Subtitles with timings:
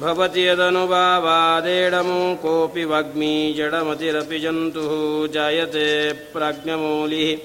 [0.00, 4.92] भवति यदनुभावादेडमो कोऽपि वाग्मी जडमतिरपि जन्तुः
[5.34, 5.88] जायते
[6.32, 7.38] प्राज्ञमौलिः।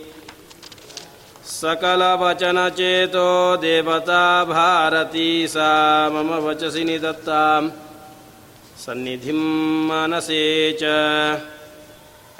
[1.50, 5.70] सकलवचनचेतो देवता भारती सा
[6.10, 7.70] मम वचसि निदत्ताम्
[8.86, 9.42] सन्निधिं
[9.90, 10.44] मनसे
[10.82, 10.84] च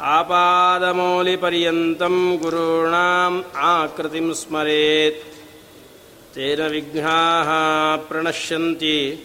[0.02, 5.40] आपादमौलिपर्यन्तं गुरूणाम् आकृतिं स्मरेत्।
[6.36, 9.24] तेन विघ्नाः प्रणश्यन्ति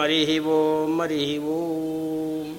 [0.00, 2.54] हरिः वो हरिः ॐ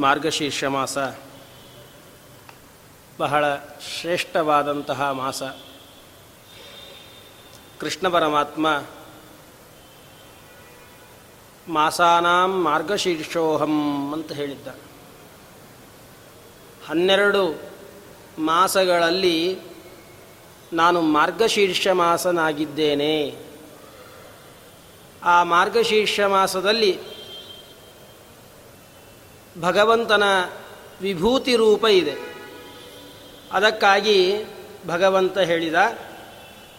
[0.00, 1.25] मार्गशीर्षमास।
[3.18, 3.44] ಬಹಳ
[4.00, 5.42] ಶ್ರೇಷ್ಠವಾದಂತಹ ಮಾಸ.
[7.80, 8.82] ಕೃಷ್ಣ ಪರಮಾತ್ಮ
[11.68, 14.68] ಮಾಸಾನಾಂ ಮಾರ್ಗಶೀರ್ಷೋಹಂ ಅಂತ ಹೇಳಿದ್ದ.
[16.88, 17.62] ಹನ್ನೆರಡು
[18.38, 19.58] ಮಾಸಗಳಲ್ಲಿ
[20.72, 23.46] ನಾನು ಮಾರ್ಗಶೀರ್ಷ ಮಾಸನಾಗಿದ್ದೇನೆ.
[25.24, 26.98] ಆ ಮಾರ್ಗಶೀರ್ಷ ಮಾಸದಲ್ಲಿ
[29.60, 30.22] ಭಗವಂತನ
[31.00, 32.35] ವಿಭೂತಿ ರೂಪ ಇದೆ.
[33.52, 34.44] ಅದಕ್ಕಾಗಿ
[34.86, 35.74] ಭಗವಂತ ಹೇಳಿದ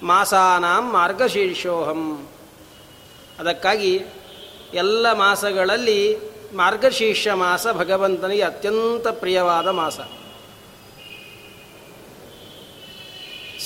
[0.04, 2.28] ಮಾಸಾನಾಂ ಮಾರ್ಗಶೀರ್ಷೋಹಂ.
[3.40, 4.06] ಅದಕ್ಕಾಗಿ
[4.74, 6.18] ಎಲ್ಲ ಮಾಸಗಳಲ್ಲಿ
[6.56, 10.00] ಮಾರ್ಗಶೀರ್ಷ ಮಾಸ ಭಗವಂತನಿಗೆ ಅತ್ಯಂತ ಪ್ರಿಯವಾದ ಮಾಸ.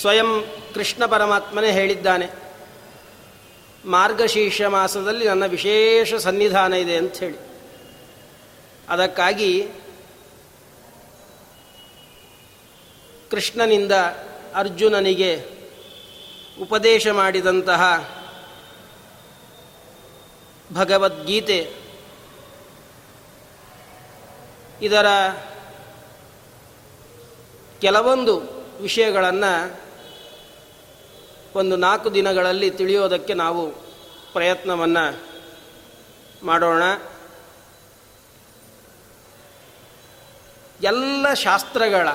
[0.01, 2.29] ಸ್ವಯಂ ಕೃಷ್ಣ ಪರಮಾತ್ಮನೇ ಹೇಳಿದ್ದಾನೆ,
[3.85, 7.37] ಮಾರ್ಗಶೀರ್ಷ ಮಾಸದಲ್ಲಿ ನನ್ನ ವಿಶೇಷ ಸನ್ನಿಧಾನ ಇದೆ ಅಂತ ಹೇಳಿ.
[8.89, 9.67] ಅದಕ್ಕಾಗಿ
[13.31, 13.91] ಕೃಷ್ಣನಿಂದ
[14.55, 15.45] ಅರ್ಜುನನಿಗೆ
[16.61, 18.11] ಉಪದೇಶ ಮಾಡಿದಂತಹ
[20.73, 21.73] ಭಗವದ್ಗೀತೆ.
[24.81, 25.05] ಇದರ
[27.81, 28.41] ಕೆಲವೊಂದು
[28.81, 29.81] ವಿಷಯಗಳನ್ನು
[31.55, 33.71] ಒಂದು ನಾಲ್ಕು ದಿನಗಳಲ್ಲಿ ತಿಳಿಯೋದಕ್ಕೆ ನಾವು
[34.33, 35.19] ಪ್ರಯತ್ನವನ್ನು
[36.43, 36.83] ಮಾಡೋಣ.
[40.83, 42.07] ಎಲ್ಲ ಶಾಸ್ತ್ರಗಳ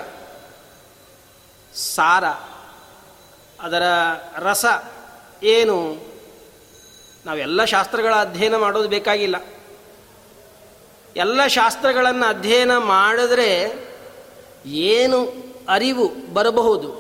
[1.76, 2.25] ಸಾರ,
[3.61, 3.84] ಅದರ
[4.38, 4.64] ರಸ
[5.43, 5.76] ಏನು?
[7.26, 9.37] ನಾವೆಲ್ಲ ಶಾಸ್ತ್ರಗಳ ಅಧ್ಯಯನ ಮಾಡೋದು ಬೇಕಾಗಿಲ್ಲ.
[11.17, 13.50] ಎಲ್ಲ ಶಾಸ್ತ್ರಗಳನ್ನು ಅಧ್ಯಯನ ಮಾಡಿದ್ರೆ
[14.67, 15.19] ಏನು
[15.69, 16.90] ಅರಿವು ಬರಬಹುದು,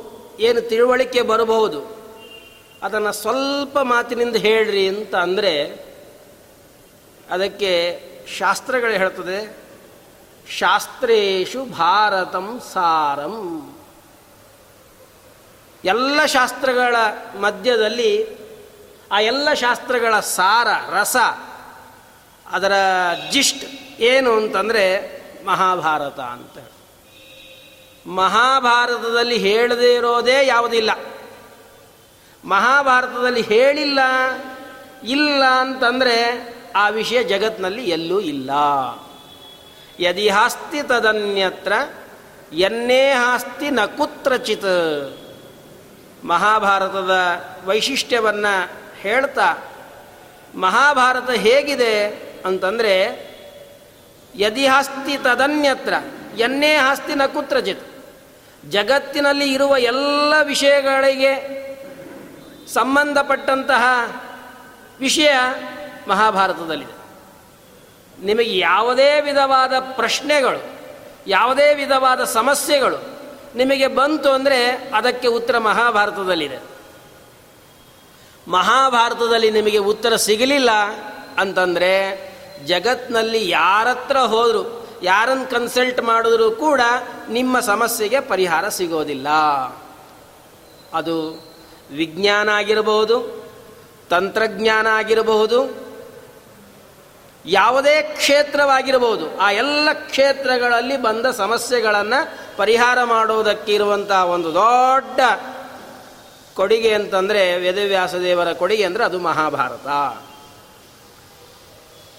[0.40, 1.80] ಏನು ತಿಳುವಳಿಕೆ ಬರಬಹುದು,
[2.82, 5.54] ಅದನ್ನು ಸ್ವಲ್ಪ ಮಾತಿನಿಂದ ಹೇಳ್ರಿ ಅಂತ ಅಂದರೆ
[7.30, 7.72] ಅದಕ್ಕೆ
[8.38, 9.38] ಶಾಸ್ತ್ರಗಳು ಹೇಳ್ತದೆ,
[10.46, 13.36] ಶಾಸ್ತ್ರೇಶು ಭಾರತಂ ಸಾರಂ.
[15.86, 16.96] ಎಲ್ಲ ಶಾಸ್ತ್ರಗಳ
[17.40, 18.12] ಮಧ್ಯದಲ್ಲಿ
[19.12, 21.16] ಆ ಎಲ್ಲ ಶಾಸ್ತ್ರಗಳ ಸಾರ, ರಸ,
[22.50, 22.72] ಅದರ
[23.30, 23.64] ಜಿಷ್ಟ್
[24.00, 24.84] ಏನು ಅಂತಂದರೆ
[25.44, 26.58] ಮಹಾಭಾರತ ಅಂತ.
[28.06, 30.90] ಮಹಾಭಾರತದಲ್ಲಿ ಹೇಳದೇ ಇರೋದೇ ಯಾವುದಿಲ್ಲ.
[32.44, 33.98] ಮಹಾಭಾರತದಲ್ಲಿ ಹೇಳಿಲ್ಲ,
[35.04, 36.18] ಇಲ್ಲ ಅಂತಂದರೆ
[36.76, 38.50] ಆ ವಿಷಯ ಜಗತ್ನಲ್ಲಿ ಎಲ್ಲೂ ಇಲ್ಲ.
[40.00, 41.72] ಯದಿ ಹಾಸ್ತಿ ತದನ್ಯತ್ರ,
[42.52, 45.25] ಎನ್ನೇ ಹಾಸ್ತಿ ನ ಕುತ್ರಚಿತ್.
[46.26, 47.10] ಮಹಾಭಾರತದ
[47.64, 48.70] ವೈಶಿಷ್ಟ್ಯವನ್ನು
[49.00, 49.54] ಹೇಳ್ತಾ,
[50.54, 52.08] ಮಹಾಭಾರತ ಹೇಗಿದೆ
[52.44, 53.26] ಅಂತಂದರೆ,
[54.34, 55.94] ಯದಿ ಹಾಸ್ತಿ ತದನ್ಯತ್ರ,
[56.38, 57.86] ಎನ್ನೇ ಹಾಸ್ತಿ ನ ಕುತ್ರಚಿತ್.
[58.70, 61.66] ಜಗತ್ತಿನಲ್ಲಿ ಇರುವ ಎಲ್ಲ ವಿಷಯಗಳಿಗೆ
[62.68, 63.84] ಸಂಬಂಧಪಟ್ಟಂತಹ
[65.00, 65.30] ವಿಷಯ
[66.08, 66.96] ಮಹಾಭಾರತದಲ್ಲಿದೆ.
[68.24, 70.80] ನಿಮಗೆ ಯಾವುದೇ ವಿಧವಾದ ಪ್ರಶ್ನೆಗಳು,
[71.26, 73.15] ಯಾವುದೇ ವಿಧವಾದ ಸಮಸ್ಯೆಗಳು
[73.56, 76.58] ನಿಮಗೆ ಬಂತು ಅಂದರೆ ಅದಕ್ಕೆ ಉತ್ತರ ಮಹಾಭಾರತದಲ್ಲಿದೆ.
[78.48, 80.70] ಮಹಾಭಾರತದಲ್ಲಿ ನಿಮಗೆ ಉತ್ತರ ಸಿಗಲಿಲ್ಲ
[81.38, 81.92] ಅಂತಂದರೆ
[82.66, 86.80] ಜಗತ್ನಲ್ಲಿ ಯಾರತ್ರ ಹೋದರು ಯಾರನ್ನು ಕನ್ಸಲ್ಟ್ ಮಾಡಿದ್ರೂ ಕೂಡ
[87.28, 89.28] ನಿಮ್ಮ ಸಮಸ್ಯೆಗೆ ಪರಿಹಾರ ಸಿಗೋದಿಲ್ಲ.
[90.94, 91.44] ಅದು
[91.92, 93.46] ವಿಜ್ಞಾನ ಆಗಿರಬಹುದು,
[94.10, 95.85] ತಂತ್ರಜ್ಞಾನ ಆಗಿರಬಹುದು
[97.46, 99.38] ಯಾವುದೇ ಕ್ಷೇತ್ರವಾಗಿರಬಹುದು.
[99.38, 105.20] ಆ ಎಲ್ಲ ಕ್ಷೇತ್ರಗಳಲ್ಲಿ ಬಂದ ಸಮಸ್ಯೆಗಳನ್ನು ಪರಿಹಾರ ಮಾಡುವುದಕ್ಕೆ ಇರುವಂಥ ಒಂದು ದೊಡ್ಡ
[106.54, 109.86] ಕೊಡುಗೆ ಅಂತಂದರೆ ವೇದವ್ಯಾಸದೇವರ ಕೊಡುಗೆ ಅಂದರೆ ಅದು ಮಹಾಭಾರತ.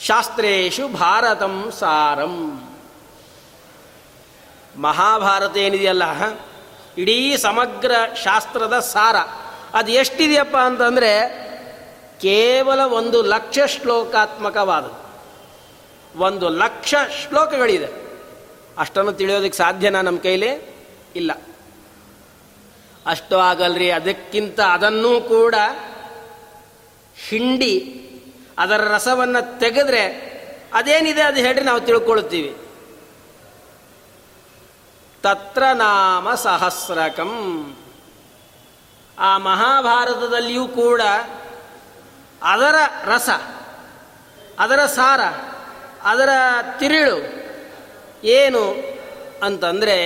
[0.02, 2.64] ಶಾಸ್ತ್ರೇಶು ಭಾರತಂ ಸಾರಂ.
[4.78, 6.04] ಮಹಾಭಾರತ ಏನಿದೆಯಲ್ಲ?
[6.98, 7.92] ಇಡೀ ಸಮಗ್ರ
[8.24, 9.16] ಶಾಸ್ತ್ರದ ಸಾರ.
[9.74, 11.48] ಅದು ಎಷ್ಟಿದೆಯಪ್ಪ ಅಂತಂದರೆ
[12.22, 15.07] ಕೇವಲ ಒಂದು ಲಕ್ಷ ಶ್ಲೋಕಾತ್ಮಕವಾದದ್ದು.
[16.16, 16.96] ಒಂದು ಲಕ್ಷ
[17.28, 18.08] ಶ್ಲೋಕಗಳಿದೆ.
[18.78, 20.78] ಅಷ್ಟನ್ನು ತಿಳಿಯೋದಕ್ಕೆ ಸಾಧ್ಯನಾ ನಮ್ಮ ಕೈಲಿ?
[21.16, 21.32] ಇಲ್ಲ.
[23.06, 25.56] ಅಷ್ಟು ಆಗಲ್ರಿ, ಅದಕ್ಕಿಂತ ಅದನ್ನೂ ಕೂಡ
[27.28, 28.04] ಹಿಂಡಿ,
[28.58, 30.28] ಅದರ ರಸವನ್ನು ತೆಗೆದ್ರೆ
[30.74, 32.58] ಅದೇನಿದೆ ಅದು ಹೇಳಿ ನಾವು ತಿಳ್ಕೊಳ್ತೀವಿ.
[35.24, 37.78] ತತ್ರ ನಾಮ ಸಹಸ್ರಕಂ.
[39.20, 41.02] ಆ ಮಹಾಭಾರತದಲ್ಲಿಯೂ ಕೂಡ
[42.44, 43.30] ಅದರ ರಸ,
[44.60, 45.22] ಅದರ ಸಾರ
[46.08, 46.32] ಅದರ
[46.80, 47.18] ತಿರುಳು
[48.28, 48.64] ಏನು
[49.44, 49.98] ಅಂತಂದರೆ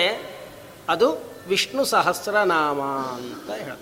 [0.89, 1.07] ಅದು
[1.48, 2.81] ವಿಷ್ಣು ಸಹಸ್ರನಾಮ
[3.18, 3.75] ಅಂತ ಹೇಳ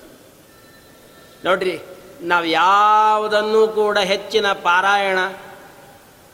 [1.45, 1.75] ನೋಡ್ರಿ,
[2.21, 5.19] ನಾವು ಯಾವುದನ್ನು ಕೂಡ ಹೆಚ್ಚಿನ ಪಾರಾಯಣ,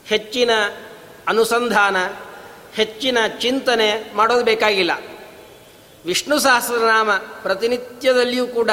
[0.06, 0.52] ಹೆಚ್ಚಿನ
[1.28, 1.98] ಅನುಸಂಧಾನ,
[2.74, 4.94] ಹೆಚ್ಚಿನ ಚಿಂತನೆ ಮಾಡೋದು ಬೇಕಾಗಿಲ್ಲ.
[6.06, 7.12] ವಿಷ್ಣು ಸಹಸ್ರನಾಮ
[7.42, 8.72] ಪ್ರತಿನಿತ್ಯದಲ್ಲಿಯೂ ಕೂಡ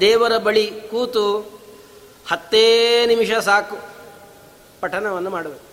[0.00, 1.26] ದೇವರ ಬಳಿ ಕೂತು
[2.30, 2.64] ಹತ್ತೇ
[3.06, 3.78] ನಿಮಿಷ ಸಾಕು
[4.80, 5.65] ಪಠನವನ್ನು ಮಾಡಬೇಕು.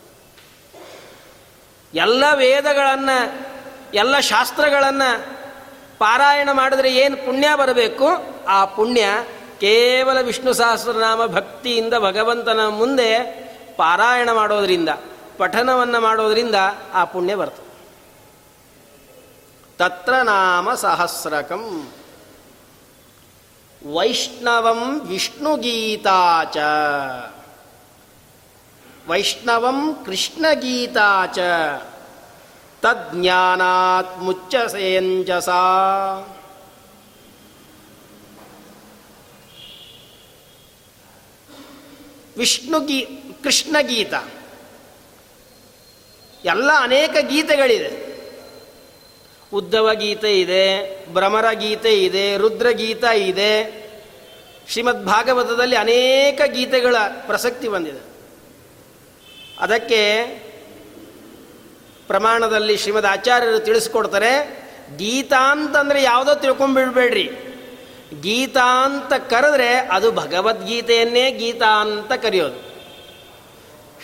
[1.93, 3.47] ಎಲ್ಲ ವೇದಗಳನ್ನು,
[3.93, 5.33] ಎಲ್ಲ ಶಾಸ್ತ್ರಗಳನ್ನು
[5.99, 8.07] ಪಾರಾಯಣ ಮಾಡಿದ್ರೆ ಏನು ಪುಣ್ಯ ಬರಬೇಕು?
[8.47, 9.05] ಆ ಪುಣ್ಯ
[9.59, 13.19] ಕೇವಲ ವಿಷ್ಣು ಸಹಸ್ರನಾಮ ಭಕ್ತಿಯಿಂದ ಭಗವಂತನ ಮುಂದೆ
[13.77, 14.89] ಪಾರಾಯಣ ಮಾಡೋದರಿಂದ,
[15.37, 16.55] ಪಠನವನ್ನು ಮಾಡೋದರಿಂದ
[16.93, 17.73] ಆ ಪುಣ್ಯ ಬರ್ತದೆ.
[19.77, 21.93] ತತ್ರ ನಾಮ ಸಹಸ್ರಕಂ.
[23.93, 26.57] ವೈಷ್ಣವಂ ವಿಷ್ಣುಗೀತಾಚ
[29.07, 31.39] ವೈಷ್ಣವಂ ಕೃಷ್ಣಗೀತಾಚ,
[32.81, 35.49] ತಜ್ಞಾನಾತ್ ಮುಚ್ಚಸೇಂಜಸ.
[42.37, 43.01] ವಿಷ್ಣು ಗೀ
[43.43, 44.13] ಕೃಷ್ಣ ಗೀತ
[46.45, 48.03] ಎಲ್ಲ ಅನೇಕ ಗೀತೆಗಳಿದೆ.
[49.53, 53.83] ಉದ್ಧವ ಗೀತೆ ಇದೆ ಭ್ರಮರ ಗೀತೆ ಇದೆ, ರುದ್ರಗೀತ ಇದೆ.
[54.69, 56.95] ಶ್ರೀಮದ್ ಭಾಗವತದಲ್ಲಿ ಅನೇಕ ಗೀತೆಗಳ
[57.27, 58.12] ಪ್ರಸಕ್ತಿ ಬಂದಿದೆ.
[59.63, 60.23] ಅದಕ್ಕೆ
[62.07, 64.63] ಪ್ರಮಾಣದಲ್ಲಿ ಶ್ರೀಮದ್ ಆಚಾರ್ಯರು ತಿಳಿಸ್ಕೊಡ್ತಾರೆ,
[64.97, 67.31] ಗೀತಾ ಅಂತಂದರೆ ಯಾವುದೋ ತಿಳ್ಕೊಂಡ್ಬಿಡ್ಬೇಡ್ರಿ.
[68.21, 72.59] ಗೀತಾ ಅಂತ ಕರೆದ್ರೆ ಅದು ಭಗವದ್ಗೀತೆಯನ್ನೇ ಗೀತಾ ಅಂತ ಕರೆಯೋದು.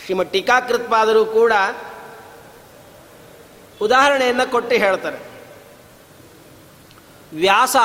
[0.04, 1.52] ಶ್ರೀಮದ್ ಟೀಕಾಕೃತ್ಪಾದರೂ ಕೂಡ
[3.80, 5.30] ಉದಾಹರಣೆಯನ್ನು ಕೊಟ್ಟು ಹೇಳ್ತಾರೆ.
[7.34, 7.76] ವ್ಯಾಸ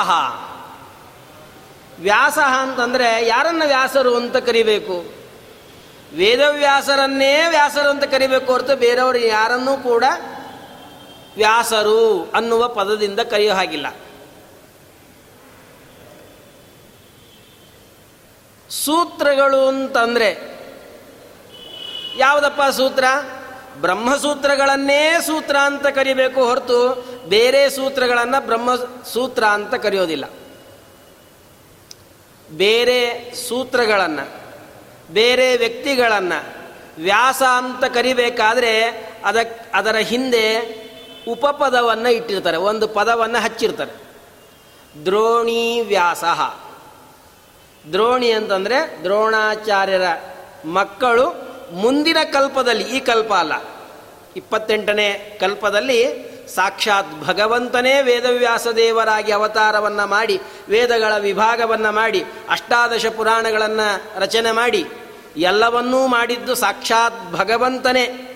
[2.00, 5.15] ವ್ಯಾಸ ಅಂತಂದರೆ ಯಾರನ್ನ ವ್ಯಾಸರು ಅಂತ ಕರಿಬೇಕು?
[6.14, 10.04] ವೇದವ್ಯಾಸರನ್ನೇ ವ್ಯಾಸರು ಅಂತ ಕರಿಬೇಕು ಹೊರತು ಬೇರೆಯವರು ಯಾರನ್ನೂ ಕೂಡ
[11.36, 13.86] ವ್ಯಾಸರು ಅನ್ನುವ ಪದದಿಂದ ಕರೆಯೋ ಹಾಗಿಲ್ಲ.
[18.70, 20.56] ಸೂತ್ರಗಳು ಅಂತಂದರೆ
[22.16, 23.04] ಯಾವುದಪ್ಪ ಸೂತ್ರ?
[23.76, 30.24] ಬ್ರಹ್ಮಸೂತ್ರಗಳನ್ನೇ ಸೂತ್ರ ಅಂತ ಕರಿಬೇಕು ಹೊರತು ಬೇರೆ ಸೂತ್ರಗಳನ್ನು ಬ್ರಹ್ಮ ಸೂತ್ರ ಅಂತ ಕರೆಯೋದಿಲ್ಲ.
[32.50, 34.45] ಬೇರೆ ಸೂತ್ರಗಳನ್ನು
[35.10, 36.56] ಬೇರೆ ವ್ಯಕ್ತಿಗಳನ್ನು
[37.02, 38.82] ವ್ಯಾಸ ಅಂತ ಕರಿಬೇಕಾದ್ರೆ
[39.24, 40.46] ಅದಕ್ಕೆ ಅದರ ಹಿಂದೆ
[41.28, 43.92] ಉಪಪದವನ್ನು ಇಟ್ಟಿರ್ತಾರೆ, ಒಂದು ಪದವನ್ನು ಹಚ್ಚಿರ್ತಾರೆ.
[45.04, 46.24] ದ್ರೋಣಿ ವ್ಯಾಸ.
[47.92, 50.02] ದ್ರೋಣಿ ಅಂತಂದರೆ ದ್ರೋಣಾಚಾರ್ಯರ
[50.64, 51.26] ಮಕ್ಕಳು
[51.72, 53.52] ಮುಂದಿನ ಕಲ್ಪದಲ್ಲಿ, ಈ ಕಲ್ಪ ಅಲ್ಲ,
[54.36, 64.86] ಇಪ್ಪತ್ತೆಂಟನೇ ಕಲ್ಪದಲ್ಲಿ ಸಾಕ್ಷಾತ್ ಭಗವಂತನೇ ವೇದವ್ಯಾಸ ದೇವರಾಗಿ ಅವತಾರವನ್ನು ಮಾಡಿ, ವೇದಗಳ ವಿಭಾಗವನ್ನು ಮಾಡಿ, ಅಷ್ಟಾದಶ ಪುರಾಣಗಳನ್ನು ರಚನೆ ಮಾಡಿ,
[65.36, 68.32] ಎಲ್ಲವನ್ನೂ ಮಾಡಿದ್ದು ಸಾಕ್ಷಾತ್ ಭಗವಂತನೇ.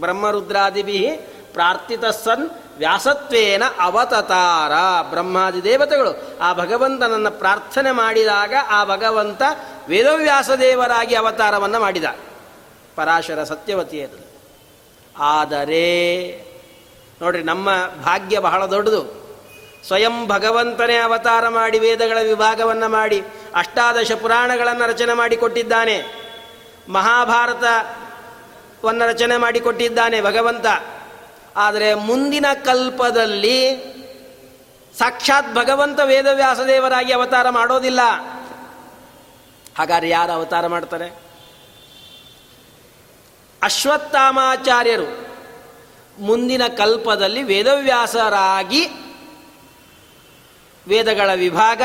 [0.00, 1.10] ಬ್ರಹ್ಮರುದ್ರಾದಿಭಿ
[1.52, 5.02] ಪ್ರಾರ್ಥಿತ ಸನ್ ವ್ಯಾಸತ್ವೇನ ಅವತತಾರ.
[5.10, 9.42] ಬ್ರಹ್ಮಾದಿ ದೇವತೆಗಳು ಆ ಭಗವಂತನನ್ನು ಪ್ರಾರ್ಥನೆ ಮಾಡಿದಾಗ ಆ ಭಗವಂತ
[9.88, 12.04] ವೇದವ್ಯಾಸ ದೇವರಾಗಿ ಅವತಾರವನ್ನು ಮಾಡಿದ.
[12.96, 14.26] ಪರಾಶರ ಸತ್ಯವತಿಯದು
[15.18, 16.45] ಆದರೆ
[17.22, 17.68] ನೋಡ್ರಿ, ನಮ್ಮ
[18.04, 19.26] ಭಾಗ್ಯ ಬಹಳ ದೊಡ್ಡದು.
[19.86, 23.22] ಸ್ವಯಂ ಭಗವಂತನೇ ಅವತಾರ ಮಾಡಿ ವೇದಗಳ ವಿಭಾಗವನ್ನು ಮಾಡಿ,
[23.54, 26.26] ಅಷ್ಟಾದಶ ಪುರಾಣಗಳನ್ನು ರಚನೆ ಮಾಡಿಕೊಟ್ಟಿದ್ದಾನೆ
[26.88, 30.66] ಮಹಾಭಾರತವನ್ನು ರಚನೆ ಮಾಡಿಕೊಟ್ಟಿದ್ದಾನೆ ಭಗವಂತ.
[31.56, 33.76] ಆದರೆ ಮುಂದಿನ ಕಲ್ಪದಲ್ಲಿ
[34.98, 38.00] ಸಾಕ್ಷಾತ್ ಭಗವಂತ ವೇದವ್ಯಾಸದೇವರಾಗಿ ಅವತಾರ ಮಾಡೋದಿಲ್ಲ.
[39.78, 41.22] ಹಾಗಾದ್ರೆ ಯಾರು ಅವತಾರ ಮಾಡ್ತಾರೆ?
[43.62, 45.35] ಅಶ್ವತ್ಥಾಮಾಚಾರ್ಯರು.
[46.18, 48.88] ಮುಂದಿನ ಕಲ್ಪದಲ್ಲಿ ವೇದವ್ಯಾಸರಾಗಿ
[50.88, 51.82] ವೇದಗಳ ವಿಭಾಗ,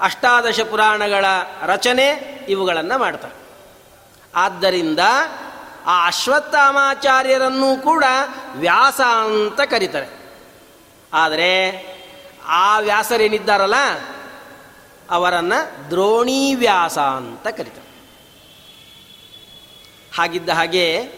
[0.00, 1.24] ಅಷ್ಟಾದಶ ಪುರಾಣಗಳ
[1.62, 2.08] ರಚನೆ
[2.48, 3.34] ಇವುಗಳನ್ನು ಮಾಡ್ತಾರೆ.
[4.34, 4.98] ಆದ್ದರಿಂದ
[5.86, 8.04] ಆ ಅಶ್ವತ್ಥಾಮಾಚಾರ್ಯರನ್ನೂ ಕೂಡ
[8.52, 10.38] ವ್ಯಾಸ ಅಂತ ಕರೀತಾರೆ.
[11.12, 11.84] ಆದರೆ
[12.46, 13.74] ಆ ವ್ಯಾಸರೇನಿದ್ದಾರಲ್ಲ?
[15.10, 17.84] ಅವರನ್ನು ದ್ರೋಣಿ ವ್ಯಾಸ ಅಂತ ಕರೀತಾರೆ.
[20.16, 21.12] ಹಾಗಿದ್ದ ಹಾಗೆ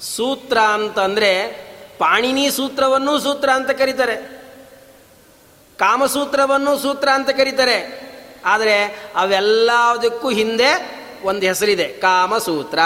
[0.00, 1.46] ಸೂತ್ರ ಅಂತಂದರೆ
[1.98, 4.16] ಪಾಣಿನಿ ಸೂತ್ರವನ್ನೂ ಸೂತ್ರ ಅಂತ ಕರೀತಾರೆ.
[5.78, 8.10] ಕಾಮಸೂತ್ರವನ್ನು ಸೂತ್ರ ಅಂತ ಕರೀತಾರೆ.
[8.44, 8.84] ಆದರೆ
[9.16, 11.84] ಅವೆಲ್ಲದಕ್ಕೂ ಹಿಂದೆ ಒಂದು ಹೆಸರಿದೆ.
[11.84, 12.78] ಕಾಮಸೂತ್ರ,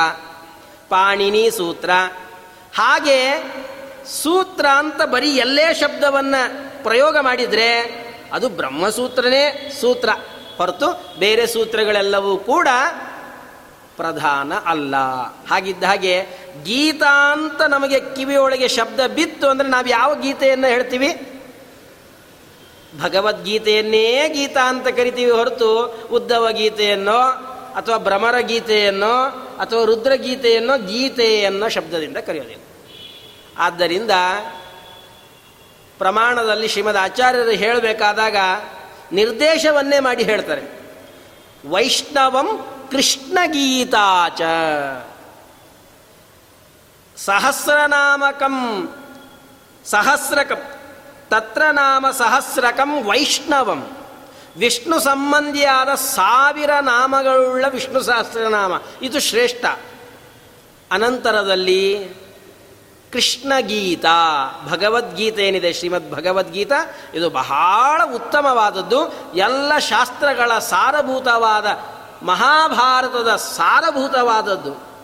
[0.88, 1.90] ಪಾಣಿನಿ ಸೂತ್ರ.
[2.74, 3.42] ಹಾಗೆ
[4.22, 10.08] ಸೂತ್ರ ಅಂತ ಬರೀ ಎಲ್ಲೇ ಶಬ್ದವನ್ನು ಪ್ರಯೋಗ ಮಾಡಿದರೆ ಅದು ಬ್ರಹ್ಮಸೂತ್ರನೇ ಸೂತ್ರ.
[10.56, 12.68] ಹೊರತು ಬೇರೆ ಸೂತ್ರಗಳೆಲ್ಲವೂ ಕೂಡ
[13.96, 14.96] ಪ್ರಧಾನ ಅಲ್ಲ.
[15.46, 16.22] ಹಾಗಿದ್ದ ಹಾಗೆ
[16.62, 21.40] ಗೀತಾ ಅಂತ ನಮಗೆ ಕಿವಿಯೊಳಗೆ ಶಬ್ದ ಬಿತ್ತು ಅಂದರೆ ನಾವು ಯಾವ ಗೀತೆಯನ್ನು ಹೇಳ್ತೀವಿ?
[23.02, 27.20] ಭಗವದ್ಗೀತೆಯನ್ನೇ ಗೀತಾ ಅಂತ ಕರಿತೀವಿ ಹೊರತು ಉದ್ದವ ಗೀತೆಯನ್ನೋ
[27.76, 29.24] ಅಥವಾ ಭ್ರಮರ ಗೀತೆಯನ್ನೋ
[29.60, 32.62] ಅಥವಾ ರುದ್ರಗೀತೆಯನ್ನೋ ಗೀತೆ ಅನ್ನೋ ಶಬ್ದದಿಂದ ಕರೆಯೋದಿಲ್ಲ.
[33.58, 34.10] ಆದ್ದರಿಂದ
[35.98, 38.36] ಪ್ರಮಾಣದಲ್ಲಿ ಶ್ರೀಮದ್ ಆಚಾರ್ಯರು ಹೇಳಬೇಕಾದಾಗ
[39.12, 40.62] ನಿರ್ದೇಶವನ್ನೇ ಮಾಡಿ ಹೇಳ್ತಾರೆ.
[41.68, 44.40] ವೈಷ್ಣವಂ ಕೃಷ್ಣಗೀತಾಚ.
[47.16, 48.88] ಸಹಸ್ರನಾಮಕಂ,
[49.84, 50.62] ಸಹಸ್ರಕಂ,
[51.30, 53.90] ತತ್ರ ನಾಮ ಸಹಸ್ರಕಂ ವೈಷ್ಣವಂ.
[54.58, 58.72] ವಿಷ್ಣು ಸಂಬಂಧಿಯಾದ ಸಾವಿರ ನಾಮಗಳುಳ್ಳ ವಿಷ್ಣು ಸಹಸ್ರನಾಮ,
[59.02, 59.64] ಇದು ಶ್ರೇಷ್ಠ.
[60.92, 62.08] ಅನಂತರದಲ್ಲಿ
[63.12, 64.10] ಕೃಷ್ಣಗೀತಾ,
[64.68, 66.72] ಭಗವದ್ಗೀತೆ ಏನಿದೆ, ಶ್ರೀಮದ್ ಭಗವದ್ಗೀತ?
[67.14, 69.32] ಇದು ಬಹಳ ಉತ್ತಮವಾದದ್ದು.
[69.34, 71.66] ಎಲ್ಲ ಶಾಸ್ತ್ರಗಳ ಸಾರಭೂತವಾದ
[72.24, 74.94] ಮಹಾಭಾರತದ ಸಾರಭೂತವಾದದ್ದು.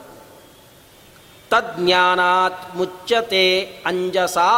[1.50, 4.50] ತಜ್ಞಾನಾತ್ ಮುಚ್ಚತೆ ಅಂಜಸಾ.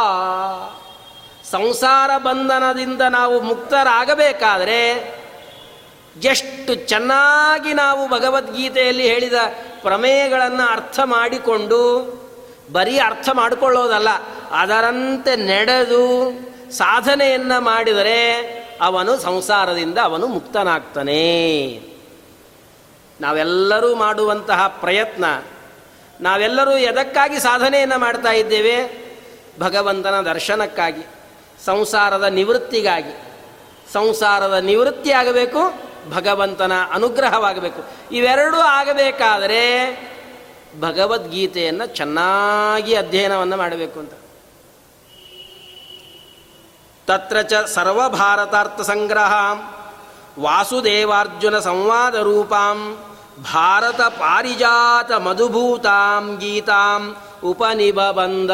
[1.51, 5.13] ಸಂಸಾರ ಬಂಧನದಿಂದ ನಾವು ಮುಕ್ತರಾಗಬೇಕಾದರೆ
[6.23, 9.33] ಎಷ್ಟು ಚೆನ್ನಾಗಿ ನಾವು ಭಗವದ್ಗೀತೆಯಲ್ಲಿ ಹೇಳಿದ
[9.81, 11.81] ಪ್ರಮೇಯಗಳನ್ನು ಅರ್ಥ ಮಾಡಿಕೊಂಡು,
[12.71, 14.09] ಬರೀ ಅರ್ಥ ಮಾಡಿಕೊಳ್ಳೋದಲ್ಲ,
[14.51, 16.31] ಅದರಂತೆ ನಡೆದು
[16.71, 18.19] ಸಾಧನೆಯನ್ನು ಮಾಡಿದರೆ
[18.81, 21.92] ಅವನು ಸಂಸಾರದಿಂದ ಅವನು ಮುಕ್ತನಾಗ್ತಾನೆ.
[23.23, 25.25] ನಾವೆಲ್ಲರೂ ಮಾಡುವಂತಹ ಪ್ರಯತ್ನ.
[26.21, 29.03] ನಾವೆಲ್ಲರೂ ಎದಕ್ಕಾಗಿ ಸಾಧನೆಯನ್ನು ಮಾಡ್ತಾ ಇದ್ದೇವೆ?
[29.59, 31.03] ಭಗವಂತನ ದರ್ಶನಕ್ಕಾಗಿ,
[31.65, 33.23] ಸಂಸಾರದ ನಿವೃತ್ತಿಗಾಗಿ.
[33.93, 35.59] ಸಂಸಾರದ ನಿವೃತ್ತಿ ಆಗಬೇಕು,
[36.09, 37.83] ಭಗವಂತನ ಅನುಗ್ರಹವಾಗಬೇಕು.
[38.11, 39.63] ಇವೆರಡೂ ಆಗಬೇಕಾದರೆ
[40.79, 44.11] ಭಗವದ್ಗೀತೆಯನ್ನು ಚೆನ್ನಾಗಿ ಅಧ್ಯಯನವನ್ನು ಮಾಡಬೇಕು ಅಂತ.
[47.07, 49.33] ತತ್ರ ಚ ಸರ್ವಭಾರತಾರ್ಥ ಸಂಗ್ರಹ
[50.39, 52.79] ವಾಸುದೇವಾರ್ಜುನ ಸಂವಾದ ರೂಪಾಂ
[53.41, 58.51] ಭಾರತ ಪಾರಿಜಾತ ಮಧುಭೂತಾಂ ಗೀತಾಂ ಉಪನಿಬಂಧ.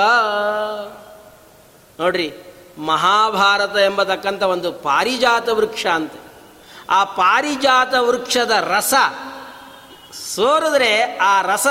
[2.00, 2.34] ನೋಡ್ರಿ,
[2.78, 6.14] ಮಹಾಭಾರತ ಎಂಬತಕ್ಕಂಥ ಒಂದು ಪಾರಿಜಾತ ವೃಕ್ಷ ಅಂತ.
[6.90, 8.94] ಆ ಪಾರಿಜಾತ ವೃಕ್ಷದ ರಸ
[10.36, 11.68] ಸೋರಿದ್ರೆ ಆ ರಸ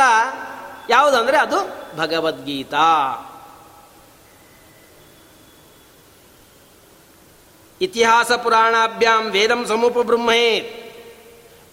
[0.90, 1.58] ಯಾವುದಂದ್ರೆ ಅದು
[1.98, 3.24] ಭಗವದ್ಗೀತಾ.
[7.80, 10.84] ಇತಿಹಾಸ ಪುರಾಣಾಭ್ಯಾಂ ವೇದಂ ಸಮೂಪಬ್ರಹ್ಮೇ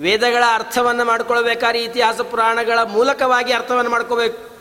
[0.02, 4.56] ವೇದಗಳ ಅರ್ಥವನ್ನು ಮಾಡ್ಕೊಳ್ಬೇಕಾದ್ರೆ ಇತಿಹಾಸ ಪುರಾಣಗಳ ಮೂಲಕವಾಗಿ ಅರ್ಥವನ್ನು ಮಾಡ್ಕೋಬೇಕು.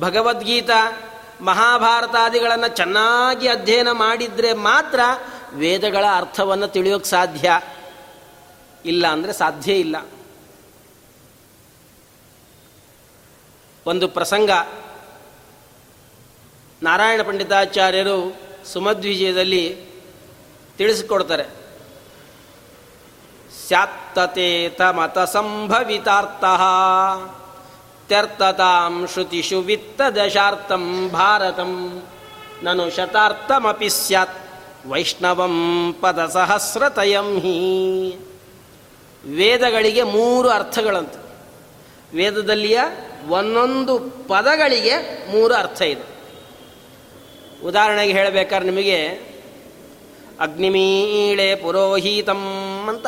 [0.00, 1.02] ಭಗವದ್ಗೀತಾ,
[1.40, 5.00] ಮಹಾಭಾರತಾದಿಗಳನ್ನು ಚೆನ್ನಾಗಿ ಅಧ್ಯಯನ ಮಾಡಿದರೆ ಮಾತ್ರ
[5.52, 7.60] ವೇದಗಳ ಅರ್ಥವನ್ನು ತಿಳಿಯೋಕೆ ಸಾಧ್ಯ.
[8.84, 9.96] ಇಲ್ಲ ಅಂದರೆ ಸಾಧ್ಯ ಇಲ್ಲ.
[13.86, 14.50] ಒಂದು ಪ್ರಸಂಗ.
[16.82, 18.36] ನಾರಾಯಣ ಪಂಡಿತಾಚಾರ್ಯರು
[18.72, 19.86] ಸುಮಧ್ವಿಜಯದಲ್ಲಿ
[20.78, 21.59] ತಿಳಿಸಿಕೊಡ್ತಾರೆ.
[23.70, 26.44] ಸ್ಯಾತ್ತತೇತ ಮತ ಸಂಭವಿತಾರ್ಥ.
[28.06, 32.02] ತ್ಯರ್ಥತಾಂ ಶ್ರುತಿಷು ವಿತ್ತ ದಶಾರ್ಥಂ ಭಾರತಂ.
[32.62, 34.38] ನನು ಶತಾರ್ಥಮಪಿ ಸ್ಯಾತ್.
[34.86, 38.10] ವೈಷ್ಣವಂ ಪದ ಸಹಸ್ರತಯಂ ಹಿ.
[39.36, 41.14] ವೇದಗಳಿಗೆ ಮೂರು ಅರ್ಥಗಳಂತ.
[42.14, 42.80] ವೇದದಲ್ಲಿಯ
[43.28, 46.02] ಒಂದೊಂದು ಪದಗಳಿಗೆ ಮೂರು ಅರ್ಥ ಇದೆ.
[47.64, 49.06] ಉದಾಹರಣೆಗೆ ಹೇಳಬೇಕಾದ್ರೆ ನಿಮಗೆ
[50.40, 52.42] ಅಗ್ನಿಮೀಳೆ ಪುರೋಹಿತಂ
[52.88, 53.06] ಅಂತ.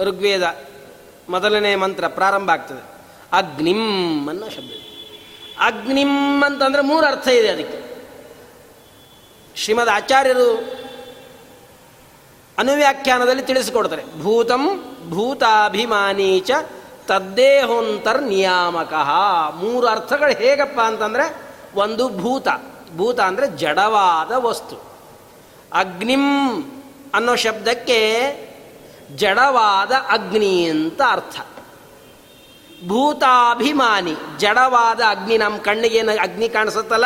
[0.00, 0.64] ಋಗ್ವೇದ
[1.28, 2.96] ಮೊದಲನೇ ಮಂತ್ರ ಪ್ರಾರಂಭ ಆಗ್ತದೆ.
[3.32, 4.70] ಅಗ್ನಿಂ ಅನ್ನೋ ಶಬ್ದ.
[5.60, 7.96] ಅಗ್ನಿಂ ಅಂತಂದ್ರೆ ಮೂರು ಅರ್ಥ ಇದೆ ಅದಕ್ಕೆ.
[9.56, 10.76] ಶ್ರೀಮದ್ ಆಚಾರ್ಯರು
[12.58, 14.22] ಅನುವ್ಯಾಖ್ಯಾನದಲ್ಲಿ ತಿಳಿಸಿಕೊಡ್ತಾರೆ.
[14.22, 16.50] ಭೂತಂ ಭೂತಾಭಿಮಾನೀಚ
[17.06, 18.92] ತದ್ದೇಹೋಂತರ್ ನಿಯಾಮಕ
[19.54, 21.36] ಮೂರು ಅರ್ಥಗಳು ಹೇಗಪ್ಪ ಅಂತಂದ್ರೆ
[21.74, 22.48] ಒಂದು ಭೂತ.
[22.96, 24.98] ಭೂತ ಅಂದರೆ ಜಡವಾದ ವಸ್ತು.
[25.72, 26.62] ಅಗ್ನಿಂ
[27.14, 28.45] ಅನ್ನೋ ಶಬ್ದಕ್ಕೆ
[29.14, 31.40] ಜಡವಾದ ಅಗ್ನಿ ಅಂತ ಅರ್ಥ.
[32.86, 37.04] ಭೂತಾಭಿಮಾನಿ, ಜಡವಾದ ಅಗ್ನಿ ನಮ್ಮ ಕಣ್ಣಿಗೆ ಅಗ್ನಿ ಕಾಣಿಸುತ್ತಲ್ಲ?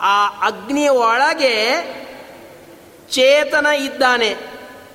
[0.00, 1.54] ಆ ಅಗ್ನಿ ಒಳಗೆ
[3.10, 4.36] ಚೇತನ ಇದ್ದಾನೆ,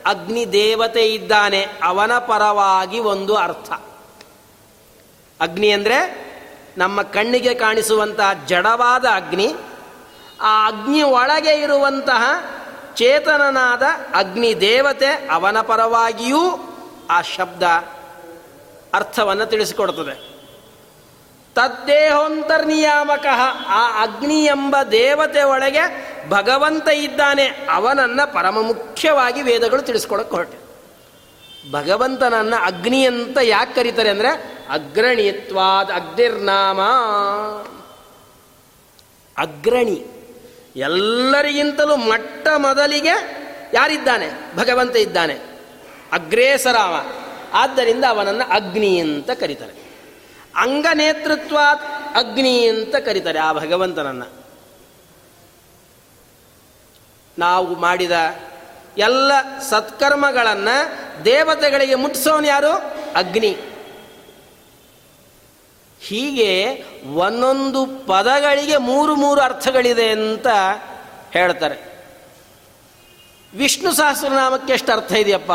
[0.05, 3.71] ಅಗ್ನಿ ದೇವತೆ ಇದ್ದಾನೆ, ಅವನ ಪರವಾಗಿ ಒಂದು ಅರ್ಥ.
[5.41, 6.31] ಅಗ್ನಿ ಅಂದರೆ
[6.77, 9.53] ನಮ್ಮ ಕಣ್ಣಿಗೆ ಕಾಣಿಸುವಂತಹ ಜಡವಾದ ಅಗ್ನಿ,
[10.41, 12.23] ಆ ಅಗ್ನಿ ಒಳಗೆ ಇರುವಂತಹ
[12.95, 13.83] ಚೇತನನಾದ
[14.13, 16.39] ಅಗ್ನಿ ದೇವತೆ ಅವನ ಪರವಾಗಿಯೂ
[17.09, 17.63] ಆ ಶಬ್ದ
[18.93, 20.31] ಅರ್ಥವನ್ನು ತಿಳಿಸಿಕೊಡ್ತದೆ
[21.55, 23.25] ತದ್ದೇಹೋಂತರ್ನಿಯಾಮಕ
[23.67, 27.67] ಆ ಅಗ್ನಿ ಎಂಬ ದೇವತೆ ಒಳಗೆ ಭಗವಂತ ಇದ್ದಾನೆ.
[27.71, 30.61] ಅವನನ್ನು ಪರಮ ಮುಖ್ಯವಾಗಿ ವೇದಗಳು ತಿಳಿಸ್ಕೊಡಕ್ಕೆ ಹೊರಟೆ.
[31.71, 34.27] ಭಗವಂತನನ್ನ ಅಗ್ನಿ ಅಂತ ಯಾಕೆ ಕರೀತಾರೆ ಅಂದರೆ
[34.69, 36.81] ಅಗ್ರಣಿತ್ವಾದ ಅಗ್ನಿರ್ನಾಮ.
[39.37, 40.10] ಅಗ್ರಣಿ.
[40.75, 43.41] ಎಲ್ಲರಿಗಿಂತಲೂ ಮೊಟ್ಟ ಮೊದಲಿಗೆ
[43.73, 44.55] ಯಾರಿದ್ದಾನೆ?
[44.55, 45.33] ಭಗವಂತ ಇದ್ದಾನೆ.
[46.11, 46.95] ಅಗ್ರೇಸರಾವ.
[47.53, 49.73] ಆದ್ದರಿಂದ ಅವನನ್ನು ಅಗ್ನಿ ಅಂತ ಕರೀತಾರೆ.
[50.55, 51.57] ಅಂಗ ನೇತೃತ್ವ
[52.15, 54.45] ಅಗ್ನಿ ಅಂತ ಕರೀತಾರೆ ಆ ಭಗವಂತನನ್ನು.
[57.39, 58.11] ನಾವು ಮಾಡಿದ
[58.97, 62.71] ಎಲ್ಲ ಸತ್ಕರ್ಮಗಳನ್ನು ದೇವತೆಗಳಿಗೆ ಮುಟ್ಟಿಸೋನು ಯಾರು?
[63.15, 63.57] ಅಗ್ನಿ.
[66.01, 66.83] ಹೀಗೆ
[67.13, 70.47] ಒಂದೊಂದು ಪದಗಳಿಗೆ ಮೂರು ಮೂರು ಅರ್ಥಗಳಿದೆ ಅಂತ
[71.31, 71.91] ಹೇಳ್ತಾರೆ.
[73.57, 75.51] ವಿಷ್ಣು ಸಹಸ್ರನಾಮಕ್ಕೆ ಎಷ್ಟು ಅರ್ಥ ಇದೆಯಪ್ಪ?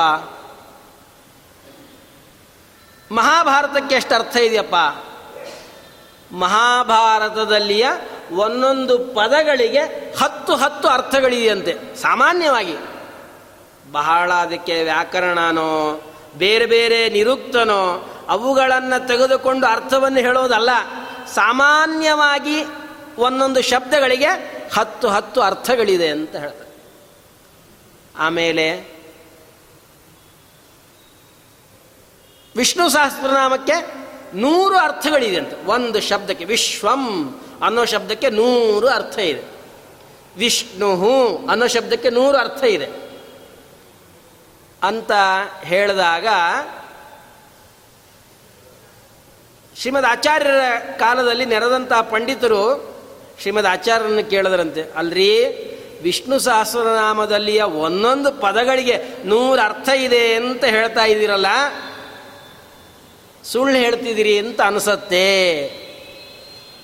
[3.12, 4.74] ಮಹಾಭಾರತಕ್ಕೆ ಎಷ್ಟು ಅರ್ಥ ಇದೆಯಪ್ಪ?
[6.34, 7.86] ಮಹಾಭಾರತದಲ್ಲಿಯ
[8.32, 12.76] ಒಂದೊಂದು ಪದಗಳಿಗೆ ಹತ್ತು ಹತ್ತು ಅರ್ಥಗಳಿದೆಯಂತೆ, ಸಾಮಾನ್ಯವಾಗಿ.
[13.92, 16.00] ಬಹಳ ಅದಕ್ಕೆ ವ್ಯಾಕರಣನೋ,
[16.36, 20.70] ಬೇರೆ ಬೇರೆ ನಿರುಕ್ತನೋ ಅವುಗಳನ್ನು ತೆಗೆದುಕೊಂಡು ಅರ್ಥವನ್ನು ಹೇಳೋದಲ್ಲ,
[21.34, 22.64] ಸಾಮಾನ್ಯವಾಗಿ
[23.18, 24.28] ಒಂದೊಂದು ಶಬ್ದಗಳಿಗೆ
[24.74, 26.66] ಹತ್ತು ಹತ್ತು ಅರ್ಥಗಳಿದೆ ಅಂತ ಹೇಳ್ತಾರೆ.
[28.18, 28.96] ಆಮೇಲೆ
[32.56, 35.52] ವಿಷ್ಣು ಸಹಸ್ರನಾಮಕ್ಕೆ ನೂರು ಅರ್ಥಗಳಿದೆ ಅಂತ.
[35.66, 37.34] ಒಂದು ಶಬ್ದಕ್ಕೆ ವಿಶ್ವಂ
[37.64, 39.42] ಅನ್ನೋ ಶಬ್ದಕ್ಕೆ ನೂರು ಅರ್ಥ ಇದೆ.
[40.36, 43.06] ವಿಷ್ಣು ಅನ್ನೋ ಶಬ್ದಕ್ಕೆ ನೂರು ಅರ್ಥ ಇದೆ.
[44.82, 45.10] ಅಂತ
[45.62, 46.26] ಹೇಳಿದಾಗ
[49.80, 52.96] ಶ್ರೀಮದ್ ಆಚಾರ್ಯರ ಕಾಲದಲ್ಲಿ ನೆರೆದಂತಹ ಪಂಡಿತರು
[53.40, 55.32] ಶ್ರೀಮದ್ ಆಚಾರ್ಯರನ್ನು ಕೇಳಿದ್ರಂತೆ, ಅಲ್ರಿ,
[56.02, 61.46] ವಿಷ್ಣು ಸಹಸ್ರನಾಮದಲ್ಲಿಯ ಒಂದೊಂದು ಪದಗಳಿಗೆ ನೂರು ಅರ್ಥ ಇದೆ ಅಂತ ಹೇಳ್ತಾ ಇದ್ದೀರಲ್ಲ,
[63.44, 65.26] ಸುಳ್ಳು ಹೇಳ್ತಿದ್ದೀರಿ ಅಂತ ಅನಿಸತ್ತೆ.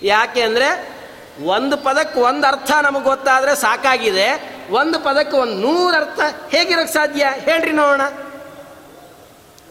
[0.03, 0.99] ಯಾಕೆ ಅಂದರೆ,
[1.45, 6.21] ಒಂದು ಪದಕ್ಕೆ ಒಂದು ಅರ್ಥ ನಮಗೆ ಗೊತ್ತಾದರೆ ಸಾಕಾಗಿದೆ, ಒಂದು ಪದಕ್ಕೆ ಒಂದು ನೂರು ಅರ್ಥ
[6.55, 7.27] ಹೇಗಿರೋಕ್ಕೆ ಸಾಧ್ಯ?
[7.39, 8.03] ಹೇಳ್ರಿ ನೋಡೋಣ.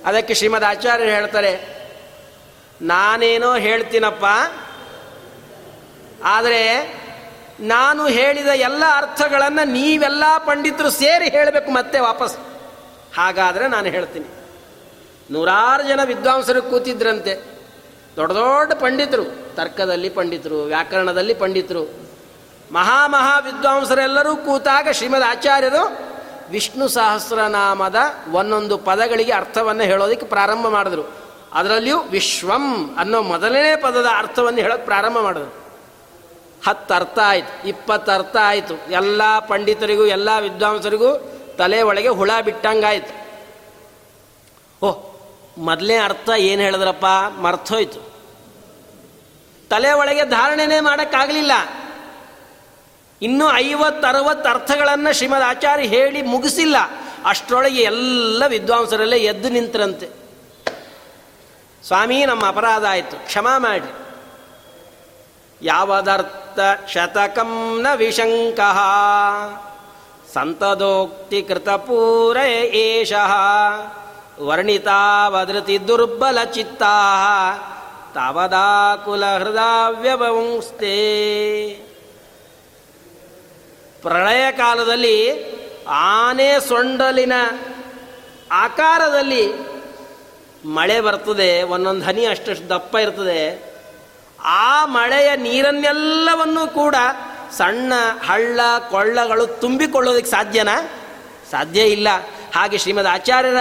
[0.05, 1.80] ಅದಕ್ಕೆ ಶ್ರೀಮದ್ ಆಚಾರ್ಯರು ಹೇಳ್ತಾರೆ
[2.81, 4.25] ನಾನೇನೋ ಹೇಳ್ತೀನಪ್ಪ.
[6.23, 6.93] ಆದರೆ
[7.59, 12.37] ನಾನು ಹೇಳಿದ ಎಲ್ಲ ಅರ್ಥಗಳನ್ನು ನೀವೆಲ್ಲ ಪಂಡಿತರು ಸೇರಿ ಹೇಳಬೇಕು ಮತ್ತೆ ವಾಪಸ್.
[13.17, 14.25] ಹಾಗಾದರೆ ನಾನು ಹೇಳ್ತೀನಿ.
[15.31, 17.61] ನೂರಾರು ಜನ ವಿದ್ವಾಂಸರು ಕೂತಿದ್ರಂತೆ.
[18.15, 22.11] ದೊಡ್ಡ ದೊಡ್ಡ ಪಂಡಿತರು, ತರ್ಕದಲ್ಲಿ ಪಂಡಿತರು, ವ್ಯಾಕರಣದಲ್ಲಿ ಪಂಡಿತರು.
[22.71, 25.97] ಮಹಾ ವಿದ್ವಾಂಸರೆಲ್ಲರೂ ಕೂತಾಗ ಶ್ರೀಮದ್ ಆಚಾರ್ಯರು
[26.49, 27.95] ವಿಷ್ಣು ಸಹಸ್ರನಾಮದ
[28.31, 31.20] ಒಂದೊಂದು ಪದಗಳಿಗೆ ಅರ್ಥವನ್ನು ಹೇಳೋದಕ್ಕೆ ಪ್ರಾರಂಭ ಮಾಡಿದ್ರು.
[31.53, 35.61] ಅದರಲ್ಲಿಯೂ ವಿಶ್ವಂ ಅನ್ನೋ ಮೊದಲನೇ ಪದದ ಅರ್ಥವನ್ನು ಹೇಳೋಕೆ ಪ್ರಾರಂಭ ಮಾಡಿದ್ರು.
[36.67, 38.91] ಹತ್ತು ಅರ್ಥ ಆಯಿತು, ಇಪ್ಪತ್ತು ಅರ್ಥ ಆಯಿತು.
[38.91, 43.21] ಎಲ್ಲ ಪಂಡಿತರಿಗೂ, ಎಲ್ಲ ವಿದ್ವಾಂಸರಿಗೂ ತಲೆ ಒಳಗೆ ಹುಳ ಬಿಟ್ಟಂಗಾಯ್ತು.
[44.85, 45.11] ಓಹ್
[45.57, 47.05] ಮೊದಲನೇ ಅರ್ಥ ಏನು ಹೇಳಿದ್ರಪ್ಪ?
[47.39, 48.11] ಮರ್ತೋಯ್ತು
[49.69, 51.51] ತಲೆ ಒಳಗೆ ಧಾರಣೆನೇ ಮಾಡೋಕ್ಕಾಗಲಿಲ್ಲ.
[53.21, 56.75] ಇನ್ನೂ ಐವತ್ತು, ಅರವತ್ತು ಅರ್ಥಗಳನ್ನು ಶ್ರೀಮದ್ ಆಚಾರ್ಯ ಹೇಳಿ ಮುಗಿಸಿಲ್ಲ.
[57.25, 60.20] ಅಷ್ಟರೊಳಗೆ ಎಲ್ಲ ವಿದ್ವಾಂಸರಲ್ಲೇ ಎದ್ದು ನಿಂತರಂತೆ.
[61.87, 63.25] ಸ್ವಾಮಿ, ನಮ್ಮ ಅಪರಾಧ ಆಯಿತು.
[63.25, 63.93] ಕ್ಷಮಾ ಮಾಡಿ
[65.61, 68.59] ಯಾವದರ್ಥ ಶತಕಂ ನ ವಿಶಂಕ?
[70.33, 73.13] ಸಂತದೋಕ್ತಿ ಕೃತಪೂರ ಏಷ.
[74.39, 76.95] ವರ್ಣಿತಾ ವದೃತಿ ದುರ್ಬಲ ಚಿತ್ತಾ
[78.13, 80.95] ತಾವದಾಕುಲ ಹೃದಯವಂಸ್ತೆ
[84.01, 85.51] ಪ್ರಳಯ ಕಾಲದಲ್ಲಿ
[85.87, 87.33] ಆನೆ ಸೊಂಡಲಿನ
[88.51, 89.70] ಆಕಾರದಲ್ಲಿ
[90.65, 93.71] ಮಳೆ ಬರ್ತದೆ, ಒಂದೊಂದು ಹನಿ ಅಷ್ಟಷ್ಟು ದಪ್ಪ ಇರ್ತದೆ.
[94.43, 96.95] ಆ ಮಳೆಯ ನೀರನ್ನೆಲ್ಲವನ್ನೂ ಕೂಡ
[97.57, 97.93] ಸಣ್ಣ
[98.25, 100.89] ಹಳ್ಳ ಕೊಳ್ಳಗಳು ತುಂಬಿಕೊಳ್ಳೋದಕ್ಕೆ ಸಾಧ್ಯನಾ?
[101.51, 102.07] ಸಾಧ್ಯ ಇಲ್ಲ.
[102.55, 103.57] ಹಾಗೆ ಶ್ರೀಮದ್ ಆಚಾರ್ಯರ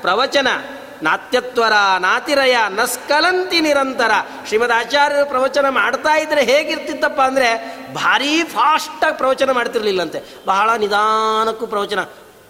[0.00, 0.48] ಪ್ರವಚನ,
[1.02, 4.10] ನಾತ್ಯತ್ವರ ನಾತಿರಯ, ನಸ್ಕಲಂತಿ ನಿರಂತರ.
[4.46, 10.22] ಶ್ರೀಮದ್ ಆಚಾರ್ಯರು ಪ್ರವಚನ ಮಾಡ್ತಾ ಇದ್ರೆ ಹೇಗಿರ್ತಿತ್ತಪ್ಪ ಅಂದರೆ ಭಾರೀ ಫಾಸ್ಟಾಗಿ ಪ್ರವಚನ ಮಾಡ್ತಿರ್ಲಿಲ್ಲಂತೆ.
[10.46, 12.00] ಬಹಳ ನಿಧಾನಕ್ಕೂ ಪ್ರವಚನ.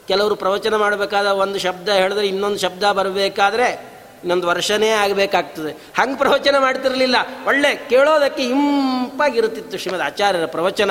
[0.09, 5.73] ಕೆಲವರು ಪ್ರವಚನ ಮಾಡಬೇಕಾದ ಒಂದು ಶಬ್ದ ಹೇಳಿದ್ರೆ ಇನ್ನೊಂದು ಶಬ್ದ ಬರಬೇಕಾದ್ರೆ ಇನ್ನೊಂದು ವರ್ಷನೇ ಆಗಬೇಕಾಗ್ತದೆ.
[5.73, 7.17] ಹಂಗೆ ಪ್ರವಚನ ಮಾಡ್ತಿರಲಿಲ್ಲ.
[7.47, 10.91] ಒಳ್ಳೆ ಕೇಳೋದಕ್ಕೆ ಇಂಪಾಗಿರುತ್ತಿತ್ತು ಶ್ರೀಮದ್ ಆಚಾರ್ಯರ ಪ್ರವಚನ.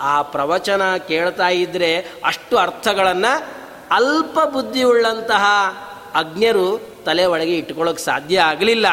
[0.00, 3.54] ಆ ಪ್ರವಚನ ಕೇಳ್ತಾ ಇದ್ದರೆ ಅಷ್ಟು ಅರ್ಥಗಳನ್ನು
[3.90, 5.44] ಅಲ್ಪ ಬುದ್ಧಿಯುಳ್ಳಂತಹ
[6.14, 8.86] ಅಜ್ಞರು ತಲೆ ಒಳಗೆ ಇಟ್ಕೊಳ್ಳೋಕೆ ಸಾಧ್ಯ ಆಗಲಿಲ್ಲ.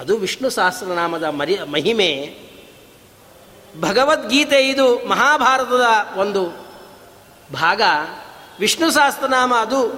[0.00, 2.38] ಅದು ವಿಷ್ಣು ಸಹಸ್ರನಾಮದ ಮರಿ ಮಹಿಮೆ.
[3.80, 6.63] ಭಗವದ್ಗೀತೆ ಇದು ಮಹಾಭಾರತದ ಒಂದು
[7.52, 7.82] ಭಾಗ.
[8.60, 9.92] ವಿಷ್ಣು ಸಹಸ್ರನಾಮ ಅದು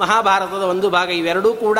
[0.00, 1.10] ಮಹಾಭಾರತದ ಒಂದು ಭಾಗ.
[1.10, 1.78] ಇವೆರಡೂ ಕೂಡ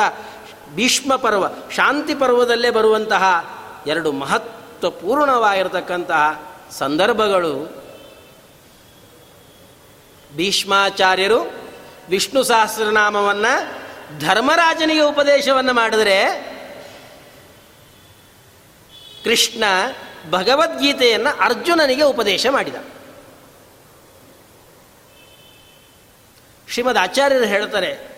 [0.75, 3.55] ಭೀಷ್ಮ ಪರ್ವ, ಶಾಂತಿ ಪರ್ವದಲ್ಲೇ ಬರುವಂತಹ
[3.87, 7.85] ಎರಡು ಮಹತ್ವಪೂರ್ಣವಾಗಿರತಕ್ಕಂತಹ ಸಂದರ್ಭಗಳು.
[10.35, 11.51] ಭೀಷ್ಮಾಚಾರ್ಯರು
[12.09, 13.85] ವಿಷ್ಣು ಸಹಸ್ರನಾಮವನ್ನು
[14.19, 16.55] ಧರ್ಮರಾಜನಿಗೆ ಉಪದೇಶವನ್ನು ಮಾಡಿದರೆ
[19.23, 19.63] ಕೃಷ್ಣ
[20.29, 22.75] ಭಗವದ್ಗೀತೆಯನ್ನು ಅರ್ಜುನನಿಗೆ ಉಪದೇಶ ಮಾಡಿದ.
[26.69, 28.15] ಶ್ರೀಮದ್ ಆಚಾರ್ಯರು ಹೇಳ್ತಾರೆ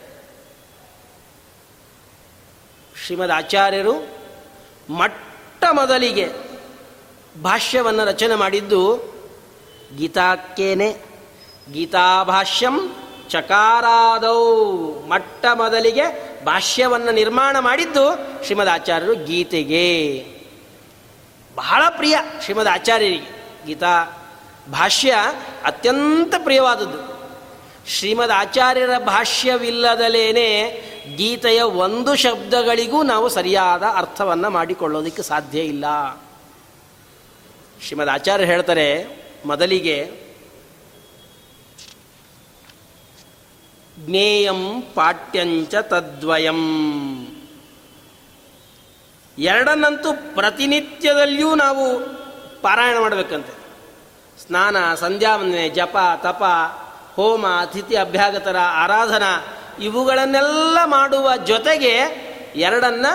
[3.05, 4.07] ಶ್ರೀಮದ್ ಆಚಾರ್ಯರು
[4.89, 6.31] ಮೊಟ್ಟ ಮೊದಲಿಗೆ
[7.43, 9.13] ಭಾಷ್ಯವನ್ನು ರಚನೆ ಮಾಡಿದ್ದು
[9.97, 10.97] ಗೀತಾಕ್ಕೇನೆ.
[11.71, 12.95] ಗೀತಾಭಾಷ್ಯಂ
[13.29, 14.65] ಚಕಾರಾದೌ.
[15.07, 20.25] ಮೊಟ್ಟ ಮೊದಲಿಗೆ ಭಾಷ್ಯವನ್ನು ನಿರ್ಮಾಣ ಮಾಡಿದ್ದು ಶ್ರೀಮದ್ ಆಚಾರ್ಯರು ಗೀತೆಗೆ.
[21.55, 23.43] ಬಹಳ ಪ್ರಿಯ ಶ್ರೀಮದ್ ಆಚಾರ್ಯರಿಗೆ.
[23.65, 24.05] ಗೀತಾ
[24.71, 25.15] ಭಾಷ್ಯ
[25.63, 27.16] ಅತ್ಯಂತ ಪ್ರಿಯವಾದದ್ದು.
[27.87, 30.81] ಶ್ರೀಮದ್ ಆಚಾರ್ಯರ ಭಾಷ್ಯವಿಲ್ಲದಲೇನೆ
[31.15, 35.85] ಗೀತೆಯ ಒಂದು ಶಬ್ದಗಳಿಗೂ ನಾವು ಸರಿಯಾದ ಅರ್ಥವನ್ನು ಮಾಡಿಕೊಳ್ಳೋದಕ್ಕೆ ಸಾಧ್ಯ ಇಲ್ಲ.
[37.81, 39.05] ಶ್ರೀಮದ್ ಆಚಾರ್ಯ ಹೇಳ್ತಾರೆ,
[39.45, 40.11] ಮೊದಲಿಗೆ
[43.99, 46.61] ಜ್ಞೇಯಂ ಪಾಠ್ಯಂಚ ತದ್ವಯಂ.
[49.39, 51.99] ಎರಡನ್ನಂತೂ ಪ್ರತಿನಿತ್ಯದಲ್ಲಿಯೂ ನಾವು
[52.61, 53.53] ಪಾರಾಯಣ ಮಾಡಬೇಕಂತೆ.
[54.47, 56.43] ಸ್ನಾನ, ಸಂಧ್ಯಾವಂದನೆ, ಜಪ, ತಪ
[57.17, 61.93] ಹೋಮ, ಅತಿಥಿ, ಅಭ್ಯಾಗತರ, ಆರಾಧನಾ ಇವುಗಳನ್ನೆಲ್ಲ ಮಾಡುವ ಜೊತೆಗೆ
[62.55, 63.05] ಎರಡನ್ನ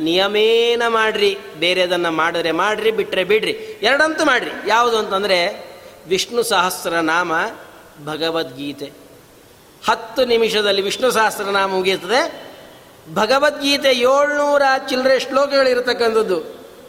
[0.00, 1.38] ನಿಯಮೇನ ಮಾಡ್ರಿ.
[1.58, 3.50] ಬೇರೆದನ್ನು ಮಾಡಿದ್ರೆ ಮಾಡ್ರಿ ಬಿಟ್ಟರೆ ಬಿಡ್ರಿ.
[3.82, 4.50] ಎರಡಂತೂ ಮಾಡ್ರಿ.
[4.66, 5.70] ಯಾವುದು ಅಂತಂದರೆ
[6.08, 7.32] ವಿಷ್ಣು ಸಹಸ್ರನಾಮ
[8.04, 8.92] ಭಗವದ್ಗೀತೆ.
[9.88, 12.42] ಹತ್ತು ನಿಮಿಷದಲ್ಲಿ ವಿಷ್ಣು ಸಹಸ್ರನಾಮ ಮುಗಿಯುತ್ತದೆ.
[13.14, 16.40] ಭಗವದ್ಗೀತೆ ಏಳ್ನೂರ ಚಿಲ್ಲರೆ ಶ್ಲೋಕಗಳಿರತಕ್ಕಂಥದ್ದು.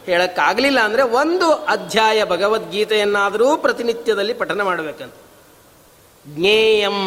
[0.06, 5.14] ಹೇಳಕ್ಕಾಗಲಿಲ್ಲ ಅಂದರೆ ಒಂದು ಅಧ್ಯಾಯ ಭಗವದ್ಗೀತೆಯನ್ನಾದರೂ ಪ್ರತಿನಿತ್ಯದಲ್ಲಿ ಪಠನ ಮಾಡಬೇಕಂತ.
[6.26, 6.98] ಜ್ಞೇಯಂ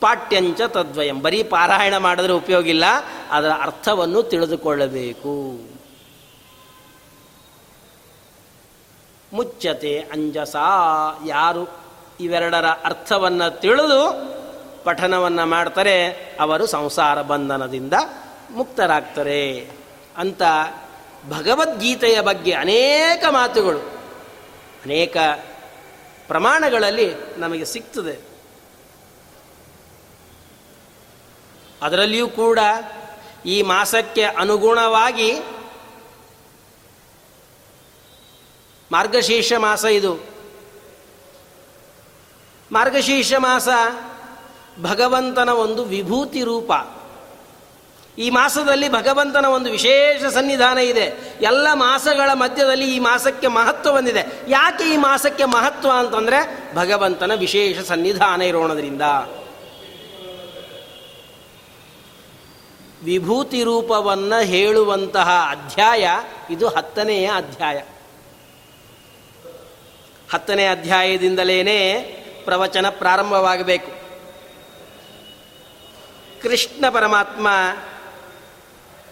[0.00, 1.22] ಪಾಠ್ಯಂಚ ತದ್ವಯಂ.
[1.22, 2.84] ಬರೀ ಪಾರಾಯಣ ಮಾಡಿದ್ರೆ ಉಪಯೋಗ ಇಲ್ಲ,
[3.30, 5.60] ಅದರ ಅರ್ಥವನ್ನು ತಿಳಿದುಕೊಳ್ಳಬೇಕು.
[9.32, 10.56] ಮುಚ್ಚತೆ ಅಂಜಸ,
[11.26, 11.68] ಯಾರು
[12.20, 14.02] ಇವೆರಡರ ಅರ್ಥವನ್ನು ತಿಳಿದು
[14.84, 16.08] ಪಠನವನ್ನು ಮಾಡ್ತಾರೆ,
[16.40, 17.92] ಅವರು ಸಂಸಾರ ಬಂಧನದಿಂದ
[18.50, 19.70] ಮುಕ್ತರಾಗ್ತಾರೆ.
[20.16, 20.42] ಅಂತ
[21.28, 23.78] ಭಗವದ್ಗೀತೆಯ ಬಗ್ಗೆ ಅನೇಕ ಮಾತುಗಳು,
[24.84, 25.16] ಅನೇಕ
[26.26, 28.36] ಪ್ರಮಾಣಗಳಲ್ಲಿ ನಮಗೆ ಸಿಗ್ತದೆ
[31.82, 32.58] ಅದರಲ್ಲಿಯೂ ಕೂಡ
[33.46, 35.38] ಈ ಮಾಸಕ್ಕೆ ಅನುಗುಣವಾಗಿ
[38.92, 40.14] ಮಾರ್ಗಶೀರ್ಷ ಮಾಸ ಇದು.
[42.72, 43.68] ಮಾರ್ಗಶೀರ್ಷ ಮಾಸ
[44.82, 46.72] ಭಗವಂತನ ಒಂದು ವಿಭೂತಿ ರೂಪ.
[48.18, 51.38] ಈ ಮಾಸದಲ್ಲಿ ಭಗವಂತನ ಒಂದು ವಿಶೇಷ ಸನ್ನಿಧಾನ ಇದೆ.
[51.40, 54.24] ಎಲ್ಲ ಮಾಸಗಳ ಮಧ್ಯದಲ್ಲಿ ಈ ಮಾಸಕ್ಕೆ ಮಹತ್ವ ಬಂದಿದೆ.
[54.48, 59.02] ಯಾಕೆ ಈ ಮಾಸಕ್ಕೆ ಮಹತ್ವ ಅಂತಂದ್ರೆ ಭಗವಂತನ ವಿಶೇಷ ಸನ್ನಿಧಾನ ಇರೋಣದ್ರಿಂದ.
[63.04, 66.08] ವಿಭೂತಿ ರೂಪವನ್ನು ಹೇಳುವಂತಹ ಅಧ್ಯಾಯ
[66.50, 67.82] ಇದು ಹತ್ತನೆಯ ಅಧ್ಯಾಯ.
[70.32, 71.94] ಹತ್ತನೇ ಅಧ್ಯಾಯದಿಂದಲೇ
[72.44, 73.90] ಪ್ರವಚನ ಪ್ರಾರಂಭವಾಗಬೇಕು.
[76.42, 77.48] ಕೃಷ್ಣ ಪರಮಾತ್ಮ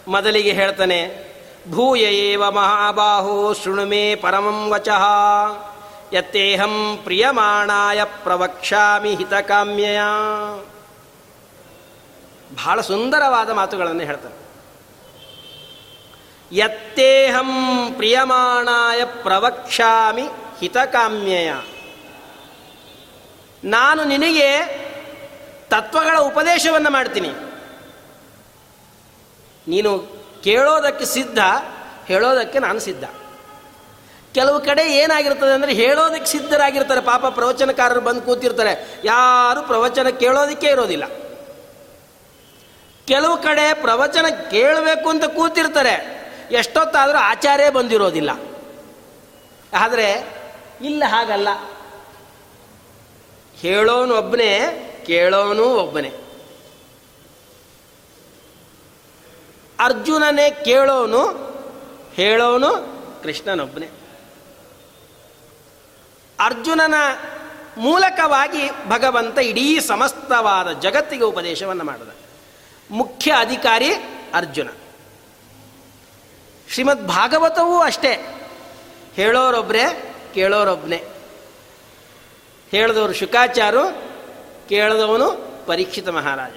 [0.08, 1.34] ಮೊದಲಿಗೆ ಹೇಳ್ತಾನೆ
[1.70, 3.54] ಭೂಯ ಏವ ಮಹಾಬಾಹೋ
[4.22, 5.04] ಪರಮಂ ವಚಃ,
[6.12, 10.00] ಯತ್ತೇಹಂ ಪ್ರಿಯಮಾಣಾಯ ಪ್ರವಕ್ಷಾಮಿ ಹಿತಕಾಮ್ಯಯ.
[12.54, 14.44] ಬಹಳ ಸುಂದರವಾದ ಮಾತುಗಳನ್ನು ಹೇಳ್ತಾನೆ.
[16.52, 20.22] ಯತ್ತೇಹಂ ಪ್ರಿಯಮಾಣಾಯ ಪ್ರವಕ್ಷಾಮಿ
[20.60, 21.52] ಹಿತಕಾಮ್ಯಯ.
[23.64, 24.66] ನಾನು ನಿನಗೆ
[25.68, 27.30] ತತ್ವಗಳ ಉಪದೇಶವನ್ನು ಮಾಡ್ತೀನಿ.
[29.68, 30.06] ನೀನು
[30.44, 31.38] ಕೇಳೋದಕ್ಕೆ ಸಿದ್ಧ,
[32.06, 33.04] ಹೇಳೋದಕ್ಕೆ ನಾನು ಸಿದ್ಧ.
[34.34, 39.00] ಕೆಲವು ಕಡೆ ಏನಾಗಿರ್ತದೆ ಅಂದರೆ ಹೇಳೋದಕ್ಕೆ ಸಿದ್ಧರಾಗಿರ್ತಾರೆ, ಪಾಪ ಪ್ರವಚನಕಾರರು ಬಂದು ಕೂತಿರ್ತಾರೆ.
[39.04, 41.04] ಯಾರು ಪ್ರವಚನ ಕೇಳೋದಕ್ಕೆ ಇರೋದಿಲ್ಲ.
[43.06, 48.30] ಕೆಲವು ಕಡೆ ಪ್ರವಚನ ಕೇಳಬೇಕು ಅಂತ ಕೂತಿರ್ತಾರೆ, ಎಷ್ಟೊತ್ತಾದರೂ ಆಚಾರ್ಯ ಬಂದಿರೋದಿಲ್ಲ.
[49.78, 50.36] ಆದರೆ,
[50.82, 51.48] ಇಲ್ಲ ಹಾಗಲ್ಲ.
[53.56, 54.60] ಹೇಳೋನು ಒಬ್ಬನೇ,
[55.06, 56.23] ಕೇಳೋನು ಒಬ್ಬನೇ.
[59.84, 61.22] ಅರ್ಜುನನೇ ಕೇಳೋನು,
[62.14, 63.88] ಹೇಳೋನು ಕೃಷ್ಣನೊಬ್ಬನೇ.
[66.40, 66.94] ಅರ್ಜುನನ
[67.76, 72.08] ಮೂಲಕವಾಗಿ ಭಗವಂತ ಇಡೀ ಸಮಸ್ತವಾದ ಜಗತ್ತಿಗೆ ಉಪದೇಶವನ್ನು ಮಾಡಿದ.
[72.90, 73.94] ಮುಖ್ಯ ಅಧಿಕಾರಿ
[74.34, 74.68] ಅರ್ಜುನ.
[76.70, 78.40] ಶ್ರೀಮದ್ ಭಾಗವತವೂ ಅಷ್ಟೇ.
[79.16, 81.04] ಹೇಳೋರೊಬ್ಬರೇ ಕೇಳೋರೊಬ್ಬನೇ
[82.70, 83.88] ಹೇಳಿದವರು ಶುಕಾಚಾರು,
[84.68, 86.52] ಕೇಳಿದವನು ಪರೀಕ್ಷಿತ ಮಹಾರಾಜ.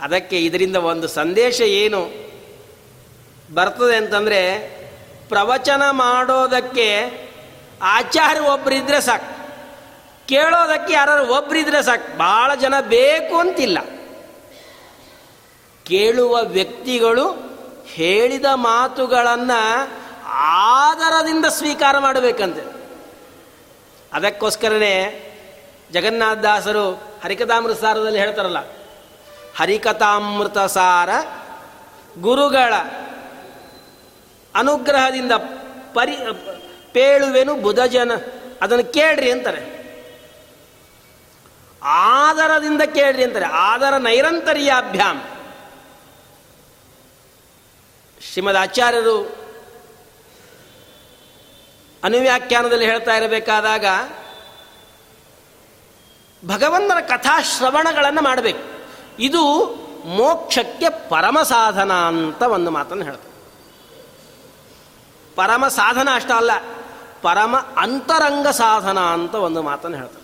[0.00, 2.30] ಅದಕ್ಕೆ ಇದರಿಂದ ಒಂದು ಸಂದೇಶ ಏನು
[3.54, 4.70] ಬರ್ತದೆ ಅಂತಂದರೆ
[5.28, 7.20] ಪ್ರವಚನ ಮಾಡೋದಕ್ಕೆ
[7.82, 9.30] ಆಚಾರ ಒಬ್ಬರಿದ್ರೆ ಸಾಕು,
[10.28, 13.78] ಕೇಳೋದಕ್ಕೆ ಯಾರು ಒಬ್ಬರಿದ್ರೆ ಸಾಕು, ಭಾಳ ಜನ ಬೇಕು ಅಂತಿಲ್ಲ.
[15.84, 17.30] ಕೇಳುವ ವ್ಯಕ್ತಿಗಳು
[17.86, 19.90] ಹೇಳಿದ ಮಾತುಗಳನ್ನು
[20.24, 22.62] ಆದರದಿಂದ ಸ್ವೀಕಾರ ಮಾಡಬೇಕಂತೆ.
[24.12, 24.94] ಅದಕ್ಕೋಸ್ಕರನೇ
[25.92, 26.90] ಜಗನ್ನಾಥದಾಸರು
[27.24, 28.79] ಹರಿಕದಾಮೃತ ಸಾರದಲ್ಲಿ ಹೇಳ್ತಾರಲ್ಲ
[29.56, 31.08] ಹರಿಕಥಾಮೃತ ಸಾರ
[32.18, 32.74] ಗುರುಗಳ
[34.54, 35.32] ಅನುಗ್ರಹದಿಂದ
[35.94, 36.16] ಪರಿ,
[36.92, 38.10] ಪೇಳುವೆನು ಬುಧಜನ.
[38.62, 39.80] ಅದನ್ನು ಕೇಳ್ರಿ ಅಂತಾರೆ.
[41.82, 43.46] ಆದರದಿಂದ ಕೇಳ್ರಿ ಅಂತಾರೆ.
[43.46, 45.22] ಆದರ ನೈರಂತರ್ಯಾಭ್ಯಾಂ.
[48.32, 49.40] ಶ್ರೀಮದ್ ಆಚಾರ್ಯರು
[52.04, 53.84] ಅನುವ್ಯಾಖ್ಯಾನದಲ್ಲಿ ಹೇಳ್ತಾ ಇರಬೇಕಾದಾಗ
[56.46, 58.79] ಭಗವಂತನ ಕಥಾಶ್ರವಣಗಳನ್ನು ಮಾಡಬೇಕು.
[59.20, 59.66] ಇದು
[60.04, 63.30] ಮೋಕ್ಷಕ್ಕೆ ಪರಮ ಸಾಧನ ಅಂತ ಒಂದು ಮಾತನ್ನು ಹೇಳ್ತಾರೆ.
[65.34, 66.50] ಪರಮ ಸಾಧನ ಅಷ್ಟ ಅಲ್ಲ,
[67.22, 70.20] ಪರಮ ಅಂತರಂಗ ಸಾಧನ ಅಂತ ಒಂದು ಮಾತನ್ನು ಹೇಳ್ತಾರೆ.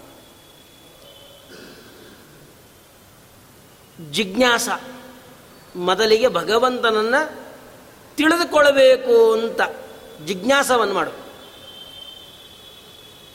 [4.12, 4.68] ಜಿಜ್ಞಾಸ,
[5.76, 7.46] ಮೊದಲಿಗೆ ಭಗವಂತನನ್ನು
[8.16, 9.61] ತಿಳಿದುಕೊಳ್ಳಬೇಕು ಅಂತ
[10.26, 11.11] ಜಿಜ್ಞಾಸವನ್ನು ಮಾಡು.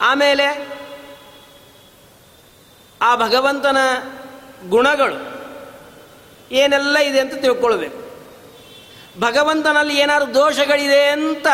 [0.01, 0.47] ಆಮೇಲೆ
[3.01, 3.77] ಆ ಭಗವಂತನ
[4.69, 5.30] ಗುಣಗಳು
[6.51, 8.11] ಏನೆಲ್ಲ ಇದೆ ಅಂತ ತಿಳ್ಕೊಳ್ಬೇಕು.
[9.19, 11.47] ಭಗವಂತನಲ್ಲಿ ಏನಾದ್ರು ದೋಷಗಳಿದೆ ಅಂತ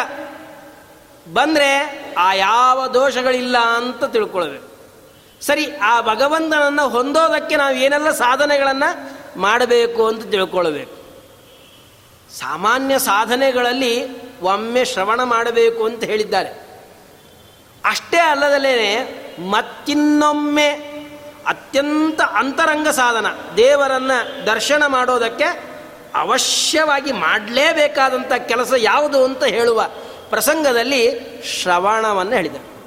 [1.34, 4.68] ಬಂದರೆ ಆ ಯಾವ ದೋಷಗಳಿಲ್ಲ ಅಂತ ತಿಳ್ಕೊಳ್ಬೇಕು.
[5.42, 10.98] ಸರಿ, ಆ ಭಗವಂತನನ್ನು ಹೊಂದೋದಕ್ಕೆ ನಾವು ಏನೆಲ್ಲ ಸಾಧನೆಗಳನ್ನು ಮಾಡಬೇಕು ಅಂತ ತಿಳ್ಕೊಳ್ಬೇಕು.
[12.38, 16.68] ಸಾಮಾನ್ಯ ಸಾಧನೆಗಳಲ್ಲಿ ಒಮ್ಮೆ ಶ್ರವಣ ಮಾಡಬೇಕು ಅಂತ ಹೇಳಿದ್ದಾರೆ.
[17.86, 19.06] ಅಷ್ಟೇ ಅಲ್ಲದಲ್ಲೇ
[19.40, 20.97] ಮತ್ತಿನ್ನೊಮ್ಮೆ
[21.48, 23.26] ಅತ್ಯಂತ ಅಂತರಂಗ ಸಾಧನ.
[23.58, 24.12] ದೇವರನ್ನ
[24.46, 25.78] ದರ್ಶನ ಮಾಡೋದಕ್ಕೆ
[26.16, 29.86] ಅವಶ್ಯವಾಗಿ ಮಾಡಲೇಬೇಕಾದಂಥ ಕೆಲಸ ಯಾವುದು ಅಂತ ಹೇಳುವ
[30.30, 32.78] ಪ್ರಸಂಗದಲ್ಲಿ ಶ್ರವಣವನ್ನು ಹೇಳಿದರು.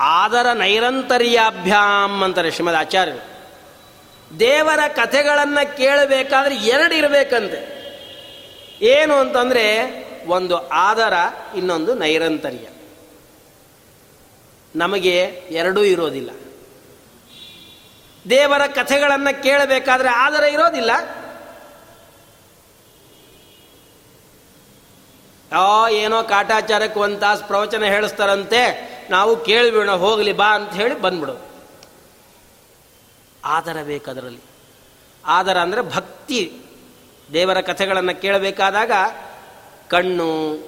[0.00, 3.34] ಆದರ ನೈರಂತರ್ಯಾಭ್ಯಾಮ್ ಅಂತಾರೆ ಶ್ರೀಮದ್ ಆಚಾರ್ಯರು.
[4.40, 7.74] ದೇವರ ಕಥೆಗಳನ್ನು ಕೇಳಬೇಕಾದ್ರೆ ಎರಡು ಇರಬೇಕಂತೆ.
[8.84, 11.12] ಏನು ಅಂತಂದರೆ ಒಂದು ಆದರ,
[11.56, 12.73] ಇನ್ನೊಂದು ನೈರಂತರ್ಯ.
[14.76, 15.18] ನಮಗೆ
[15.50, 16.30] ಎರಡೂ ಇರೋದಿಲ್ಲ.
[18.30, 20.90] ದೇವರ ಕಥೆಗಳನ್ನು ಕೇಳಬೇಕಾದ್ರೆ ಆದರ ಇರೋದಿಲ್ಲ.
[25.56, 31.40] ಆ, ಏನೋ ಕಾಟಾಚಾರಕ್ಕೆ ಒಂದು ತಾಸು ಪ್ರವಚನ ಹೇಳಿಸ್ತಾರಂತೆ, ನಾವು ಕೇಳಿಬಿಡೋಣ, ಹೋಗಲಿ ಬಾ ಅಂತ ಹೇಳಿ ಬಂದ್ಬಿಡು.
[33.44, 34.40] ಆದರ ಬೇಕದರಲ್ಲಿ.
[35.26, 36.52] ಆದರ ಅಂದರೆ ಭಕ್ತಿ.
[37.32, 38.90] ದೇವರ ಕಥೆಗಳನ್ನು ಕೇಳಬೇಕಾದಾಗ
[39.88, 40.58] ಕಣ್ಣು,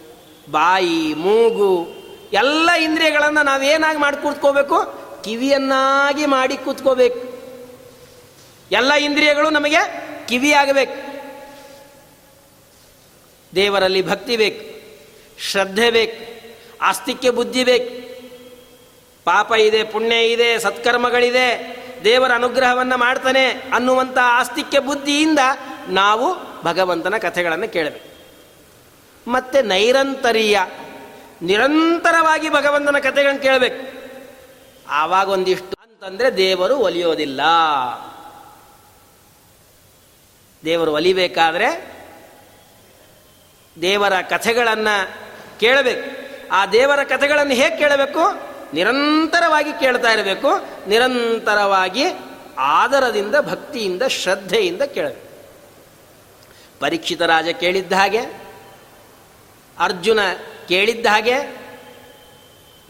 [0.51, 1.96] ಬಾಯಿ, ಮೂಗು
[2.33, 5.07] ಎಲ್ಲ ಇಂದ್ರಿಯಗಳನ್ನು ನಾವೇನಾಗಿ ಮಾಡಿ ಕೂತ್ಕೋಬೇಕು?
[5.25, 7.37] ಕಿವಿಯನ್ನಾಗಿ ಮಾಡಿ ಕೂತ್ಕೋಬೇಕು.
[8.73, 9.79] ಎಲ್ಲ ಇಂದ್ರಿಯಗಳು ನಮಗೆ
[10.29, 11.17] ಕಿವಿಯಾಗಬೇಕು.
[13.55, 14.77] ದೇವರಲ್ಲಿ ಭಕ್ತಿ ಬೇಕು.
[15.43, 16.37] ಶ್ರದ್ಧೆ ಬೇಕು.
[16.83, 18.07] ಆಸ್ತಿಕ್ಯ ಬುದ್ಧಿ ಬೇಕು.
[19.25, 21.77] ಪಾಪ ಇದೆ, ಪುಣ್ಯ ಇದೆ, ಸತ್ಕರ್ಮಗಳಿದೆ.
[22.05, 25.39] ದೇವರ ಅನುಗ್ರಹವನ್ನು ಮಾಡ್ತಾನೆ ಅನ್ನುವಂಥ ಆಸ್ತಿಕ್ಯ ಬುದ್ಧಿಯಿಂದ
[25.89, 26.35] ನಾವು
[26.65, 28.17] ಭಗವಂತನ ಕಥೆಗಳನ್ನು ಕೇಳಬೇಕು.
[29.31, 30.67] ಮತ್ತೆ ನೈರಂತರ್ಯ
[31.42, 33.96] ನಿರಂತರವಾಗಿ ಭಗವಂತನ ಕಥೆಗಳನ್ನು ಕೇಳಬೇಕು.
[34.88, 37.40] ಆವಾಗ ಒಂದಿಷ್ಟು ಅಂತಂದ್ರೆ ದೇವರು ಒಲಿಯೋದಿಲ್ಲ.
[40.64, 41.96] ದೇವರು ಒಲಿಬೇಕಾದ್ರೆ
[43.83, 45.11] ದೇವರ ಕಥೆಗಳನ್ನು
[45.61, 46.27] ಕೇಳಬೇಕು.
[46.53, 48.20] ಆ ದೇವರ ಕಥೆಗಳನ್ನು ಹೇಗೆ ಕೇಳಬೇಕು?
[48.75, 50.49] ನಿರಂತರವಾಗಿ ಕೇಳ್ತಾ ಇರಬೇಕು.
[50.88, 52.05] ನಿರಂತರವಾಗಿ
[52.59, 55.27] ಆದರದಿಂದ, ಭಕ್ತಿಯಿಂದ, ಶ್ರದ್ಧೆಯಿಂದ ಕೇಳಬೇಕು.
[56.81, 58.20] ಪರೀಕ್ಷಿತ ರಾಜ ಕೇಳಿದ್ದ ಹಾಗೆ.
[59.79, 60.18] ಅರ್ಜುನ
[60.69, 61.67] ಕೇಳಿದ್ದ ಹಾಗೆ,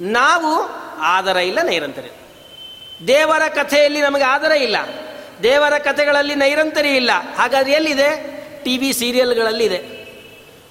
[0.01, 0.63] ನಾವು
[1.01, 2.11] ಆದರ ಇಲ್ಲ ನೈರಂತರಿ.
[3.07, 4.77] ದೇವರ ಕಥೆಯಲ್ಲಿ ನಮಗೆ ಆದರ ಇಲ್ಲ.
[5.43, 7.11] ದೇವರ ಕಥೆಗಳಲ್ಲಿ ನೈರಂತರಿ ಇಲ್ಲ.
[7.37, 8.37] ಹಾಗಾದ್ರೆ ಎಲ್ಲಿದೆ?
[8.65, 10.07] ಟಿ ವಿ ಸೀರಿಯಲ್ಗಳಲ್ಲಿದೆ.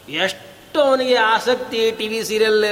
[0.09, 2.65] ಎಷ್ಟು ಅವನಿಗೆ ಆಸಕ್ತಿ ಟಿ ವಿ ಸೀರಿಯಲ್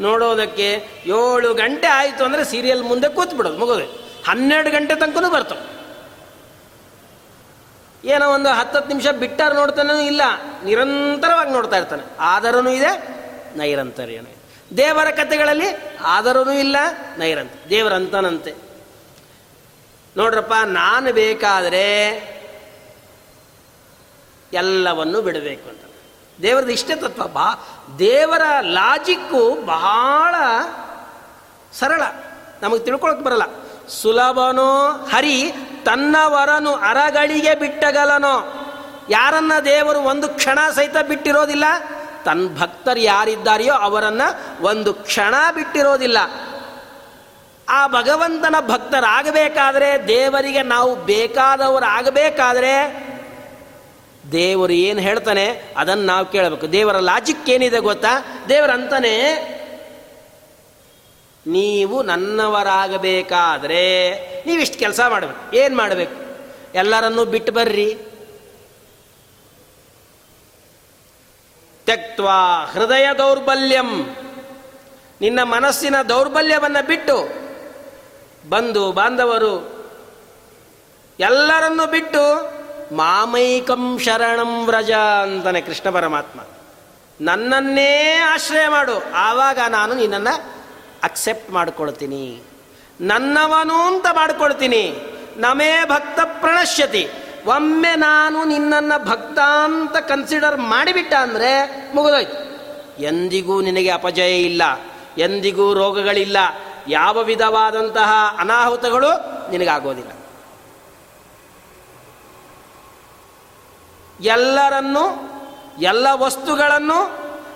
[0.00, 0.88] ನೋಡೋದಕ್ಕೆ?
[1.06, 4.04] ಏಳು ಗಂಟೆ ಆಯಿತು ಅಂದರೆ ಸೀರಿಯಲ್ ಮುಂದೆ ಕೂತ್ಬಿಡೋದು, ಮುಗೋದು.
[4.26, 5.74] ಹನ್ನೆರಡು ಗಂಟೆ ತನಕನೂ ಬರ್ತವೆ.
[8.08, 10.22] ಏನೋ ಒಂದು ಹತ್ತತ್ತು ನಿಮಿಷ ಬಿಟ್ಟಾರು ನೋಡ್ತಾನೂ ಇಲ್ಲ.
[10.64, 12.02] ನಿರಂತರವಾಗಿ ನೋಡ್ತಾ ಇರ್ತಾನೆ.
[12.20, 13.13] ಆದರನೂ ಇದೆ
[13.56, 14.34] ನೈರಂತರ್ಯನೂ.
[14.76, 15.66] ದೇವರ ಕಥೆಗಳಲ್ಲಿ
[16.04, 16.76] ಆದರೂ ಇಲ್ಲ,
[17.18, 18.54] ನೈರಂತ ದೇವರಂತನಂತೆ.
[20.16, 22.06] ನೋಡ್ರಪ್ಪ, ನಾನು ಬೇಕಾದರೆ
[24.52, 25.80] ಎಲ್ಲವನ್ನು ಬಿಡಬೇಕು ಅಂತ.
[26.42, 27.54] ದೇವರದ ಇಷ್ಟೇ ತತ್ವ, ಬಾ
[27.98, 30.34] ದೇವರ ಲಾಜಿಕ್ಕು ಬಹಳ
[31.72, 32.02] ಸರಳ.
[32.62, 33.42] ನಮಗೆ ತಿಳ್ಕೊಳಕ್ಕೆ ಬರಲ್ಲ.
[33.88, 35.52] ಸುಲಭನೋ ಹರಿ
[35.84, 38.60] ತನ್ನವರನು ಅರಗಳಿಗೆ ಬಿಟ್ಟಗಲನೋ.
[39.10, 41.64] ಯಾರನ್ನ ದೇವರು ಒಂದು ಕ್ಷಣ ಸಹಿತ ಬಿಟ್ಟಿರೋದಿಲ್ಲ
[42.24, 46.18] ತನ್ನ ಭಕ್ತರು ಯಾರಿದ್ದಾರೆಯೋ ಅವರನ್ನು ಒಂದು ಕ್ಷಣ ಬಿಟ್ಟಿರೋದಿಲ್ಲ.
[47.68, 53.04] ಆ ಭಗವಂತನ ಭಕ್ತರಾಗಬೇಕಾದ್ರೆ, ದೇವರಿಗೆ ನಾವು ಬೇಕಾದವರಾಗಬೇಕಾದರೆ,
[54.32, 56.72] ದೇವರು ಏನು ಹೇಳ್ತಾನೆ ಅದನ್ನು ನಾವು ಕೇಳಬೇಕು.
[56.72, 58.42] ದೇವರ ಲಾಜಿಕ್ ಏನಿದೆ ಗೊತ್ತಾ?
[58.48, 59.14] ದೇವರಂತಾನೆ,
[61.46, 63.84] ನೀವು ನನ್ನವರಾಗಬೇಕಾದ್ರೆ,
[64.46, 65.56] ನೀವಿಷ್ಟು ಕೆಲಸ ಮಾಡಬೇಕು.
[65.56, 66.24] ಏನು ಮಾಡಬೇಕು?
[66.74, 67.98] ಎಲ್ಲರನ್ನೂ ಬಿಟ್ಟು ಬರ್ರಿ.
[71.86, 74.16] ತೆಕ್ವಾ ಹೃದಯ ದೌರ್ಬಲ್ಯಂ.
[75.20, 77.44] ನಿನ್ನ ಮನಸ್ಸಿನ ದೌರ್ಬಲ್ಯವನ್ನು ಬಿಟ್ಟು
[78.48, 79.84] ಬಂಧು ಬಾಂಧವರು
[81.20, 82.54] ಎಲ್ಲರನ್ನೂ ಬಿಟ್ಟು
[82.94, 86.40] ಮಾಮೈಕಂ ಶರಣಂ ವ್ರಜ ಅಂತಾನೆ ಕೃಷ್ಣ ಪರಮಾತ್ಮ.
[87.20, 89.12] ನನ್ನನ್ನೇ ಆಶ್ರಯ ಮಾಡು.
[89.14, 90.54] ಆವಾಗ ನಾನು ನಿನ್ನನ್ನು
[91.02, 92.42] ಅಕ್ಸೆಪ್ಟ್ ಮಾಡ್ಕೊಳ್ತೀನಿ.
[93.00, 94.96] ನನ್ನವನು ಅಂತ ಮಾಡ್ಕೊಳ್ತೀನಿ.
[95.36, 97.08] ನಮೇ ಭಕ್ತ ಪ್ರಣಶ್ಯತಿ.
[97.46, 101.50] ಒಮ್ಮೆ ನಾನು ನಿನ್ನನ್ನು ಭಕ್ತ ಅಂತ ಕನ್ಸಿಡರ್ ಮಾಡಿಬಿಟ್ಟ ಅಂದರೆ
[101.94, 102.38] ಮುಗಿದೋಯ್ತು.
[103.02, 104.62] ಎಂದಿಗೂ ನಿನಗೆ ಅಪಜಯ ಇಲ್ಲ,
[105.18, 106.36] ಎಂದಿಗೂ ರೋಗಗಳಿಲ್ಲ,
[106.88, 109.10] ಯಾವ ವಿಧವಾದಂತಹ ಅನಾಹುತಗಳು
[109.50, 110.12] ನಿನಗಾಗೋದಿಲ್ಲ.
[114.20, 115.04] ಎಲ್ಲರನ್ನು,
[115.80, 116.98] ಎಲ್ಲ ವಸ್ತುಗಳನ್ನು,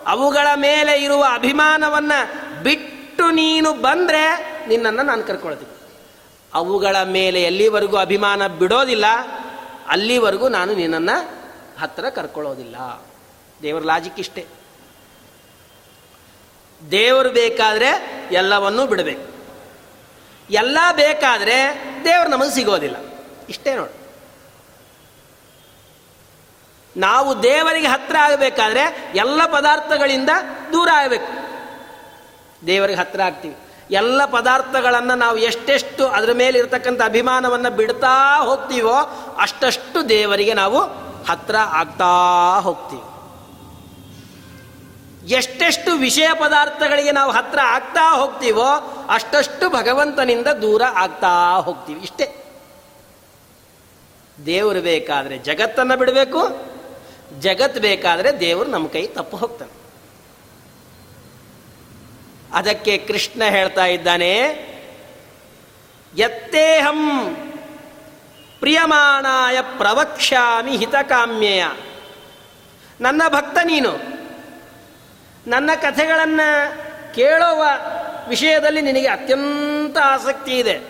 [0.07, 4.23] ಅವುಗಳ ಮೇಲೆ ಇರುವ ಅಭಿಮಾನವನ್ನು ಬಿಟ್ಟು ನೀನು ಬಂದರೆ
[4.69, 5.75] ನಿನ್ನನ್ನು ನಾನು ಕರ್ಕೊಳ್ತೀನಿ
[6.55, 9.07] ಅವುಗಳ ಮೇಲೆ ಎಲ್ಲಿವರೆಗೂ ಅಭಿಮಾನ ಬಿಡೋದಿಲ್ಲ
[9.89, 11.39] ಅಲ್ಲಿವರೆಗೂ ನಾನು ನಿನ್ನನ್ನು
[11.81, 12.77] ಹತ್ತಿರ ಕರ್ಕೊಳ್ಳೋದಿಲ್ಲ.
[13.63, 14.47] ದೇವರ ಲಾಜಿಕ್ ಇಷ್ಟೇ.
[16.91, 17.89] ದೇವರು ಬೇಕಾದರೆ
[18.33, 19.39] ಎಲ್ಲವನ್ನೂ ಬಿಡಬೇಕು.
[20.51, 22.97] ಎಲ್ಲ ಬೇಕಾದರೆ ದೇವರು ನಮಗೆ ಸಿಗೋದಿಲ್ಲ.
[23.49, 23.99] ಇಷ್ಟೇ ನೋಡಿ.
[26.97, 30.31] ನಾವು ದೇವರಿಗೆ ಹತ್ತಿರ ಆಗಬೇಕಾದ್ರೆ ಎಲ್ಲ ಪದಾರ್ಥಗಳಿಂದ
[30.73, 31.49] ದೂರ ಆಗಬೇಕು.
[32.67, 33.57] ದೇವರಿಗೆ ಹತ್ತಿರ ಆಗ್ತೀವಿ.
[33.91, 38.97] ಎಲ್ಲ ಪದಾರ್ಥಗಳನ್ನು ನಾವು ಎಷ್ಟೆಷ್ಟು ಅದರ ಮೇಲೆ ಇರತಕ್ಕಂಥ ಅಭಿಮಾನವನ್ನು ಬಿಡ್ತಾ ಹೋಗ್ತೀವೋ
[39.39, 40.81] ಅಷ್ಟಷ್ಟು ದೇವರಿಗೆ ನಾವು
[41.29, 42.11] ಹತ್ರ ಆಗ್ತಾ
[42.61, 43.03] ಹೋಗ್ತೀವಿ.
[45.29, 48.69] ಎಷ್ಟೆಷ್ಟು ವಿಷಯ ಪದಾರ್ಥಗಳಿಗೆ ನಾವು ಹತ್ರ ಆಗ್ತಾ ಹೋಗ್ತೀವೋ
[49.09, 52.01] ಅಷ್ಟಷ್ಟು ಭಗವಂತನಿಂದ ದೂರ ಆಗ್ತಾ ಹೋಗ್ತೀವಿ.
[52.01, 52.45] ಇಷ್ಟೇ.
[54.47, 56.49] ದೇವರು ಬೇಕಾದರೆ ಜಗತ್ತನ್ನು ಬಿಡಬೇಕು,
[57.41, 59.78] ಜಗತ್ ಬೇಕಾದರೆ ದೇವರು ನಮ್ಮ ಕೈ ತಪ್ಪು ಹೋಗ್ತಾನೆ.
[62.55, 64.39] ಅದಕ್ಕೆ ಕೃಷ್ಣ ಹೇಳ್ತಾ ಇದ್ದಾನೆ,
[66.17, 67.01] ಯತ್ತೇಹಂ
[68.61, 71.67] ಪ್ರಿಯಮಾಣಾಯ ಪ್ರವಕ್ಷ್ಯಾಮಿ ಹಿತಕಾಮ್ಯೆಯ.
[73.01, 73.93] ನನ್ನ ಭಕ್ತ ನೀನು,
[75.47, 77.65] ನನ್ನ ಕಥೆಗಳನ್ನು ಕೇಳುವ
[78.29, 80.81] ವಿಷಯದಲ್ಲಿ ನಿನಗೆ ಅತ್ಯಂತ ಆಸಕ್ತಿ ಇದೆ.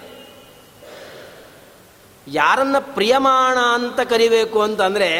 [2.26, 5.10] ಯಾರನ್ನ ಪ್ರಿಯಮಾಣ ಅಂತ ಕರಿಬೇಕು ಅಂತಂದರೆ,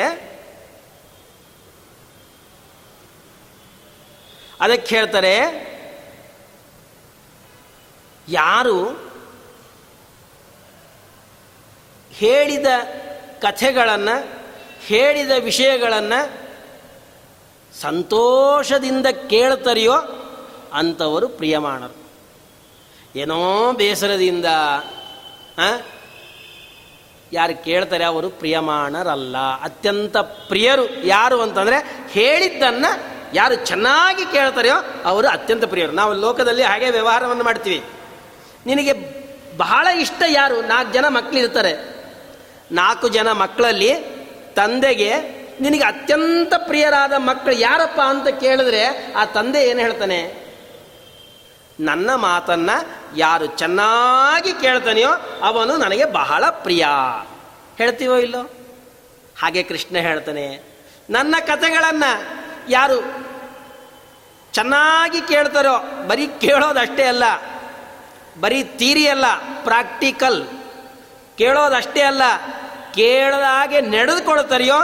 [4.60, 5.67] ಅದಕ್ಕೆ ಹೇಳ್ತಾರೆ
[8.28, 9.08] ಯಾರು
[12.12, 12.66] ಹೇಳಿದ
[13.40, 14.38] ಕಥೆಗಳನ್ನು,
[14.86, 16.48] ಹೇಳಿದ ವಿಷಯಗಳನ್ನು
[17.80, 19.94] ಸಂತೋಷದಿಂದ ಕೇಳ್ತಾರೆಯೋ
[20.72, 22.08] ಅಂಥವರು ಪ್ರಿಯಮಾಣರು.
[23.18, 24.44] ಏನೋ ಬೇಸರದಿಂದ
[27.32, 29.38] ಯಾರು ಕೇಳ್ತಾರೆ ಅವರು ಪ್ರಿಯಮಾಣರಲ್ಲ.
[29.38, 33.02] ಅತ್ಯಂತ ಪ್ರಿಯರು ಯಾರು ಅಂತಂದರೆ ಹೇಳಿದ್ದನ್ನು
[33.34, 34.74] ಯಾರು ಚೆನ್ನಾಗಿ ಕೇಳ್ತಾರೆಯೋ
[35.04, 35.92] ಅವರು ಅತ್ಯಂತ ಪ್ರಿಯರು.
[35.92, 37.84] ನಾವು ಲೋಕದಲ್ಲಿ ಹಾಗೆ ವ್ಯವಹಾರವನ್ನು ಮಾಡ್ತೀವಿ.
[38.68, 38.94] ನಿನಗೆ
[39.56, 40.56] ಬಹಳ ಇಷ್ಟ ಯಾರು?
[40.62, 41.72] ನಾಲ್ಕು ಜನ ಮಕ್ಕಳಿರ್ತಾರೆ
[42.72, 43.92] ನಾಲ್ಕು ಜನ ಮಕ್ಕಳಲ್ಲಿ
[44.56, 45.10] ತಂದೆಗೆ
[45.60, 50.20] ನಿನಗೆ ಅತ್ಯಂತ ಪ್ರಿಯರಾದ ಮಕ್ಕಳು ಯಾರಪ್ಪ ಅಂತ ಕೇಳಿದ್ರೆ ಆ ತಂದೆ ಏನು ಹೇಳ್ತಾನೆ?
[51.80, 52.70] ನನ್ನ ಮಾತನ್ನ
[53.16, 55.12] ಯಾರು ಚೆನ್ನಾಗಿ ಕೇಳ್ತಾನೆಯೋ
[55.42, 56.84] ಅವನು ನನಗೆ ಬಹಳ ಪ್ರಿಯ.
[57.78, 58.42] ಹೇಳ್ತೀವೋ ಇಲ್ಲೋ?
[59.40, 60.46] ಹಾಗೆ ಕೃಷ್ಣ ಹೇಳ್ತಾನೆ,
[61.10, 62.04] ನನ್ನ ಕಥೆಗಳನ್ನ
[62.68, 62.98] ಯಾರು
[64.52, 65.76] ಚೆನ್ನಾಗಿ ಕೇಳ್ತಾರೋ,
[66.08, 67.24] ಬರೀ ಕೇಳೋದಷ್ಟೇ ಅಲ್ಲ
[68.40, 69.26] ಬರೀ ತೀರಿ ಅಲ್ಲ
[69.64, 70.40] ಪ್ರಾಕ್ಟಿಕಲ್
[71.38, 72.22] ಕೇಳೋದಷ್ಟೇ ಅಲ್ಲ,
[72.94, 74.78] ಕೇಳದ ಹಾಗೆ ನಡೆದುಕೊಳ್ತಾರೆಯೋ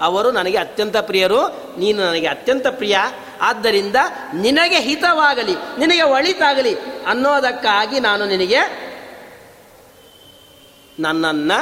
[0.00, 1.40] ಅವರು ನನಗೆ ಅತ್ಯಂತ ಪ್ರಿಯರು,
[1.78, 2.96] ನೀನು ನನಗೆ ಅತ್ಯಂತ ಪ್ರಿಯ,
[3.40, 3.96] ಆದ್ದರಿಂದ
[4.34, 6.74] ನಿನಗೆ ಹಿತವಾಗಲಿ, ನಿನಗೆ ಒಳಿತಾಗಲಿ
[7.06, 8.60] ಅನ್ನೋದಕ್ಕಾಗಿ ನಾನು ನಿನಗೆ
[11.00, 11.58] ನನ್ನನ್ನು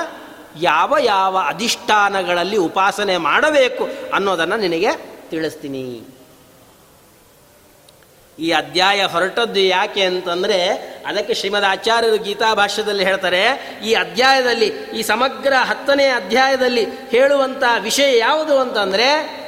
[0.61, 4.93] ಯಾವ ಯಾವ ಅಧಿಷ್ಠಾನಗಳಲ್ಲಿ ಉಪಾಸನೆ ಮಾಡಬೇಕು ಅನ್ನೋದನ್ನು ನಿನಗೆ
[5.31, 5.85] ತಿಳಿಸ್ತೀನಿ.
[8.39, 10.69] ಈ ಅಧ್ಯಾಯ ಹೊರಟದ್ದು ಯಾಕೆ ಅಂತಂದರೆ
[11.07, 13.45] ಅದಕ್ಕೆ ಶ್ರೀಮದ್ ಆಚಾರ್ಯರು ಗೀತಾ ಭಾಷ್ಯದಲ್ಲಿ ಹೇಳ್ತಾರೆ,
[13.85, 19.43] ಈ ಅಧ್ಯಾಯದಲ್ಲಿ, ಈ ಸಮಗ್ರ ಹತ್ತನೇ ಅಧ್ಯಾಯದಲ್ಲಿ ಹೇಳುವಂಥ ವಿಷಯ ಯಾವುದು ಅಂತಂದರೆ,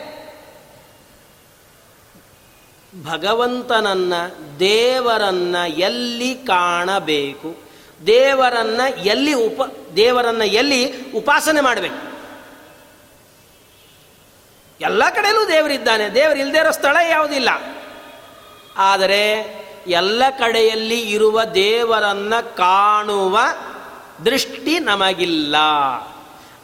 [3.04, 4.12] ಭಗವಂತನನ್ನ
[4.60, 7.56] ದೇವರನ್ನ ಎಲ್ಲಿ ಕಾಣಬೇಕು,
[8.06, 9.62] ದೇವರನ್ನ ಎಲ್ಲಿ ಉಪ,
[9.96, 12.14] ದೇವರನ್ನ ಎಲ್ಲಿ ಉಪಾಸನೆ ಮಾಡಬೇಕು.
[14.80, 17.50] ಎಲ್ಲ ಕಡೆಯಲ್ಲೂ ದೇವರಿದ್ದಾನೆ ದೇವರು ಇಲ್ಲದೇ ಇರೋ ಸ್ಥಳ ಯಾವುದಿಲ್ಲ.
[18.76, 19.54] ಆದರೆ
[19.86, 23.38] ಎಲ್ಲ ಕಡೆಯಲ್ಲಿ ಇರುವ ದೇವರನ್ನ ಕಾಣುವ
[24.24, 25.56] ದೃಷ್ಟಿ ನಮಗಿಲ್ಲ.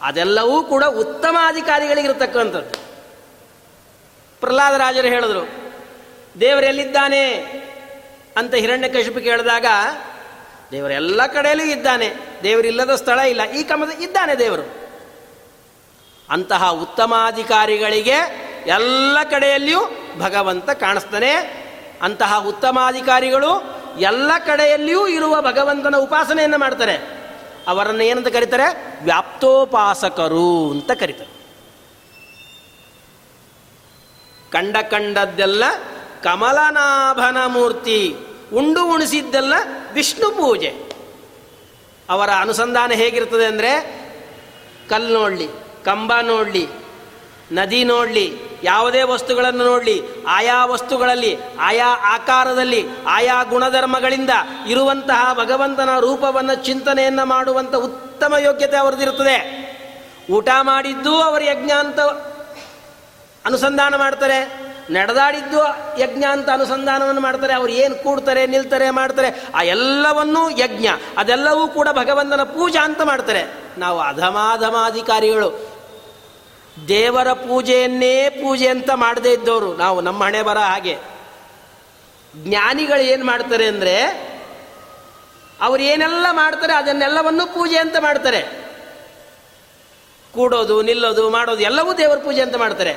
[0.02, 2.90] ಅದೆಲ್ಲವೂ ಕೂಡ ಉತ್ತಮ ಅಧಿಕಾರಿಗಳಿಗಿರ್ತಕ್ಕಂಥದ್ದು
[4.40, 5.48] ಪ್ರಹ್ಲಾದರಾಜರು ಹೇಳಿದ್ರು
[6.40, 7.34] ದೇವರೆಲ್ಲಿದ್ದಾನೆ
[8.36, 9.66] ಅಂತ ಹಿರಣ್ಯ ಕೇಳಿದಾಗ,
[10.72, 12.14] ದೇವರು ಎಲ್ಲ ಕಡೆಯಲ್ಲೂ ಇದ್ದಾನೆ.
[12.42, 13.50] ದೇವರಿಲ್ಲದ ಸ್ಥಳ ಇಲ್ಲ.
[13.50, 14.90] ಈ ಕಮದ ಇದ್ದಾನೆ ದೇವರು.
[16.30, 19.80] ಅಂತಹ ಉತ್ತಮಾಧಿಕಾರಿಗಳಿಗೆ ಎಲ್ಲ ಕಡೆಯಲ್ಲಿಯೂ
[20.18, 21.60] ಭಗವಂತ ಕಾಣಿಸ್ತಾನೆ.
[22.02, 26.96] ಅಂತಹ ಉತ್ತಮಾಧಿಕಾರಿಗಳು ಎಲ್ಲ ಕಡೆಯಲ್ಲಿಯೂ ಇರುವ ಭಗವಂತನ ಉಪಾಸನೆಯನ್ನು ಮಾಡ್ತಾರೆ.
[27.68, 28.98] ಅವರನ್ನು ಏನಂತ ಕರೀತಾರೆ?
[29.04, 31.40] ವ್ಯಾಪ್ತೋಪಾಸಕರು ಅಂತ ಕರೀತಾರೆ.
[34.50, 35.64] ಕಂಡ ಕಂಡದ್ದೆಲ್ಲ
[36.22, 38.16] ಕಮಲನಾಭನ ಮೂರ್ತಿ,
[38.52, 39.54] ಉಂಡು ಉಣಿಸಿದ್ದೆಲ್ಲ
[39.92, 40.90] ವಿಷ್ಣು ಪೂಜೆ.
[42.10, 43.72] ಅವರ ಅನುಸಂಧಾನ ಹೇಗಿರ್ತದೆ ಅಂದರೆ
[44.88, 45.48] ಕಲ್ಲು ನೋಡಲಿ,
[45.84, 46.68] ಕಂಬ ನೋಡಲಿ,
[47.52, 54.30] ನದಿ ನೋಡಲಿ ಯಾವುದೇ ವಸ್ತುಗಳನ್ನು ನೋಡಲಿ, ಆಯಾ ವಸ್ತುಗಳಲ್ಲಿ, ಆಯಾ ಆಕಾರದಲ್ಲಿ, ಆಯಾ ಗುಣಧರ್ಮಗಳಿಂದ
[54.66, 59.70] ಇರುವಂತಹ ಭಗವಂತನ ರೂಪವನ್ನು ಚಿಂತನೆಯನ್ನು ಮಾಡುವಂಥ ಉತ್ತಮ ಯೋಗ್ಯತೆ ಅವರದಿರುತ್ತದೆ.
[60.30, 62.00] ಊಟ ಮಾಡಿದ್ದು ಅವರು ಯಜ್ಞ ಅಂತ
[63.46, 65.58] ಅನುಸಂಧಾನ ಮಾಡ್ತಾರೆ, ನಡೆದಾಡಿದ್ದು
[66.00, 70.86] ಯಜ್ಞ ಅಂತ ಅನುಸಂಧಾನವನ್ನು ಮಾಡ್ತಾರೆ, ಅವ್ರು ಏನು ಕೂಡ್ತಾರೆ, ನಿಲ್ತಾರೆ, ಮಾಡ್ತಾರೆ, ಆ ಎಲ್ಲವನ್ನೂ ಯಜ್ಞ,
[71.18, 73.70] ಅದೆಲ್ಲವೂ ಕೂಡ ಭಗವಂತನ ಪೂಜಾ ಅಂತ ಮಾಡ್ತಾರೆ.
[73.78, 75.69] ನಾವು ಅಧಮಾಧಮಾಧಿಕಾರಿಗಳು
[76.88, 79.76] ದೇವರ ಪೂಜೆಯನ್ನೇ ಪೂಜೆ ಅಂತ ಮಾಡದೇ ಇದ್ದವರು.
[79.76, 80.98] ನಾವು ನಮ್ಮ ಹಣೆ ಬರ ಹಾಗೆ.
[82.36, 84.02] ಜ್ಞಾನಿಗಳು ಏನು ಮಾಡ್ತಾರೆ ಅಂದರೆ,
[85.60, 88.70] ಅವ್ರು ಏನೆಲ್ಲ ಮಾಡ್ತಾರೆ ಅದನ್ನೆಲ್ಲವನ್ನು ಪೂಜೆ ಅಂತ ಮಾಡ್ತಾರೆ.
[90.32, 92.96] ಕೂಡೋದು, ನಿಲ್ಲೋದು, ಮಾಡೋದು, ಎಲ್ಲವೂ ದೇವರ ಪೂಜೆ ಅಂತ ಮಾಡ್ತಾರೆ.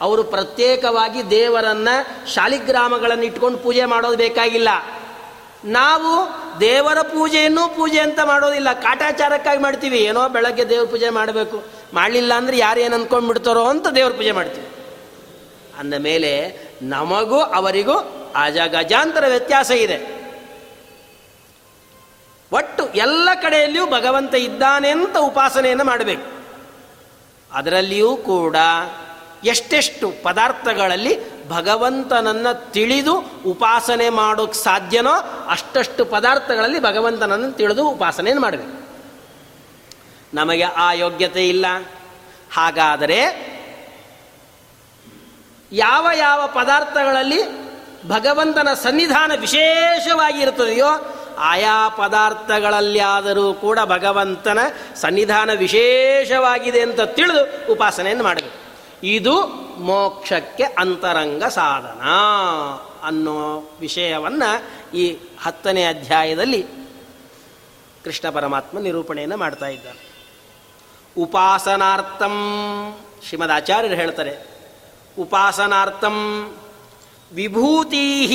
[0.00, 1.88] ಅವರು ಪ್ರತ್ಯೇಕವಾಗಿ ದೇವರನ್ನ
[2.26, 4.68] ಶಾಲಿಗ್ರಾಮಗಳನ್ನು ಇಟ್ಕೊಂಡು ಪೂಜೆ ಮಾಡೋದು ಬೇಕಾಗಿಲ್ಲ.
[5.64, 6.28] ನಾವು
[6.60, 8.72] ದೇವರ ಪೂಜೆಯನ್ನು ಪೂಜೆ ಅಂತ ಮಾಡೋದಿಲ್ಲ.
[8.72, 9.98] ಕಾಟಾಚಾರಕ್ಕಾಗಿ ಮಾಡ್ತೀವಿ.
[9.98, 11.81] ಏನೋ ಬೆಳಗ್ಗೆ ದೇವ್ರ ಪೂಜೆ ಮಾಡಬೇಕು.
[11.94, 14.66] ಮಾಡಲಿಲ್ಲ ಅಂದರೆ ಯಾರು ಏನು ಅಂದ್ಕೊಂಡ್ಬಿಡ್ತಾರೋ ಅಂತ ದೇವ್ರ ಪೂಜೆ ಮಾಡ್ತೀವಿ.
[15.78, 17.96] ಅಂದ ಮೇಲೆ ನಮಗೂ ಅವರಿಗೂ
[18.36, 20.22] ಅಜಗಜಾಂತರ ವ್ಯತ್ಯಾಸ ಇದೆ.
[22.52, 26.42] ಒಟ್ಟು ಎಲ್ಲ ಕಡೆಯಲ್ಲಿಯೂ ಭಗವಂತ ಇದ್ದಾನೆ ಅಂತ ಉಪಾಸನೆಯನ್ನು ಮಾಡಬೇಕು.
[27.52, 28.56] ಅದರಲ್ಲಿಯೂ ಕೂಡ
[29.44, 35.12] ಎಷ್ಟೆಷ್ಟು ಪದಾರ್ಥಗಳಲ್ಲಿ ಭಗವಂತನನ್ನು ತಿಳಿದು ಉಪಾಸನೆ ಮಾಡೋಕ್ಕೆ ಸಾಧ್ಯನೋ
[35.48, 38.81] ಅಷ್ಟಷ್ಟು ಪದಾರ್ಥಗಳಲ್ಲಿ ಭಗವಂತನನ್ನು ತಿಳಿದು ಉಪಾಸನೆಯನ್ನು ಮಾಡಬೇಕು.
[40.34, 41.66] ನಮಗೆ ಆ ಯೋಗ್ಯತೆ ಇಲ್ಲ
[42.52, 43.52] ಹಾಗಾದರೆ
[45.72, 47.40] ಯಾವ ಯಾವ ಪದಾರ್ಥಗಳಲ್ಲಿ
[48.08, 50.88] ಭಗವಂತನ ಸನ್ನಿಧಾನ ವಿಶೇಷವಾಗಿ ಇರುತ್ತದೆಯೋ,
[51.38, 54.58] ಆಯಾ ಪದಾರ್ಥಗಳಲ್ಲಿ ಆದರೂ ಕೂಡ ಭಗವಂತನ
[54.94, 58.58] ಸನ್ನಿಧಾನ ವಿಶೇಷವಾಗಿದೆ ಅಂತ ತಿಳಿದು ಉಪಾಸನೆಯನ್ನು ಮಾಡಬೇಕು.
[59.06, 59.46] ಇದು
[59.78, 62.02] ಮೋಕ್ಷಕ್ಕೆ ಅಂತರಂಗ ಸಾಧನ
[63.06, 64.50] ಅನ್ನೋ ವಿಷಯವನ್ನು
[64.96, 66.62] ಈ ಹತ್ತನೇ ಅಧ್ಯಾಯದಲ್ಲಿ
[68.04, 69.66] ಕೃಷ್ಣ ಪರಮಾತ್ಮ ನಿರೂಪಣೆಯನ್ನು ಮಾಡ್ತಾ
[71.18, 72.34] ಉಪಾಸನಾರ್ಥಂ.
[73.28, 74.46] ಶ್ರೀಮದ್ ಆಚಾರ್ಯರು ಹೇಳ್ತಾರೆ,
[75.18, 76.18] ಉಪಾಸನಾರ್ಥಂ
[77.34, 78.26] ವಿಭೂತಿ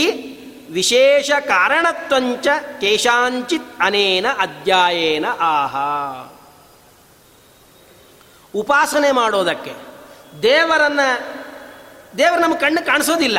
[0.71, 2.47] ವಿಶೇಷ ಕಾರಣತ್ವಂಚ
[2.81, 5.87] ಕೇಶಾಂಚಿತ್ ಅನೇನ ಅಧ್ಯಾಯೇನ ಆಹಾ.
[8.55, 9.73] ಉಪಾಸನೆ ಮಾಡೋದಕ್ಕೆ
[10.43, 10.99] ದೇವರನ್ನ,
[12.17, 13.37] ದೇವರು ನಮ್ಮ ಕಣ್ಣು ಕಾಣಿಸೋದಿಲ್ಲ.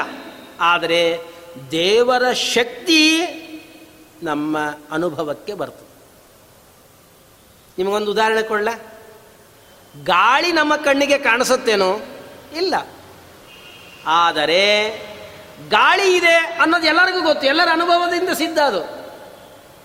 [0.60, 1.20] ಆದರೆ
[1.70, 3.22] ದೇವರ ಶಕ್ತಿ
[4.22, 4.58] ನಮ್ಮ
[4.90, 5.88] ಅನುಭವಕ್ಕೆ ಬರ್ತದೆ.
[7.78, 8.68] ನಿಮಗೊಂದು ಉದಾಹರಣೆ ಕೊಡಲ?
[10.04, 11.98] ಗಾಳಿ ನಮ್ಮ ಕಣ್ಣಿಗೆ ಕಾಣಿಸುತ್ತೇನೋ?
[12.56, 12.74] ಇಲ್ಲ.
[14.06, 14.88] ಆದರೆ
[15.68, 17.46] ಗಾಳಿ ಇದೆ ಅನ್ನೋದು ಎಲ್ಲರಿಗೂ ಗೊತ್ತು.
[17.46, 18.98] ಎಲ್ಲರ ಅನುಭವದಿಂದ ಸಿದ್ಧ ಅದು.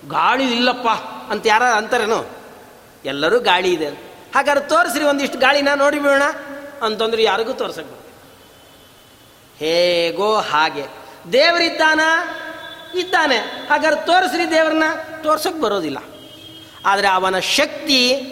[0.09, 0.88] ಗಾಳಿ ಇಲ್ಲಪ್ಪ
[1.32, 2.30] ಅಂತ ಯಾರ ಅಂತಾರೇನು?
[3.05, 3.88] ಎಲ್ಲರೂ ಗಾಳಿ ಇದೆ.
[4.36, 6.24] ಹಾಗಾದ್ರೆ ತೋರಿಸ್ರಿ ಒಂದಿಷ್ಟು ಗಾಳಿನ ನೋಡಿ ಬಿಡೋಣ
[6.82, 7.99] ಅಂತಂದ್ರೆ ಯಾರಿಗೂ ತೋರ್ಸಕ್
[9.57, 10.86] ಹೇಗೋ ಹಾಗೆ.
[11.34, 11.99] ದೇವರಿದ್ದಾನ?
[12.99, 13.38] ಇದ್ದಾನೆ.
[13.38, 14.84] ಹಾಗಾದ್ರೆ ತೋರಿಸ್ರಿ ದೇವರನ್ನ.
[15.24, 15.97] ತೋರ್ಸಕ್ ಬರೋದಿಲ್ಲ.
[16.86, 18.24] ಆದರೆ ಅವನ ಶಕ್ತಿ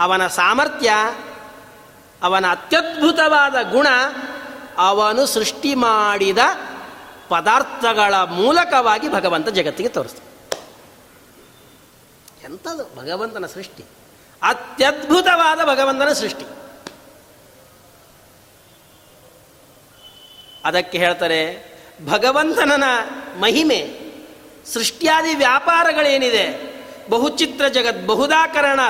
[0.00, 0.90] ಅವನ ಸಾಮರ್ಥ್ಯ,
[2.22, 3.86] ಅವನ ಅತ್ಯದ್ಭುತವಾದ ಗುಣ,
[4.78, 6.38] ಅವನು ಸೃಷ್ಟಿ ಮಾಡಿದ
[7.28, 10.28] ಪದಾರ್ಥಗಳ ಮೂಲಕವಾಗಿ ಭಗವಂತ ಜಗತ್ತಿಗೆ ತೋರಿಸ್ತಾನೆ.
[12.44, 12.84] ಎಂಥದ್ದು?
[12.84, 13.84] ಭಗವಂತನ ಸೃಷ್ಟಿ.
[14.42, 16.44] ಅತ್ಯದ್ಭುತವಾದ ಭಗವಂತನ ಸೃಷ್ಟಿ.
[20.64, 21.68] ಅದಕ್ಕೆ ಹೇಳ್ತಾರೆ
[22.06, 22.84] ಭಗವಂತನ
[23.40, 24.00] ಮಹಿಮೆ,
[24.72, 26.68] ಸೃಷ್ಟಿಯಾದಿ ವ್ಯಾಪಾರಗಳೇನಿದೆ,
[27.10, 28.80] ಬಹುಚಿತ್ರ ಜಗತ್ ಬಹುದಾಕರಣ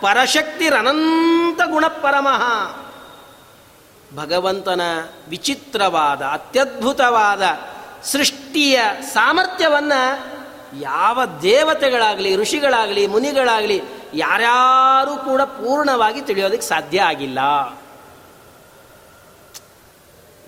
[0.00, 2.42] ಪರಶಕ್ತಿರನಂತ ಗುಣಪರಮಃ
[4.16, 4.80] ಭಗವಂತನ
[5.28, 7.42] ವಿಚಿತ್ರವಾದ, ಅತ್ಯದ್ಭುತವಾದ
[8.04, 10.40] ಸೃಷ್ಟಿಯ ಸಾಮರ್ಥ್ಯವನ್ನು
[10.80, 13.82] ಯಾವ ದೇವತೆಗಳಾಗಲಿ, ಋಷಿಗಳಾಗಲಿ, ಮುನಿಗಳಾಗಲಿ
[14.14, 17.38] ಯಾರ್ಯಾರೂ ಕೂಡ ಪೂರ್ಣವಾಗಿ ತಿಳಿಯೋದಕ್ಕೆ ಸಾಧ್ಯ ಆಗಿಲ್ಲ.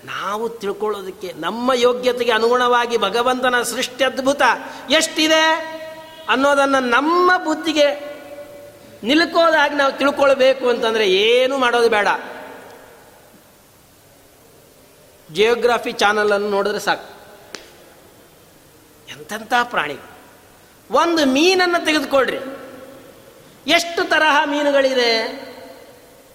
[0.05, 4.41] ನಾವು ತಿಳ್ಕೊಳ್ಳೋದಕ್ಕೆ, ನಮ್ಮ ಯೋಗ್ಯತೆಗೆ ಅನುಗುಣವಾಗಿ ಭಗವಂತನ ಸೃಷ್ಟಿ ಅದ್ಭುತ
[4.89, 5.73] ಎಷ್ಟಿದೆ
[6.29, 8.12] ಅನ್ನೋದನ್ನು ನಮ್ಮ ಬುದ್ಧಿಗೆ
[9.03, 12.07] ನಿಲ್ಕೋದಾಗಿ ನಾವು ತಿಳ್ಕೊಳ್ಬೇಕು ಅಂತಂದರೆ ಏನು ಮಾಡೋದು ಬೇಡ.
[15.33, 17.13] ಜಿಯೋಗ್ರಫಿ ಚಾನಲನ್ನು ನೋಡಿದ್ರೆ ಸಾಕು.
[19.09, 19.95] ಎಂತೆಂಥ ಪ್ರಾಣಿ.
[20.91, 22.37] ಒಂದು ಮೀನನ್ನು ತೆಗೆದುಕೊಳ್ರಿ.
[23.67, 25.27] ಎಷ್ಟು ತರಹ ಮೀನುಗಳಿದೆ?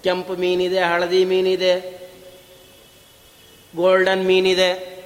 [0.05, 1.99] ಕೆಂಪು ಮೀನಿದೆ, ಹಳದಿ ಮೀನಿದೆ,
[3.77, 4.99] ಗೋಲ್ಡನ್ ಮೀನಿದೆ.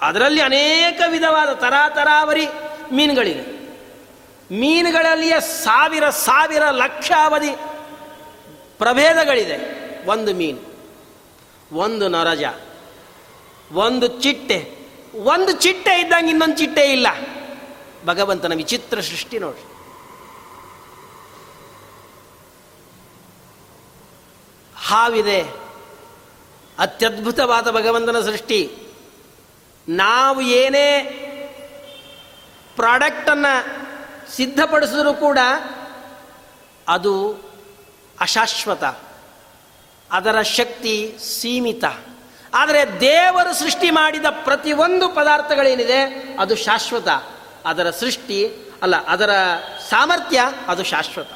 [0.00, 2.46] ಅದರಲ್ಲಿ ಅನೇಕ ವಿಧವಾದ ತರಾತರಾವರಿ
[2.92, 3.51] ಮೀನುಗಳಿವೆ.
[4.52, 7.50] ಮೀನುಗಳಲ್ಲಿಯೇ ಸಾವಿರ ಸಾವಿರ ಲಕ್ಷಾವಧಿ
[8.78, 9.82] ಪ್ರಭೇದಗಳಿದೆ.
[10.06, 10.60] ಒಂದು ಮೀನು,
[11.76, 12.44] ಒಂದು ನರಜ,
[13.72, 14.82] ಒಂದು ಚಿಟ್ಟೆ.
[15.14, 17.06] ಒಂದು ಚಿಟ್ಟೆ ಇದ್ದಂಗೆ ಇನ್ನೊಂದು ಚಿಟ್ಟೆ ಇಲ್ಲ.
[18.04, 19.64] ಭಗವಂತನ ವಿಚಿತ್ರ ಸೃಷ್ಟಿ ನೋಡಿ.
[24.86, 25.42] ಹಾವಿದೆ.
[26.78, 28.76] ಅತ್ಯದ್ಭುತವಾದ ಭಗವಂತನ ಸೃಷ್ಟಿ.
[29.88, 31.18] ನಾವು ಏನೇ
[32.76, 33.81] ಪ್ರಾಡಕ್ಟನ್ನು
[34.32, 35.38] ಸಿದ್ಧಪಡಿಸಿದ್ರೂ ಕೂಡ
[36.88, 37.34] ಅದು
[38.20, 38.84] ಅಶಾಶ್ವತ,
[40.12, 41.84] ಅದರ ಶಕ್ತಿ ಸೀಮಿತ.
[42.54, 46.04] ಆದರೆ ದೇವರು ಸೃಷ್ಟಿ ಮಾಡಿದ ಪ್ರತಿಯೊಂದು ಪದಾರ್ಥಗಳೇನಿದೆ,
[46.38, 47.08] ಅದು ಶಾಶ್ವತ.
[47.64, 48.48] ಅದರ ಸೃಷ್ಟಿ,
[48.82, 49.30] ಅಲ್ಲ, ಅದರ
[49.90, 51.26] ಸಾಮರ್ಥ್ಯ, ಅದು ಶಾಶ್ವತ.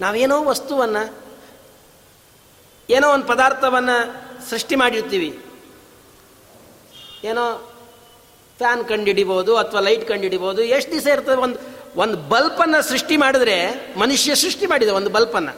[0.00, 1.26] ನಾವೇನೋ ವಸ್ತುವನ್ನು,
[2.90, 3.96] ಏನೋ ಒಂದು ಪದಾರ್ಥವನ್ನು
[4.50, 5.40] ಸೃಷ್ಟಿ ಮಾಡಿರ್ತೀವಿ.
[7.24, 7.75] ಏನೋ
[8.58, 11.36] ಫ್ಯಾನ್ ಕಂಡುಹಿಡಿಬೋದು ಅಥವಾ ಲೈಟ್ ಕಂಡುಹಿಡಿಬೋದು ಎಷ್ಟು ದಿವಸ ಇರ್ತದೆ?
[11.36, 11.58] ಒಂದು
[11.96, 13.56] ಒಂದು ಬಲ್ಪನ್ನು ಸೃಷ್ಟಿ ಮಾಡಿದ್ರೆ
[13.98, 15.54] ಮನುಷ್ಯ ಸೃಷ್ಟಿ ಮಾಡಿದ ಒಂದು ಬಲ್ಪನ್ನು,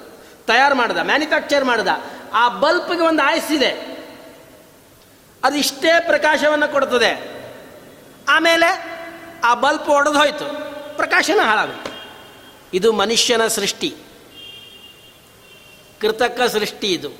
[0.46, 1.88] ತಯಾರು ಮಾಡ್ದ ಮ್ಯಾನುಫ್ಯಾಕ್ಚರ್ ಮಾಡ್ದ,
[2.32, 3.70] ಆ ಬಲ್ಪ್ಗೆ ಒಂದು ಆಯಸ್ಸಿದೆ
[5.44, 7.12] ಅದು ಇಷ್ಟೇ ಪ್ರಕಾಶವನ್ನು ಕೊಡ್ತದೆ.
[8.28, 8.70] ಆಮೇಲೆ
[9.44, 10.46] ಆ ಬಲ್ಪ್ ಒಡೆದು ಹೋಯ್ತು,
[10.96, 11.92] ಪ್ರಕಾಶನ ಹಾಳಾಗುತ್ತೆ
[12.74, 13.90] ಇದು ಮನುಷ್ಯನ ಸೃಷ್ಟಿ.
[16.00, 17.10] ಕೃತಕ ಸೃಷ್ಟಿ ಇದು.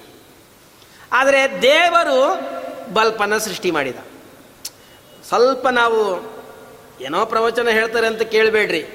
[1.12, 2.18] ಆದರೆ ದೇವರು
[2.95, 3.99] ಬಲ್ಪನ್ನು ಸೃಷ್ಟಿ ಮಾಡಿದ.
[5.29, 6.29] ಸ್ವಲ್ಪ ನಾವು
[7.01, 8.87] ಏನೋ ಪ್ರವಚನ ಹೇಳ್ತಾರೆ ಅಂತ ಕೇಳಬೇಡ್ರಿ.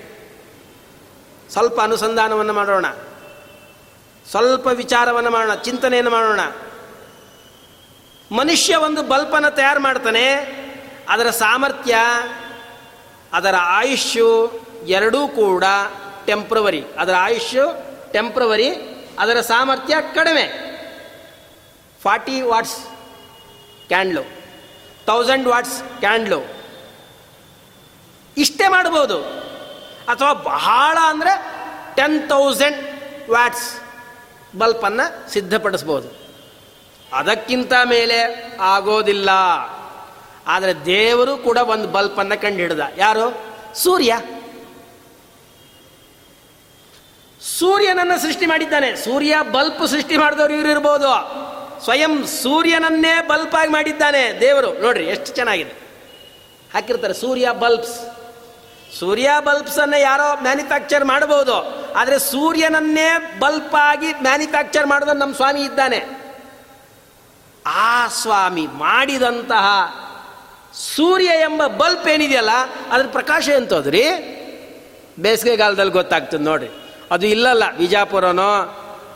[1.49, 2.85] ಸ್ವಲ್ಪ ಅನುಸಂಧಾನವನ್ನು ಮಾಡೋಣ.
[4.29, 6.39] ಸ್ವಲ್ಪ ವಿಚಾರವನ್ನು ಮಾಡೋಣ, ಚಿಂತನೆಯನ್ನು ಮಾಡೋಣ.
[8.31, 10.33] ಮನುಷ್ಯ ಒಂದು ಬಲ್ಪನ್ನು ತಯಾರು ಮಾಡ್ತಾನೆ,
[11.09, 11.97] ಅದರ ಸಾಮರ್ಥ್ಯ,
[13.33, 15.63] ಅದರ ಆಯುಷ್ಯು ಎರಡೂ ಕೂಡ
[16.25, 17.65] ಟೆಂಪ್ರವರಿ ಅದರ ಆಯುಷ್ಯು
[18.11, 18.69] ಟೆಂಪ್ರವರಿ
[19.19, 20.73] ಅದರ ಸಾಮರ್ಥ್ಯ ಕಡಿಮೆ.
[22.01, 22.77] Forty watts
[23.87, 24.42] candle.
[25.05, 26.41] Thousand watts candle
[28.37, 29.23] ಇಷ್ಟೇ ಮಾಡ್ಬೋದು.
[30.07, 31.33] ಅಥವಾ ಬಹಳ ಅಂದರೆ
[31.95, 32.77] ಟೆನ್ ತೌಸಂಡ್
[33.29, 33.81] ವ್ಯಾಟ್ಸ್
[34.57, 36.09] ಬಲ್ಪನ್ನು ಸಿದ್ಧಪಡಿಸ್ಬೋದು.
[37.13, 39.29] ಅದಕ್ಕಿಂತ ಮೇಲೆ ಆಗೋದಿಲ್ಲ.
[40.47, 43.25] ಆದರೆ ದೇವರು ಕೂಡ ಒಂದು ಬಲ್ಪನ್ನು ಕಂಡು ಹಿಡ್ದ ಯಾರು?
[43.75, 44.19] ಸೂರ್ಯ.
[47.41, 48.95] ಸೂರ್ಯನನ್ನು ಸೃಷ್ಟಿ ಮಾಡಿದ್ದಾನೆ.
[48.95, 50.69] ಸೂರ್ಯ ಬಲ್ಪ್ ಸೃಷ್ಟಿ ಮಾಡಿದವರು ಇವ್ರು
[51.83, 54.69] ಸ್ವಯಂ ಸೂರ್ಯನನ್ನೇ ಬಲ್ಪ್ ಆಗಿ ಮಾಡಿದ್ದಾನೆ ದೇವರು.
[54.81, 55.73] ನೋಡ್ರಿ, ಎಷ್ಟು ಚೆನ್ನಾಗಿದೆ.
[56.73, 57.97] ಹಾಕಿರ್ತಾರೆ ಸೂರ್ಯ ಬಲ್ಬ್ಸ್
[58.99, 61.55] ಸೂರ್ಯ ಬಲ್ಬ್ಸನ್ನು ಯಾರೋ ಮ್ಯಾನುಫ್ಯಾಕ್ಚರ್ ಮಾಡಬಹುದು,
[61.93, 63.07] ಆದರೆ ಸೂರ್ಯನನ್ನೇ
[63.39, 65.99] ಬಲ್ಪ್ ಆಗಿ ಮ್ಯಾನುಫ್ಯಾಕ್ಚರ್ ಮಾಡೋದನ್ನು ನಮ್ಮ ಸ್ವಾಮಿ ಇದ್ದಾನೆ.
[67.65, 69.65] ಆ ಸ್ವಾಮಿ ಮಾಡಿದಂತಹ
[70.95, 72.53] ಸೂರ್ಯ ಎಂಬ ಬಲ್ಪ್ ಏನಿದೆಯಲ್ಲ,
[72.91, 74.03] ಅದ್ರ ಪ್ರಕಾಶ ಎಂತೋದ್ರಿ
[75.19, 76.69] ಬೇಸಿಗೆಗಾಲದಲ್ಲಿ ಗೊತ್ತಾಗ್ತದೆ ನೋಡ್ರಿ.
[77.11, 78.51] ಅದು ಇಲ್ಲಲ್ಲ ವಿಜಾಪುರನೋ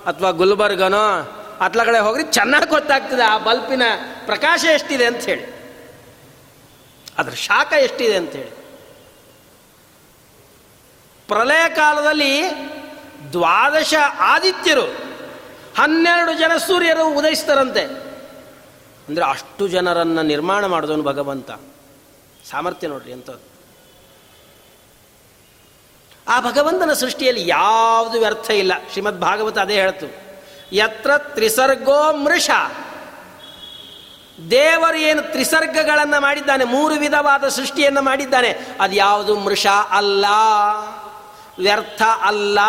[0.05, 1.07] ಅಥವಾ ಗುಲ್ಬರ್ಗನೋ
[1.62, 3.82] ಅತ್ಲ ಕಡೆ ಹೋಗ್ರಿ, ಚೆನ್ನಾಗಿ ಗೊತ್ತಾಗ್ತದೆ ಆ ಬಲ್ಪಿನ
[4.26, 5.58] ಪ್ರಕಾಶ ಎಷ್ಟಿದೆ ಅಂತ ಹೇಳಿ.
[7.18, 8.49] ಅದರ ಶಾಖ ಎಷ್ಟಿದೆ ಅಂತ ಹೇಳಿ.
[11.28, 12.49] ಪ್ರಲಯ ಕಾಲದಲ್ಲಿ
[13.32, 14.86] ದ್ವಾದಶ ಆದಿತ್ಯರು
[15.78, 17.82] ಹನ್ನೆರಡು ಜನ ಸೂರ್ಯರು ಉದಯಿಸ್ತಾರಂತೆ.
[19.08, 21.51] ಅಂದರೆ ಅಷ್ಟು ಜನರನ್ನು ನಿರ್ಮಾಣ ಮಾಡಿದವನು ಭಗವಂತ.
[22.51, 23.58] ಸಾಮರ್ಥ್ಯ ನೋಡ್ರಿ ಅಂಥದ್ದು
[26.28, 28.74] ಆ ಭಗವಂತನ ಸೃಷ್ಟಿಯಲ್ಲಿ ಯಾವುದು ವ್ಯರ್ಥ ಇಲ್ಲ.
[28.91, 30.26] ಶ್ರೀಮದ್ ಭಾಗವತ ಅದೇ ಹೇಳ್ತು.
[30.72, 32.49] ಯತ್ರ ತ್ರಿಸರ್ಗೋ ಮೃಷ.
[34.51, 38.57] ದೇವರು ಏನು ತ್ರಿಸರ್ಗಗಳನ್ನು ಮಾಡಿದ್ದಾನೆ, ಮೂರು ವಿಧವಾದ ಸೃಷ್ಟಿಯನ್ನು ಮಾಡಿದ್ದಾನೆ.
[38.80, 39.39] ಅದು ಯಾವುದು?
[39.39, 40.26] ಮೃಷ ಅಲ್ಲ.
[41.59, 42.59] ವ್ಯರ್ಥ ಅಲ್ಲ.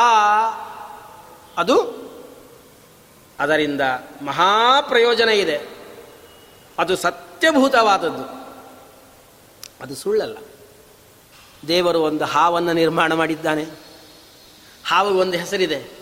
[1.56, 1.98] ಅದು
[3.40, 3.80] ಅದರಿಂದ
[4.22, 5.78] ಮಹಾಪ್ರಯೋಜನ ಇದೆ.
[6.78, 8.48] ಅದು ಸತ್ಯಭೂತವಾದದ್ದು.
[9.82, 10.36] ಅದು ಸುಳ್ಳಲ್ಲ.
[11.68, 13.64] ದೇವರು ಒಂದು ಹಾವನ್ನು ನಿರ್ಮಾಣ ಮಾಡಿದ್ದಾನೆ.
[14.86, 15.97] ಹಾವು ಒಂದು ಹೆಸರಿದೆ.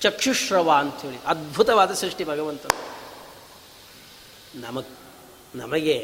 [0.00, 2.62] ಚಕ್ಷುಶ್ರವ ಅಂಥೇಳಿ ಅದ್ಭುತವಾದ ಸೃಷ್ಟಿ ಭಗವಂತ
[4.54, 4.86] ನಮಗ್,
[5.54, 5.98] ನಮಗೆ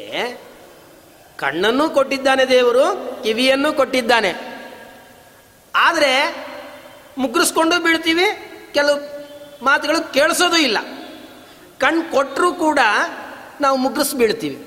[1.37, 2.85] ಕಣ್ಣನ್ನು ಕೊಟ್ಟಿದ್ದಾನೆ ದೇವರು,
[3.23, 4.31] ಕಿವಿಯನ್ನು ಕೊಟ್ಟಿದ್ದಾನೆ.
[5.75, 6.11] ಆದರೆ
[7.17, 8.27] ಮುಗ್ರಿಸ್ಕೊಂಡು ಬೀಳ್ತೀವಿ,
[8.73, 8.97] ಕೆಲವು
[9.65, 10.77] ಮಾತುಗಳು ಕೇಳಿಸೋದು ಇಲ್ಲ.
[11.79, 12.79] ಕಣ್ಣು ಕೊಟ್ಟರೂ ಕೂಡ
[13.61, 14.59] ನಾವು ಮುಗ್ರಿಸ್ ಬೀಳ್ತೀವಿ.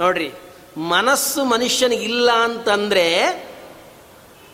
[0.00, 0.32] ನೋಡ್ರಿ,
[0.76, 3.06] ಮನಸ್ಸು ಮನುಷ್ಯನಿಗಿಲ್ಲ ಅಂತಂದರೆ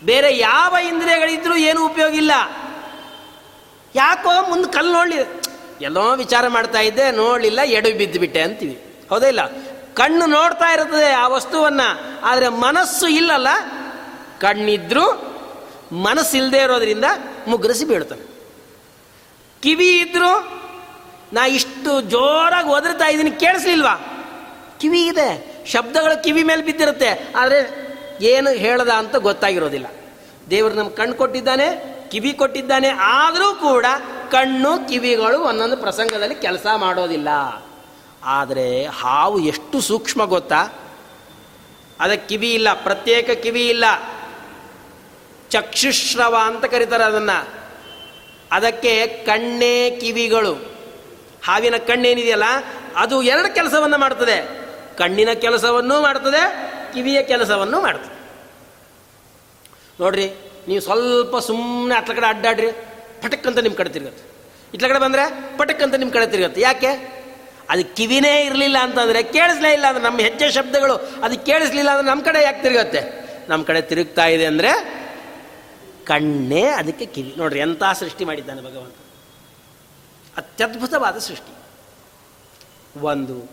[0.05, 2.32] ಬೇರೆ ಯಾವ ಇಂದ್ರಿಯಗಳಿದ್ರೂ ಏನು ಉಪಯೋಗ ಇಲ್ಲ.
[3.99, 5.18] ಯಾಕೋ ಮುಂದೆ ಕಲ್ಲು ನೋಡಲಿ.
[5.80, 7.61] ಎಲ್ಲೋ ವಿಚಾರ ಮಾಡ್ತಾ ಇದ್ದೆ, ನೋಡಲಿಲ್ಲ
[7.99, 8.76] ಬಿದ್ದು ಬಿಟ್ಟೆ ಅಂತೀವಿ.
[9.11, 9.42] ಹೌದೇ ಇಲ್ಲ?
[9.94, 11.88] ಕಣ್ಣು ನೋಡ್ತಾ ಇರ್ತದೆ ಆ ವಸ್ತುವನ್ನು,
[12.22, 13.51] ಆದರೆ ಮನಸ್ಸು ಇಲ್ಲಲ್ಲ,
[14.40, 15.07] ಕಣ್ಣಿದ್ರು
[16.07, 17.07] ಮನಸ್ಸಿಲ್ಲದೆ ಇರೋದ್ರಿಂದ
[17.49, 18.24] ಮುಗ್ಗರಿಸಿ ಬೀಳ್ತಾನೆ.
[19.62, 20.32] ಕಿವಿ ಇದ್ದರೂ
[21.32, 23.94] ನಾ ಇಷ್ಟು ಜೋರಾಗಿ ಒದರ್ತಾ ಇದ್ದೀನಿ, ಕೇಳಿಸ್ಲಿಲ್ವಾ?
[24.80, 25.28] ಕಿವಿ ಇದೆ.
[25.72, 27.59] ಶಬ್ದಗಳು ಕಿವಿ ಮೇಲೆ ಬಿದ್ದಿರುತ್ತೆ, ಆದರೆ
[28.32, 29.88] ಏನು ಹೇಳದ ಅಂತ ಗೊತ್ತಾಗಿರೋದಿಲ್ಲ.
[30.51, 31.68] ದೇವರು ನಮ್ಗೆ ಕಣ್ಣು ಕೊಟ್ಟಿದ್ದಾನೆ
[32.11, 33.86] ಕಿವಿ ಕೊಟ್ಟಿದ್ದಾನೆ ಆದರೂ ಕೂಡ
[34.30, 37.28] ಕಣ್ಣು ಕಿವಿಗಳು ಒಂದೊಂದು ಪ್ರಸಂಗದಲ್ಲಿ ಕೆಲಸ ಮಾಡೋದಿಲ್ಲ.
[38.24, 40.62] ಆದರೆ ಹಾವು ಎಷ್ಟು ಸೂಕ್ಷ್ಮ ಗೊತ್ತಾ?
[42.00, 43.84] ಅದಕ್ಕೆ ಕಿವಿ ಇಲ್ಲ, ಪ್ರತ್ಯೇಕ ಕಿವಿ ಇಲ್ಲ.
[45.50, 47.54] ಚಕ್ಷುಶ್ರವ ಅಂತ ಕರೀತಾರೆ ಅದನ್ನು.
[48.52, 50.52] ಅದಕ್ಕೆ ಕಣ್ಣೇ ಕಿವಿಗಳು.
[51.44, 52.44] ಹಾವಿನ ಕಣ್ಣೇನಿದೆಯಲ್ಲ,
[52.96, 54.68] ಅದು ಎರಡು ಕೆಲಸವನ್ನು ಮಾಡ್ತದೆ.
[54.96, 58.18] ಕಣ್ಣಿನ ಕೆಲಸವನ್ನೂ ಮಾಡ್ತದೆ, ಕಿವಿಯ ಕೆಲಸವನ್ನು ಮಾಡ್ತದೆ.
[60.00, 62.72] ನೋಡ್ರಿ ನೀವು ಸ್ವಲ್ಪ ಸುಮ್ಮನೆ ಅಟ್ಲ ಕಡೆ ಅಡ್ಡಾಡ್ರಿ
[63.22, 64.38] ಪಟಕ್ ಅಂತ ನಿಮ್ಮ ಕಡೆ ತಿರುಗತ್ತೆ.
[64.74, 66.60] ಇಟ್ಲ ಕಡೆ ಬಂದರೆ ಪಟಕ್ ನಿಮ್ಮ ಕಡೆ ತಿರುಗತ್ತೆ.
[66.60, 67.18] ಯಾಕೆ?
[67.70, 72.42] ಅದು ಕಿವಿನೇ ಇರಲಿಲ್ಲ ಅಂತಂದರೆ, ಕೇಳಿಸ್ಲೇ ಇಲ್ಲ ಅಂದ್ರೆ, ನಮ್ಮ ಹೆಜ್ಜೆ ಶಬ್ದಗಳು, ಅದು ಕೇಳಿಸ್ಲಿಲ್ಲ ಅಂದ್ರೆ ನಮ್ಮ ಕಡೆ
[72.42, 73.28] ಯಾಕೆ ತಿರುಗತ್ತೆ?
[73.48, 74.98] ನಮ್ಮ ಕಡೆ ತಿರುಗ್ತಾ ಇದೆ ಅಂದರೆ,
[76.04, 77.34] ಕಣ್ಣೇ ಅದಕ್ಕೆ ಕಿವಿ.
[77.36, 78.94] ನೋಡ್ರಿ ಎಂಥ ಸೃಷ್ಟಿ ಮಾಡಿದ್ದಾನೆ ಭಗವಂತ.
[80.36, 81.54] ಅತ್ಯದ್ಭುತವಾದ ಸೃಷ್ಟಿ.
[83.00, 83.50] ಒಂದು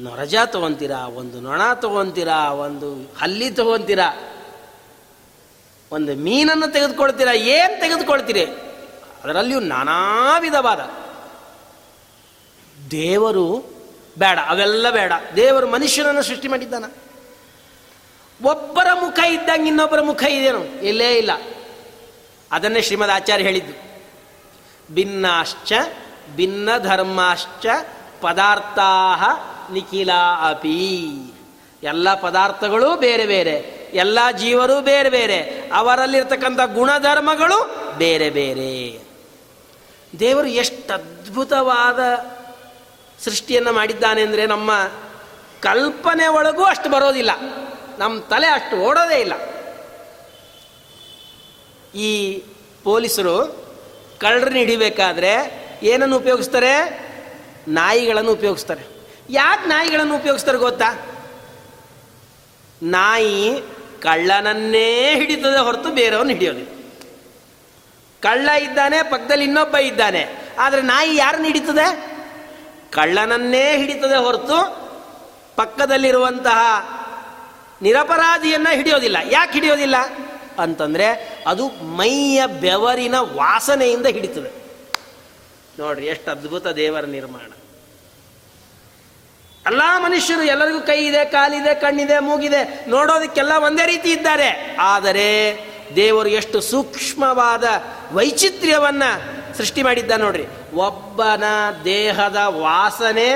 [0.00, 4.32] ನೊರಜ ತಗೊಂತೀರಾ, ಒಂದು ನೊಣ ತಗೊಂತೀರಾ, ಒಂದು ಹಲ್ಲಿ ತಗೊಂತೀರಾ
[5.92, 7.32] ಒಂದು ಮೀನನ್ನು ತೆಗೆದುಕೊಳ್ತೀರಾ?
[7.32, 8.44] ಏನು ತೆಗೆದುಕೊಳ್ತೀರಿ?
[9.24, 10.80] ಅದರಲ್ಲಿಯೂ ನಾನಾ ವಿಧವಾದ.
[12.90, 13.76] ದೇವರು
[14.18, 15.12] ಬೇಡ, ಅವೆಲ್ಲ ಬೇಡ.
[15.36, 16.84] ದೇವರು ಮನುಷ್ಯನನ್ನು ಸೃಷ್ಟಿ ಮಾಡಿದ್ದಾನ.
[18.44, 21.30] ಒಬ್ಬರ ಮುಖ ಇದ್ದಂಗೆ ಇನ್ನೊಬ್ಬರ ಮುಖ ಇದೇನು ಇಲ್ಲೇ ಇಲ್ಲ.
[22.52, 23.86] ಅದನ್ನೇ ಶ್ರೀಮದ್ ಆಚಾರ್ಯ ಹೇಳಿದ್ದು.
[24.94, 25.72] ಭಿನ್ನಾಶ್ಚ,
[26.36, 27.66] ಭಿನ್ನ ಧರ್ಮಾಶ್ಚ
[28.20, 29.14] ಪದಾರ್ಥಾ
[29.72, 30.12] ನಿಖಿಲ
[30.50, 31.08] ಅಪಿ
[31.82, 33.75] ಎಲ್ಲ ಪದಾರ್ಥಗಳು ಬೇರೆ ಬೇರೆ.
[33.92, 35.70] ಎಲ್ಲ ಜೀವರು ಬೇರೆ ಬೇರೆ.
[35.74, 39.00] ಅವರಲ್ಲಿರ್ತಕ್ಕಂಥ ಗುಣಧರ್ಮಗಳು ಬೇರೆ ಬೇರೆ.
[40.20, 42.00] ದೇವರು ಎಷ್ಟು ಅದ್ಭುತವಾದ
[43.24, 44.90] ಸೃಷ್ಟಿಯನ್ನು ಮಾಡಿದ್ದಾನೆ ಅಂದರೆ ನಮ್ಮ
[45.60, 47.30] ಕಲ್ಪನೆ ಒಳಗೂ ಅಷ್ಟು ಬರೋದಿಲ್ಲ.
[47.98, 49.32] ನಮ್ಮ ತಲೆ ಅಷ್ಟು ಓಡೋದೇ ಇಲ್ಲ.
[51.98, 52.42] ಈ
[52.84, 53.66] ಪೊಲೀಸರು
[54.20, 57.06] ಕಳ್ಳರನ್ನ ಹಿಡಿಬೇಕಾದ್ರೆ ಏನನ್ನು ಉಪಯೋಗಿಸ್ತಾರೆ?
[57.68, 58.82] ನಾಯಿಗಳನ್ನು ಉಪಯೋಗಿಸ್ತಾರೆ.
[59.30, 61.06] ಯಾಕೆ ನಾಯಿಗಳನ್ನು ಉಪಯೋಗಿಸ್ತಾರೆ ಗೊತ್ತಾ?
[62.82, 63.62] ನಾಯಿ
[64.02, 66.68] ಕಳ್ಳನನ್ನೇ ಹಿಡಿತದೆ ಹೊರತು ಬೇರೆಯವನು ಹಿಡಿಯೋದಿಲ್ಲ
[68.20, 70.26] ಕಳ್ಳ ಇದ್ದಾನೆ, ಪಕ್ಕದಲ್ಲಿ ಇನ್ನೊಬ್ಬ ಇದ್ದಾನೆ.
[70.58, 72.16] ಆದರೆ ನಾಯಿ ಯಾರನ್ನ ಹಿಡಿತದೆ?
[72.90, 74.86] ಕಳ್ಳನನ್ನೇ ಹಿಡಿತದೆ ಹೊರತು
[75.56, 76.58] ಪಕ್ಕದಲ್ಲಿರುವಂತಹ
[77.82, 79.16] ನಿರಪರಾಧಿಯನ್ನು ಹಿಡಿಯೋದಿಲ್ಲ.
[79.30, 79.96] ಯಾಕೆ ಹಿಡಿಯೋದಿಲ್ಲ?
[80.58, 81.06] ಅಂತಂದರೆ
[81.46, 84.66] ಅದು ಮೈಯ ಬೆವರಿನ ವಾಸನೆಯಿಂದ ಹಿಡಿತದೆ.
[85.78, 87.52] ನೋಡ್ರಿ, ಎಷ್ಟು ಅದ್ಭುತ ದೇವರ ನಿರ್ಮಾಣ.
[89.66, 94.76] ಎಲ್ಲ ಮನುಷ್ಯರು ಎಲ್ಲರಿಗೂ ಕೈ ಇದೆ, ಕಾಲಿದೆ, ಕಣ್ಣಿದೆ, ಮೂಗಿದೆ, ನೋಡೋದಕ್ಕೆಲ್ಲ ಒಂದೇ ರೀತಿ ಇದ್ದಾರೆ.
[94.80, 95.58] ಆದರೆ
[95.96, 97.64] ದೇವರು ಎಷ್ಟು ಸೂಕ್ಷ್ಮವಾದ
[98.12, 99.02] ವೈಚಿತ್ರ್ಯವನ್ನ
[99.58, 100.44] ಸೃಷ್ಟಿ ಮಾಡಿದ್ದ ನೋಡ್ರಿ.
[100.74, 101.44] ಒಬ್ಬನ
[101.84, 103.30] ದೇಹದ ವಾಸನೆ,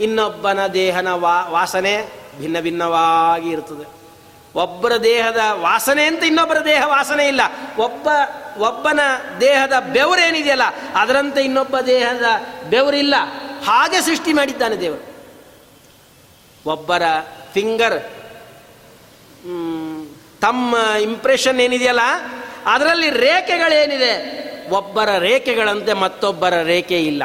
[0.00, 2.08] ಇನ್ನೊಬ್ಬನ ದೇಹನ ವಾ, ವಾಸನೆ
[2.38, 4.02] ಭಿನ್ನ ಭಿನ್ನವಾಗಿ ಇರ್ತದೆ
[4.54, 7.40] ಒಬ್ಬರ ದೇಹದ ವಾಸನೆ ಅಂತ ಇನ್ನೊಬ್ಬರ ದೇಹ ವಾಸನೆ ಇಲ್ಲ.
[7.78, 8.08] ಒಬ್ಬ,
[8.58, 9.00] ಒಬ್ಬನ
[9.40, 10.62] ದೇಹದ ಬೆವರೇನಿದೆಯಲ್ಲ,
[10.94, 12.24] ಅದರಂತೆ ಇನ್ನೊಬ್ಬ ದೇಹದ
[12.70, 13.14] ಬೆವರಿಲ್ಲ.
[13.64, 15.04] ಹಾಗೆ ಸೃಷ್ಟಿ ಮಾಡಿದ್ದಾನೆ ದೇವರು.
[16.66, 17.02] ಒಬ್ಬರ
[17.54, 17.98] ಫಿಂಗರ್
[20.40, 22.04] ತಮ್ಮ ಇಂಪ್ರೆಷನ್ ಏನಿದೆಯಲ್ಲ,
[22.66, 24.12] ಅದರಲ್ಲಿ ರೇಖೆಗಳೇನಿದೆ,
[24.68, 27.22] ಒಬ್ಬರ ರೇಖೆಗಳಂತೆ ಮತ್ತೊಬ್ಬರ ರೇಖೆ ಇಲ್ಲ.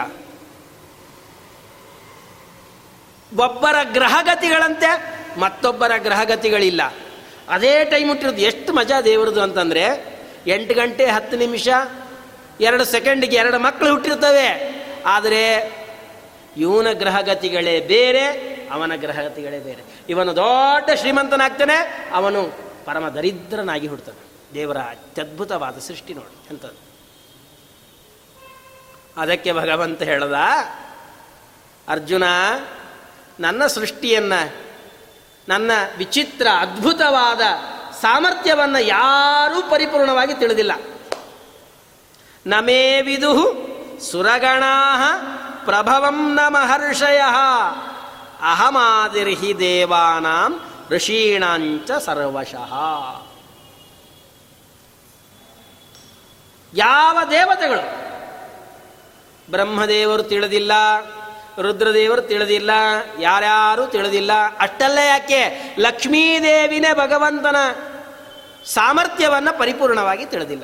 [3.31, 4.91] ಒಬ್ಬರ ಗ್ರಹಗತಿಗಳಂತೆ
[5.39, 6.81] ಮತ್ತೊಬ್ಬರ ಗ್ರಹಗತಿಗಳಿಲ್ಲ.
[7.49, 9.83] ಅದೇ ಟೈಮ್ ಹುಟ್ಟಿರೋದು ಎಷ್ಟು ಮಜಾ ದೇವರದು ಅಂತಂದರೆ,
[10.47, 11.67] ಎಂಟು ಗಂಟೆ ಹತ್ತು ನಿಮಿಷ,
[12.61, 14.49] ಎರಡು ಸೆಕೆಂಡಿಗೆ ಎರಡು ಮಕ್ಕಳು ಹುಟ್ಟಿರ್ತವೆ
[15.05, 15.43] ಆದರೆ
[16.57, 18.25] ಇವನ ಗ್ರಹಗತಿಗಳೇ ಬೇರೆ,
[18.71, 19.83] ಅವನ ಗ್ರಹಗತಿಗಳೇ ಬೇರೆ.
[20.09, 22.51] ಇವನು ದೊಡ್ಡ ಶ್ರೀಮಂತನಾಗ್ತಾನೆ, ಅವನು
[22.85, 26.87] ಪರಮ ದರಿದ್ರನಾಗಿ ಹುಡ್ತಾನೆ ದೇವರ ಅತ್ಯದ್ಭುತವಾದ ಸೃಷ್ಟಿ ನೋಡಿ, ಎಂಥದ್ದು.
[29.21, 30.35] ಅದಕ್ಕೆ ಭಗವಂತ ಹೇಳದ,
[31.87, 32.23] ಅರ್ಜುನ,
[33.39, 34.33] ನನ್ನ ಸೃಷ್ಟಿಯನ್ನ,
[35.49, 37.41] ನನ್ನ ವಿಚಿತ್ರ ಅದ್ಭುತವಾದ
[38.01, 40.71] ಸಾಮರ್ಥ್ಯವನ್ನು ಯಾರೂ ಪರಿಪೂರ್ಣವಾಗಿ ತಿಳಿದಿಲ್ಲ.
[42.45, 43.31] ನಮೇ ವಿದು
[44.11, 44.73] ಸುರಗಣಾ
[45.67, 47.21] ಪ್ರಭವಂ ನ ಮಹರ್ಷಯ
[48.41, 50.59] ಅಹಮಾದಿರ್ಹಿ ದೇವಾನಾಂ
[50.89, 52.73] ಋಷೀಣಾಂಚ ಸರ್ವಶಃ
[56.73, 57.83] ಯಾವ ದೇವತೆಗಳು?
[59.51, 60.71] ಬ್ರಹ್ಮದೇವರು ತಿಳಿದಿಲ್ಲ,
[61.61, 62.71] ರುದ್ರದೇವರು ತಿಳಿದಿಲ್ಲ,
[63.19, 64.31] ಯಾರ್ಯಾರು ತಿಳಿದಿಲ್ಲ.
[64.59, 65.75] ಅಷ್ಟಲ್ಲೇ ಯಾಕೆ?
[65.79, 67.55] ಲಕ್ಷ್ಮೀದೇವಿನೇ ಭಗವಂತನ
[68.65, 70.63] ಸಾಮರ್ಥ್ಯವನ್ನು ಪರಿಪೂರ್ಣವಾಗಿ ತಿಳಿದಿಲ್ಲ.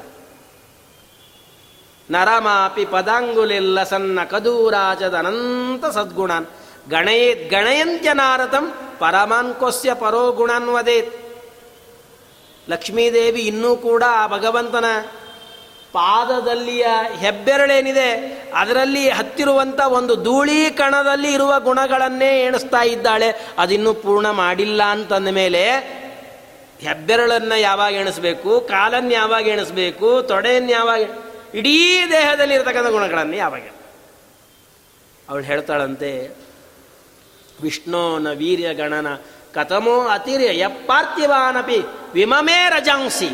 [2.09, 6.47] ನರಮಾಪಿ ಪದಾಂಗುಲಿಲ್ಲ ಸನ್ನ ಕದೂರಾಜದ ಅನಂತ ಸದ್ಗುಣಾನ್.
[6.89, 8.65] ಗಣಯೇತ್ ಗಣಯಂತ್ಯ ನಾರದಂ
[8.99, 10.69] ಪರಮಾನ್ಕೋಸ್ಯ ಪರೋ ಗುಣಾನ್
[12.69, 14.85] ಲಕ್ಷ್ಮೀದೇವಿ ಇನ್ನೂ ಕೂಡ ಆ ಭಗವಂತನ
[15.93, 16.85] ಪಾದದಲ್ಲಿಯ
[17.19, 18.09] ಹೆಬ್ಬೆರಳೇನಿದೆ,
[18.53, 23.29] ಅದರಲ್ಲಿ ಹತ್ತಿರುವಂಥ ಒಂದು ಧೂಳಿ ಕಣದಲ್ಲಿ ಇರುವ ಗುಣಗಳನ್ನೇ ಎಣಿಸ್ತಾ ಇದ್ದಾಳೆ.
[23.57, 25.63] ಅದಿನ್ನೂ ಪೂರ್ಣ ಮಾಡಿಲ್ಲ ಅಂತಂದ ಮೇಲೆ
[26.79, 31.01] ಹೆಬ್ಬೆರಳನ್ನು ಯಾವಾಗ ಎಣಿಸ್ಬೇಕು ಕಾಲನ್ನು ಯಾವಾಗ ಎಣಿಸ್ಬೇಕು ತೊಡೆಯನ್ನು ಯಾವಾಗ
[31.53, 31.77] ಇಡೀ
[32.11, 33.65] ದೇಹದಲ್ಲಿ ಇರತಕ್ಕಂಥ ಗುಣಗಳನ್ನು ಯಾವಾಗ?
[35.29, 36.11] ಅವಳು ಹೇಳ್ತಾಳಂತೆ
[37.61, 39.09] ವಿಷ್ಣೋನ ವೀರ್ಯ ಗಣನ
[39.53, 41.79] ಕಥಮೋ ಅತಿರ್ಯ ಯಪ್ಪಾರ್ಥಿವಾನಪಿ
[42.13, 43.29] ವಿಮಮೇ ರಜಾಂಸಿ.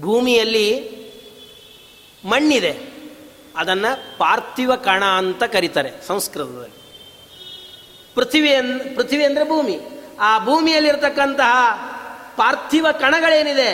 [0.00, 0.68] ಭೂಮಿಯಲ್ಲಿ
[2.24, 2.74] ಮಣ್ಣಿದೆ,
[3.56, 6.78] ಅದನ್ನು ಪಾರ್ಥಿವ ಕಣ ಅಂತ ಕರೀತಾರೆ ಸಂಸ್ಕೃತದಲ್ಲಿ.
[8.14, 9.76] ಪೃಥ್ವಿ ಅನ್ ಪೃಥ್ವಿ ಅಂದರೆ ಭೂಮಿ.
[10.20, 11.52] ಆ ಭೂಮಿಯಲ್ಲಿರತಕ್ಕಂತಹ
[12.36, 13.70] ಪಾರ್ಥಿವ ಕಣಗಳೇನಿದೆ,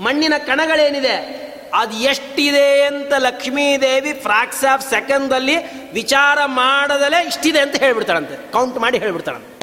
[0.00, 1.43] ಮಣ್ಣಿನ ಕಣಗಳೇನಿದೆ
[1.74, 5.56] ಅದು ಎಷ್ಟಿದೆ ಅಂತ ಲಕ್ಷ್ಮೀದೇವಿ ಫ್ರಾಕ್ಸ್ ಆಫ್ ಸೆಕೆಂಡಲ್ಲಿ
[5.92, 8.52] ವಿಚಾರ ಮಾಡದಲೆ ಇಷ್ಟಿದೆ ಅಂತ ಹೇಳ್ಬಿಡ್ತಾಳಂತೆ.
[8.52, 9.54] ಕೌಂಟ್ ಮಾಡಿ ಹೇಳ್ಬಿಡ್ತಾಳಂತೆ.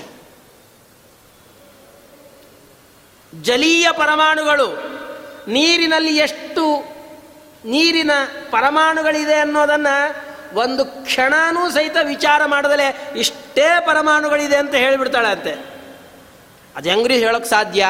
[3.41, 4.68] ಜಲೀಯ ಪರಮಾಣುಗಳು
[5.47, 6.84] ನೀರಿನಲ್ಲಿ ಎಷ್ಟು
[7.66, 8.12] ನೀರಿನ
[8.49, 10.16] ಪರಮಾಣುಗಳಿದೆ ಅನ್ನೋದನ್ನು
[10.55, 15.51] ಒಂದು ಕ್ಷಣನೂ ಸಹಿತ ವಿಚಾರ ಮಾಡದಲೆ ಇಷ್ಟೇ ಪರಮಾಣುಗಳಿದೆ ಅಂತ ಹೇಳಿಬಿಡ್ತಾಳಂತೆ.
[16.76, 17.88] ಅದು ಹೆಂಗ್ರಿ ಹೇಳೋಕ್ಕೆ ಸಾಧ್ಯ?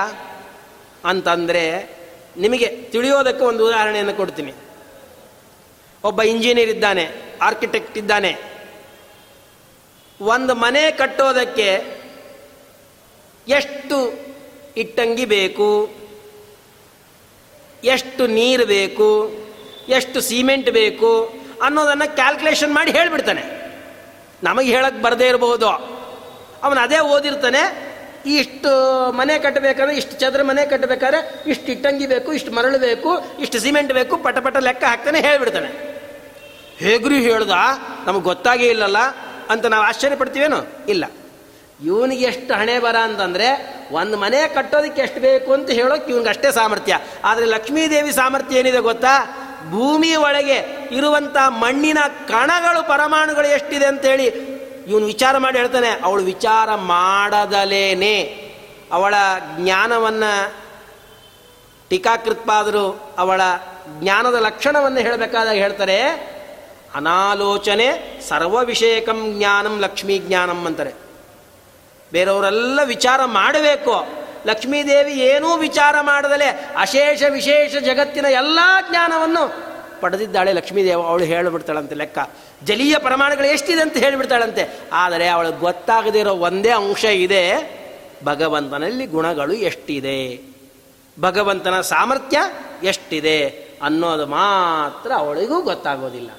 [1.06, 2.01] ಅಂತಂದರೆ
[2.38, 4.54] ನಿಮಗೆ ತಿಳಿಯೋದಕ್ಕೆ ಒಂದು ಉದಾಹರಣೆಯನ್ನು ಕೊಡ್ತೀನಿ.
[6.04, 7.12] ಒಬ್ಬ ಇಂಜಿನಿಯರ್ ಇದ್ದಾನೆ
[7.42, 8.38] ಆರ್ಕಿಟೆಕ್ಟ್ ಇದ್ದಾನೆ.
[10.22, 11.70] ಒಂದು ಮನೆ ಕಟ್ಟೋದಕ್ಕೆ
[13.48, 13.98] ಎಷ್ಟು
[14.78, 15.90] ಇಟ್ಟಂಗಿ ಬೇಕು,
[17.84, 19.32] ಎಷ್ಟು ನೀರು ಬೇಕು,
[19.90, 23.44] ಎಷ್ಟು ಸಿಮೆಂಟ್ ಬೇಕು ಅನ್ನೋದನ್ನು ಕ್ಯಾಲ್ಕುಲೇಷನ್ ಮಾಡಿ ಹೇಳಿಬಿಡ್ತಾನೆ.
[24.44, 25.68] ನಮಗೆ ಹೇಳಕ್ಕೆ ಬರದೇ ಇರಬಹುದು
[26.64, 27.91] ಅವನು ಅದೇ ಓದಿರ್ತಾನೆ
[28.26, 33.94] ಇಷ್ಟು ಮನೆ ಕಟ್ಟಬೇಕಾದ್ರೆ ಇಷ್ಟು ಚದರ ಮನೆ ಕಟ್ಟಬೇಕಾದ್ರೆ ಇಷ್ಟು ಇಟ್ಟಂಗಿ ಬೇಕು, ಇಷ್ಟು ಮರಳು ಬೇಕು, ಇಷ್ಟು ಸಿಮೆಂಟ್
[33.94, 35.92] ಬೇಕು, ಪಟ ಪಟ ಲೆಕ್ಕ ಹಾಕ್ತಾನೆ ಹೇಳಿಬಿಡ್ತಾನೆ.
[36.78, 37.52] ಹೇಗ್ರಿ ಹೇಳ್ದ?
[38.06, 38.98] ನಮಗೆ ಗೊತ್ತಾಗೇ ಇಲ್ಲಲ್ಲ
[39.50, 40.86] ಅಂತ ನಾವು ಆಶ್ಚರ್ಯ ಪಡ್ತೀವೇನು?
[40.90, 41.06] ಇಲ್ಲ.
[41.86, 46.98] ಇವನಿಗೆ ಎಷ್ಟು ಹಣೆ ಬರ ಅಂತಂದರೆ ಒಂದು ಮನೆ ಕಟ್ಟೋದಕ್ಕೆ ಎಷ್ಟು ಬೇಕು ಅಂತ ಹೇಳೋಕೆ ಇವನಿಗೆ ಅಷ್ಟೇ ಸಾಮರ್ಥ್ಯ.
[47.24, 49.38] ಆದರೆ ಲಕ್ಷ್ಮೀದೇವಿ ಸಾಮರ್ಥ್ಯ ಏನಿದೆ ಗೊತ್ತಾ?
[49.70, 51.98] ಭೂಮಿ ಒಳಗೆ ಇರುವಂಥ ಮಣ್ಣಿನ
[52.28, 58.22] ಕಣಗಳು, ಪರಮಾಣುಗಳು ಎಷ್ಟಿದೆ ಅಂತೇಳಿ ಇವನು ವಿಚಾರ ಮಾಡಿ ಹೇಳ್ತಾನೆ, ಅವಳು ವಿಚಾರ ಮಾಡದಲೇನೆ.
[58.92, 59.14] ಅವಳ
[59.58, 60.54] ಜ್ಞಾನವನ್ನು
[61.90, 63.42] ಟೀಕಾಕೃತ್ಪಾದರು, ಅವಳ
[64.00, 66.02] ಜ್ಞಾನದ ಲಕ್ಷಣವನ್ನು ಹೇಳಬೇಕಾದಾಗ ಹೇಳ್ತಾರೆ,
[66.96, 70.94] ಅನಾಲೋಚನೆ ಸರ್ವ ವಿಷಯಕಂ ಜ್ಞಾನಂ ಲಕ್ಷ್ಮೀ ಜ್ಞಾನಂ ಅಂತಾರೆ.
[72.12, 74.06] ಬೇರೆಯವರೆಲ್ಲ ವಿಚಾರ ಮಾಡಬೇಕು.
[74.46, 78.60] ಲಕ್ಷ್ಮೀದೇವಿ ಏನೂ ವಿಚಾರ ಮಾಡದಲೆ, ಅಶೇಷ ವಿಶೇಷ ಜಗತ್ತಿನ ಎಲ್ಲ
[78.90, 79.71] ಜ್ಞಾನವನ್ನು
[80.02, 82.20] ಪಡೆದಿದ್ದಾಳೆ ಲಕ್ಷ್ಮೀದೇವ, ಅವಳು ಹೇಳಿಬಿಡ್ತಾಳಂತೆ ಲೆಕ್ಕ.
[82.64, 84.80] ಜಲೀಯ ಪ್ರಮಾಣಗಳು ಎಷ್ಟಿದೆ ಅಂತ ಹೇಳಿಬಿಡ್ತಾಳಂತೆ.
[84.94, 87.82] ಆದರೆ ಅವಳು ಗೊತ್ತಾಗದಿರೋ ಒಂದೇ ಅಂಶ ಇದೆ,
[88.24, 90.52] ಭಗವಂತನಲ್ಲಿ ಗುಣಗಳು ಎಷ್ಟಿದೆ?
[91.20, 92.38] ಭಗವಂತನ ಸಾಮರ್ಥ್ಯ
[92.84, 93.48] ಎಷ್ಟಿದೆ
[93.82, 96.30] ಅನ್ನೋದು ಮಾತ್ರ ಅವಳಿಗೂ ಗೊತ್ತಾಗೋದಿಲ್ಲ.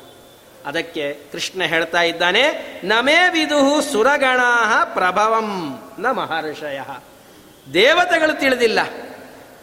[0.66, 2.42] ಅದಕ್ಕೆ ಕೃಷ್ಣ ಹೇಳ್ತಾ ಇದ್ದಾನೆ,
[2.84, 4.40] ನಮೇ ವಿದುಹು ಸುರಗಣ
[4.84, 6.80] ಪ್ರಭವಂ ನ ಮಹರ್ಷಯ.
[7.74, 8.78] ದೇವತೆಗಳು ತಿಳಿದಿಲ್ಲ.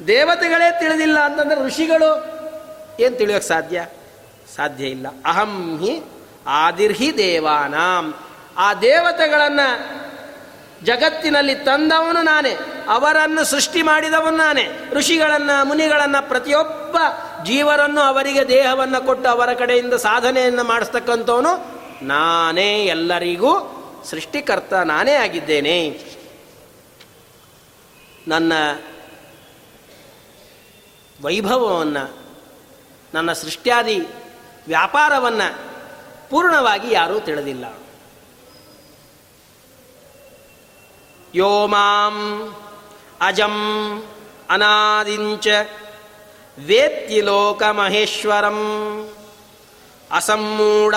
[0.08, 2.39] ದೇವತೆಗಳೇ ತಿಳಿದಿಲ್ಲ ಅಂತಂದ್ರೆ ಋಷಿಗಳು
[3.00, 3.86] ಏನು ತಿಳಿಯೋಕೆ ಸಾಧ್ಯ?
[4.56, 5.08] ಸಾಧ್ಯ ಇಲ್ಲ.
[5.26, 6.02] ಅಹಂ ಹಿ
[6.48, 8.14] ಆದಿರ್ಹಿ ದೇವಾನಾಂ.
[8.58, 10.00] ಆ ದೇವತೆಗಳನ್ನು
[10.86, 12.58] ಜಗತ್ತಿನಲ್ಲಿ ತಂದವನು ನಾನೇ.
[12.88, 14.90] ಅವರನ್ನು ಸೃಷ್ಟಿ ಮಾಡಿದವನು ನಾನೇ.
[14.92, 16.98] ಋಷಿಗಳನ್ನು, ಮುನಿಗಳನ್ನು, ಪ್ರತಿಯೊಬ್ಬ
[17.44, 22.86] ಜೀವರನ್ನು ಅವರಿಗೆ ದೇಹವನ್ನು ಕೊಟ್ಟು ಅವರ ಕಡೆಯಿಂದ ಸಾಧನೆಯನ್ನು ಮಾಡಿಸ್ತಕ್ಕಂಥವನು ನಾನೇ.
[22.86, 23.76] ಎಲ್ಲರಿಗೂ
[24.10, 26.04] ಸೃಷ್ಟಿಕರ್ತ ನಾನೇ ಆಗಿದ್ದೇನೆ.
[28.28, 28.54] ನನ್ನ
[31.22, 32.19] ವೈಭವವನ್ನು
[33.14, 34.00] ನನ್ನ ಸೃಷ್ಟ್ಯಾದಿ
[34.68, 35.70] ವ್ಯಾಪಾರವನ್ನು
[36.30, 37.66] ಪೂರ್ಣವಾಗಿ ಯಾರೂ ತಿಳಿದಿಲ್ಲ.
[41.36, 42.18] ಯೋ ಮಾಂ
[43.22, 44.04] ಅಜಂ
[44.50, 45.48] ಅನಾದಿಂಚ
[46.66, 48.60] ವೇತ್ತಿ ಲೋಕಮಹೇಶ್ವರಂ
[50.12, 50.94] ಅಸಮ್ಮೂಢ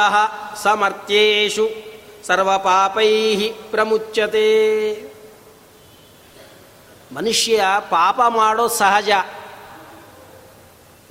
[0.63, 1.69] ಸಮರ್ಥ್ಯೇಷು
[2.27, 4.93] ಸರ್ವಪಾಪೈ ಪ್ರಮುಚ್ಯತೆ.
[7.15, 9.11] ಮನುಷ್ಯ ಪಾಪ ಮಾಡೋ ಸಹಜ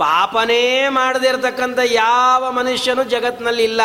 [0.01, 3.81] ಪಾಪನೇ ಮಾಡದಿರ್ತಕ್ಕಂಥ ಯಾವ ಮನುಷ್ಯನು ಜಗತ್ನಲ್ಲಿ ಇಲ್ಲ.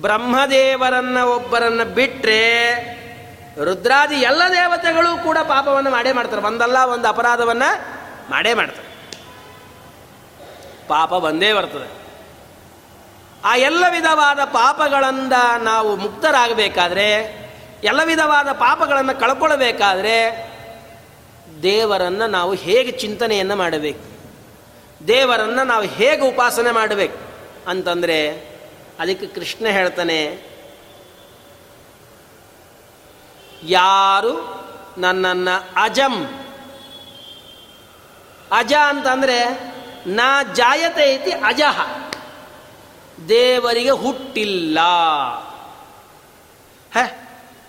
[0.00, 2.74] ಬ್ರಹ್ಮದೇವರನ್ನ ಒಬ್ಬರನ್ನ ಬಿಟ್ಟರೆ
[3.64, 6.42] ರುದ್ರಾದಿ ಎಲ್ಲ ದೇವತೆಗಳು ಕೂಡ ಪಾಪವನ್ನು ಮಾಡೇ ಮಾಡ್ತಾರೆ.
[6.42, 7.84] ಒಂದಲ್ಲ ಒಂದು ಅಪರಾಧವನ್ನು
[8.30, 8.88] ಮಾಡೇ ಮಾಡ್ತಾರೆ.
[10.88, 11.92] ಪಾಪ ಬಂದೇ ಬರ್ತದೆ.
[13.44, 17.14] ಆ ಎಲ್ಲ ವಿಧವಾದ ಪಾಪಗಳಿಂದ ನಾವು ಮುಕ್ತರಾಗಬೇಕಾದ್ರೆ,
[17.84, 20.48] ಎಲ್ಲ ವಿಧವಾದ ಪಾಪಗಳನ್ನು ಕಳ್ಕೊಳ್ಬೇಕಾದ್ರೆ
[21.62, 24.18] ದೇವರನ್ನು ನಾವು ಹೇಗೆ ಚಿಂತನೆಯನ್ನು ಮಾಡಬೇಕು?
[25.08, 27.18] ದೇವರನ್ನು ನಾವು ಹೇಗೆ ಉಪಾಸನೆ ಮಾಡಬೇಕು?
[27.66, 28.30] ಅಂತಂದರೆ,
[29.00, 30.42] ಅದಕ್ಕೆ ಕೃಷ್ಣ ಹೇಳ್ತಾನೆ,
[33.62, 34.64] ಯಾರು
[34.98, 36.44] ನನ್ನನ್ನು ಅಜಂ.
[38.52, 39.68] ಅಜ ಅಂತಂದರೆ,
[40.06, 41.80] ನಾ ಜಾಯತೆ ಐತಿ ಅಜಹ
[43.28, 44.80] ದೇವರಿಗೆ ಹುಟ್ಟಿಲ್ಲ.
[46.94, 46.98] ಹ,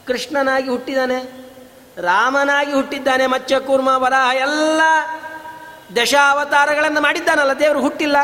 [0.07, 1.48] ಕೃಷ್ಣನಾಗಿ ಹುಟ್ಟಿದ್ದಾನೆ
[1.99, 4.81] ರಾಮನಾಗಿ ಹುಟ್ಟಿದ್ದಾನೆ, ಮಚ್ಚ, ಕೂರ್ಮ, ವರಾಹ ಎಲ್ಲ
[5.95, 8.17] ದಶಾವತಾರಗಳನ್ನು ಮಾಡಿದ್ದಾನಲ್ಲ, ದೇವರು ಹುಟ್ಟಿಲ್ಲ.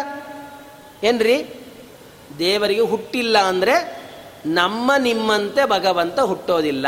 [1.03, 1.49] ಏನ್ರಿ?
[2.39, 4.05] ದೇವರಿಗೆ ಹುಟ್ಟಿಲ್ಲ ಅಂದರೆ
[4.45, 6.87] ನಮ್ಮ ನಿಮ್ಮಂತೆ ಭಗವಂತ ಹುಟ್ಟೋದಿಲ್ಲ.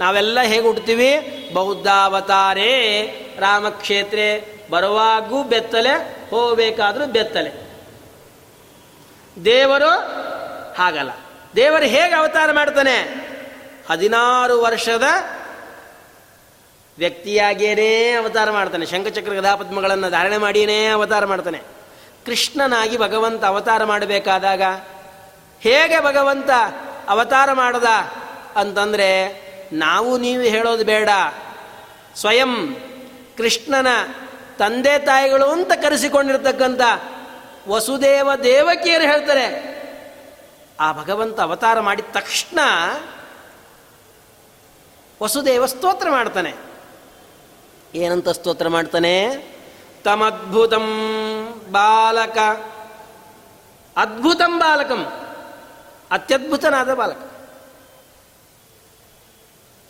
[0.00, 1.18] ನಾವೆಲ್ಲ ಹೇಗೆ ಹುಡ್ತೀವಿ
[1.54, 3.06] ಬೌದ್ಧಾವತಾರೇ,
[3.38, 4.18] ರಾಮಕ್ಷೇತ್ರ,
[4.70, 7.70] ಬರುವಾಗೂ ಬೆತ್ತಲೆ, ಹೋಗಬೇಕಾದ್ರೂ ಬೆತ್ತಲೆ.
[9.44, 9.90] ದೇವರು
[10.78, 11.10] ಹಾಗಲ್ಲ.
[11.56, 13.30] ದೇವರು ಹೇಗೆ ಅವತಾರ ಮಾಡ್ತಾನೆ
[13.90, 15.02] ಹದಿನಾರು ವರ್ಷದ
[17.00, 18.86] ವ್ಯಕ್ತಿಯಾಗಿಯೇ ಅವತಾರ ಮಾಡ್ತಾನೆ.
[18.86, 21.58] ಶಂಖಚಕ್ರ ಗದಾಪದ್ಮಗಳನ್ನು ಧಾರಣೆ ಮಾಡಿಯೇ ಅವತಾರ ಮಾಡ್ತಾನೆ.
[22.26, 24.62] ಕೃಷ್ಣನಾಗಿ ಭಗವಂತ ಅವತಾರ ಮಾಡಬೇಕಾದಾಗ
[25.60, 26.50] ಹೇಗೆ ಭಗವಂತ
[27.08, 27.86] ಅವತಾರ ಮಾಡದ
[28.56, 29.40] ಅಂತಂದರೆ,
[29.72, 31.08] ನಾವು ನೀವು ಹೇಳೋದು ಬೇಡ.
[32.16, 32.76] ಸ್ವಯಂ
[33.36, 33.86] ಕೃಷ್ಣನ
[34.58, 36.80] ತಂದೆ ತಾಯಿಗಳು ಅಂತ ಕರೆಸಿಕೊಂಡಿರ್ತಕ್ಕಂಥ
[37.68, 39.70] ವಸುದೇವ ದೇವಕಿಯರು ಹೇಳ್ತಾರೆ.
[40.80, 42.58] ಆ ಭಗವಂತ ಅವತಾರ ಮಾಡಿದ ತಕ್ಷಣ
[45.22, 46.69] ವಸುದೇವ ಸ್ತೋತ್ರ ಮಾಡ್ತಾನೆ.
[47.94, 49.36] ಏನಂತ ಸ್ತೋತ್ರ ಮಾಡ್ತಾನೆ?
[50.04, 50.86] ತಮದ್ಭುತಂ
[51.72, 52.38] ಬಾಲಕ.
[53.96, 55.06] ಅದ್ಭುತಂ ಬಾಲಕಂ.
[56.10, 57.30] ಅತ್ಯದ್ಭುತನಾದ ಬಾಲಕ.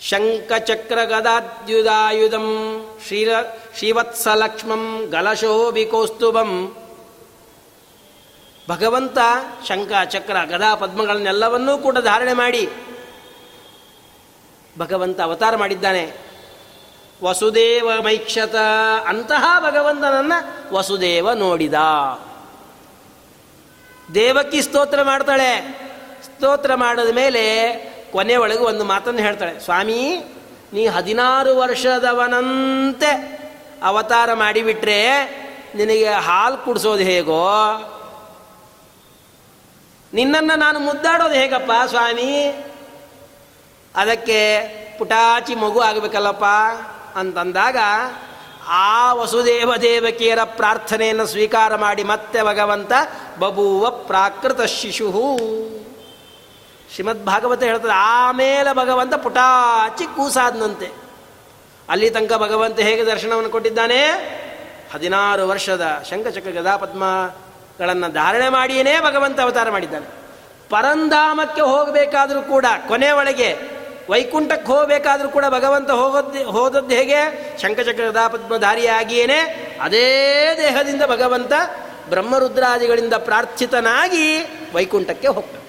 [0.01, 2.46] ಶಂಕಚಕ್ರ ಗದಾದ್ಯುದಾಯುಧಂ
[3.07, 3.28] ಶ್ರೀರ,
[3.78, 6.76] ಶ್ರೀವತ್ಸಲಕ್ಷ್ಮಂ, ಗಲಶೋಭಿಕೋಸ್ತುಭಂ.
[8.68, 9.18] ಭಗವಂತ
[9.68, 12.68] ಶಂಕ ಚಕ್ರ, ಗದಾ, ಪದ್ಮಗಳನ್ನೆಲ್ಲವನ್ನೂ ಕೂಡ ಧಾರಣೆ ಮಾಡಿ
[14.78, 16.30] ಭಗವಂತ ಅವತಾರ ಮಾಡಿದ್ದಾನೆ.
[17.24, 18.56] ವಸುದೇವ ಮೈಕ್ಷತ
[19.06, 20.32] ಅಂತಹ ಭಗವಂತನನ್ನ
[20.72, 21.74] ವಸುದೇವ ನೋಡಿದ.
[24.14, 25.80] ದೇವಕ್ಕಿ ಸ್ತೋತ್ರ ಮಾಡ್ತಾಳೆ.
[26.24, 27.74] ಸ್ತೋತ್ರ ಮಾಡಿದ ಮೇಲೆ
[28.12, 29.60] ಕೊನೆ ಒಳಗೆ ಒಂದು ಮಾತನ್ನು ಹೇಳ್ತಾಳೆ.
[29.60, 30.22] ಸ್ವಾಮಿ,
[30.72, 33.40] ನೀ ಹದಿನಾರು ವರ್ಷದವನಂತೆ
[33.82, 35.24] ಅವತಾರ ಮಾಡಿಬಿಟ್ರೆ
[35.74, 37.50] ನಿನಗೆ ಹಾಲು ಕುಡಿಸೋದು ಹೇಗೋ?
[40.14, 42.64] ನಿನ್ನನ್ನು ನಾನು ಮುದ್ದಾಡೋದು ಹೇಗಪ್ಪ ಸ್ವಾಮಿ?
[43.96, 44.68] ಅದಕ್ಕೆ
[44.98, 46.44] ಪುಟಾಚಿ ಮಗು ಆಗಬೇಕಲ್ಲಪ್ಪ.
[47.16, 47.76] ಅಂತಂದಾಗ
[48.68, 52.92] ಆ ವಸುದೇವ ದೇವಕಿಯರ ಪ್ರಾರ್ಥನೆಯನ್ನು ಸ್ವೀಕಾರ ಮಾಡಿ ಮತ್ತೆ ಭಗವಂತ
[53.38, 55.38] ಬಬುವ ಪ್ರಾಕೃತ ಶಿಶು
[56.94, 60.90] ಶ್ರೀಮದ್ ಭಾಗವತ ಹೇಳ್ತದೆ, ಆಮೇಲೆ ಭಗವಂತ ಪುಟಾಚಿ ಕೂಸಾದನಂತೆ.
[61.88, 64.06] ಅಲ್ಲಿ ತನಕ ಭಗವಂತ ಹೇಗೆ ದರ್ಶನವನ್ನು ಕೊಟ್ಟಿದ್ದಾನೆ?
[64.94, 70.06] ಹದಿನಾರು ವರ್ಷದ ಶಂಖಚಕ್ರ ಗದಾಪದ್ಮಗಳನ್ನು ಧಾರಣೆ ಮಾಡಿಯೇ ಭಗವಂತ ಅವತಾರ ಮಾಡಿದ್ದಾನೆ.
[70.70, 73.80] ಪರಂಧಾಮಕ್ಕೆ ಹೋಗಬೇಕಾದರೂ ಕೂಡ ಕೊನೆ ಒಳಗೆ
[74.11, 77.20] ವೈಕುಂಠಕ್ಕೆ ಹೋಗಬೇಕಾದ್ರೂ ಕೂಡ ಭಗವಂತ ಹೋಗೋದು ಹೋದದ್ದು ಹೇಗೆ?
[77.58, 79.38] ಶಂಖಚಕ್ರದ ಪದ್ಮಧಾರಿಯಾಗಿಯೇನೆ
[79.80, 80.06] ಅದೇ
[80.56, 81.52] ದೇಹದಿಂದ ಭಗವಂತ
[82.08, 84.38] ಬ್ರಹ್ಮರುದ್ರಾದಿಗಳಿಂದ ಪ್ರಾರ್ಥಿತನಾಗಿ
[84.74, 85.61] ವೈಕುಂಠಕ್ಕೆ ಹೋಗ್ತಾನೆ.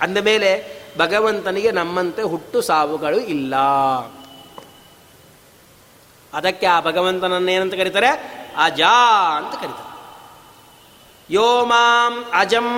[0.00, 3.56] ಅಂದಮೇಲೆ ಭಗವಂತನಿಗೆ ನಮ್ಮಂತೆ ಹುಟ್ಟು ಸಾವುಗಳು ಇಲ್ಲ.
[6.34, 8.08] ಅದಕ್ಕೆ ಆ ಭಗವಂತನನ್ನು ಏನಂತ ಕರೀತಾರೆ?
[8.64, 9.90] ಅಜಾ ಅಂತ ಕರೀತಾರೆ.
[11.30, 12.68] ಯೋ ಮಾಂ ಅಜಂ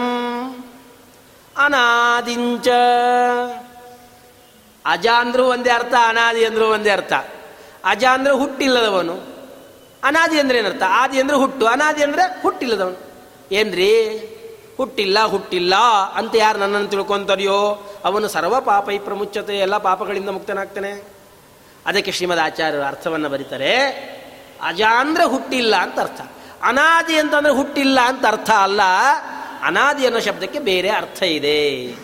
[1.56, 2.68] ಅನಾದಿಂಚ
[4.86, 7.12] ಅಜ ಅಂದ್ರೂ ಒಂದೇ ಅರ್ಥ, ಅನಾದಿ ಅಂದ್ರೂ ಒಂದೇ ಅರ್ಥ.
[7.84, 9.32] ಅಜ ಅಂದ್ರೆ ಹುಟ್ಟಿಲ್ಲದವನು,
[10.04, 12.96] ಅನಾದಿ ಅಂದ್ರೆ ಏನರ್ಥ ಆದಿ ಅಂದ್ರೆ ಹುಟ್ಟು, ಅನಾದಿ ಅಂದ್ರೆ ಹುಟ್ಟಿಲ್ಲದವನು.
[13.52, 13.92] ಏನ್ರಿ?
[14.76, 15.74] ಹುಟ್ಟಿಲ್ಲ ಹುಟ್ಟಿಲ್ಲ
[16.14, 21.08] ಅಂತ ಯಾರು ನನ್ನನ್ನು ತಿಳ್ಕೊಂತಾರೆಯೋ, ಅವನು ಸರ್ವ ಪಾಪ, ಈ ಪ್ರಮುಚ್ಚತೆ ಎಲ್ಲ ಪಾಪಗಳಿಂದ ಮುಕ್ತನಾಗ್ತಾನೆ.
[21.86, 23.86] ಅದಕ್ಕೆ ಶ್ರೀಮದ್ ಆಚಾರ್ಯರು ಅರ್ಥವನ್ನು ಬರೀತಾರೆ,
[24.62, 26.20] ಅಜ ಅಂದ್ರೆ ಹುಟ್ಟಿಲ್ಲ ಅಂತ ಅರ್ಥ.
[26.62, 28.80] ಅನಾದಿ ಅಂತಂದ್ರೆ ಹುಟ್ಟಿಲ್ಲ ಅಂತ ಅರ್ಥ ಅಲ್ಲ,
[29.62, 31.94] ಅನಾದಿ ಅನ್ನೋ ಶಬ್ದಕ್ಕೆ ಬೇರೆ ಅರ್ಥ ಇದೆ.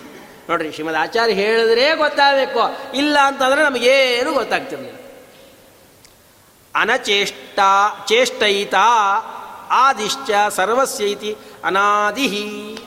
[0.49, 2.61] ನೋಡ್ರಿ, ಶ್ರೀಮದ್ ಆಚಾರ್ಯ ಹೇಳಿದ್ರೆ ಗೊತ್ತಾಗಬೇಕು.
[2.95, 4.99] ಇಲ್ಲ ಅಂತಂದ್ರೆ ನಮಗೇನು ಗೊತ್ತಾಗ್ತಿರ್ಲಿಲ್ಲ.
[6.75, 7.61] ಅನಚೇಷ್ಟ,
[8.07, 8.75] ಚೇಷ್ಟೈತ,
[9.71, 12.79] ಆದಿಶ್ಚ, ಸರ್ವಸ್ಯೈತಿ ಅನಾದಿ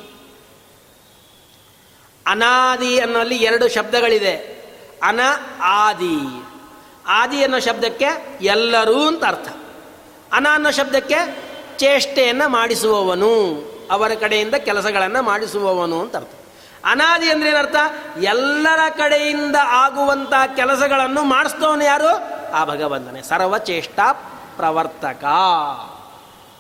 [2.28, 4.36] ಅನಾದಿ ಅನ್ನೋಲ್ಲಿ ಎರಡು ಶಬ್ದಗಳಿದೆ.
[5.04, 5.20] ಅನ,
[5.62, 6.44] ಆದಿ.
[7.08, 9.50] ಆದಿ ಅನ್ನೋ ಶಬ್ದಕ್ಕೆ ಎಲ್ಲರೂ ಅಂತ ಅರ್ಥ.
[10.34, 11.38] ಅನ ಅನ್ನೋ ಶಬ್ದಕ್ಕೆ
[11.78, 13.32] ಚೇಷ್ಟೆಯನ್ನು ಮಾಡಿಸುವವನು.
[13.92, 16.41] ಅವರ ಕಡೆಯಿಂದ ಕೆಲಸಗಳನ್ನು ಮಾಡಿಸುವವನು ಅಂತ ಅರ್ಥ.
[16.86, 17.76] ಅನಾದಿ ಅಂದ್ರೆ ಏನರ್ಥ?
[18.18, 22.08] ಎಲ್ಲರ ಕಡೆಯಿಂದ ಆಗುವಂತಹ ಕೆಲಸಗಳನ್ನು ಮಾಡಿಸ್ತವನು ಯಾರು?
[22.54, 23.22] ಆ ಭಗವಂತನೇ.
[23.22, 24.00] ಸರ್ವಚೇಷ್ಟ
[24.56, 25.24] ಪ್ರವರ್ತಕ.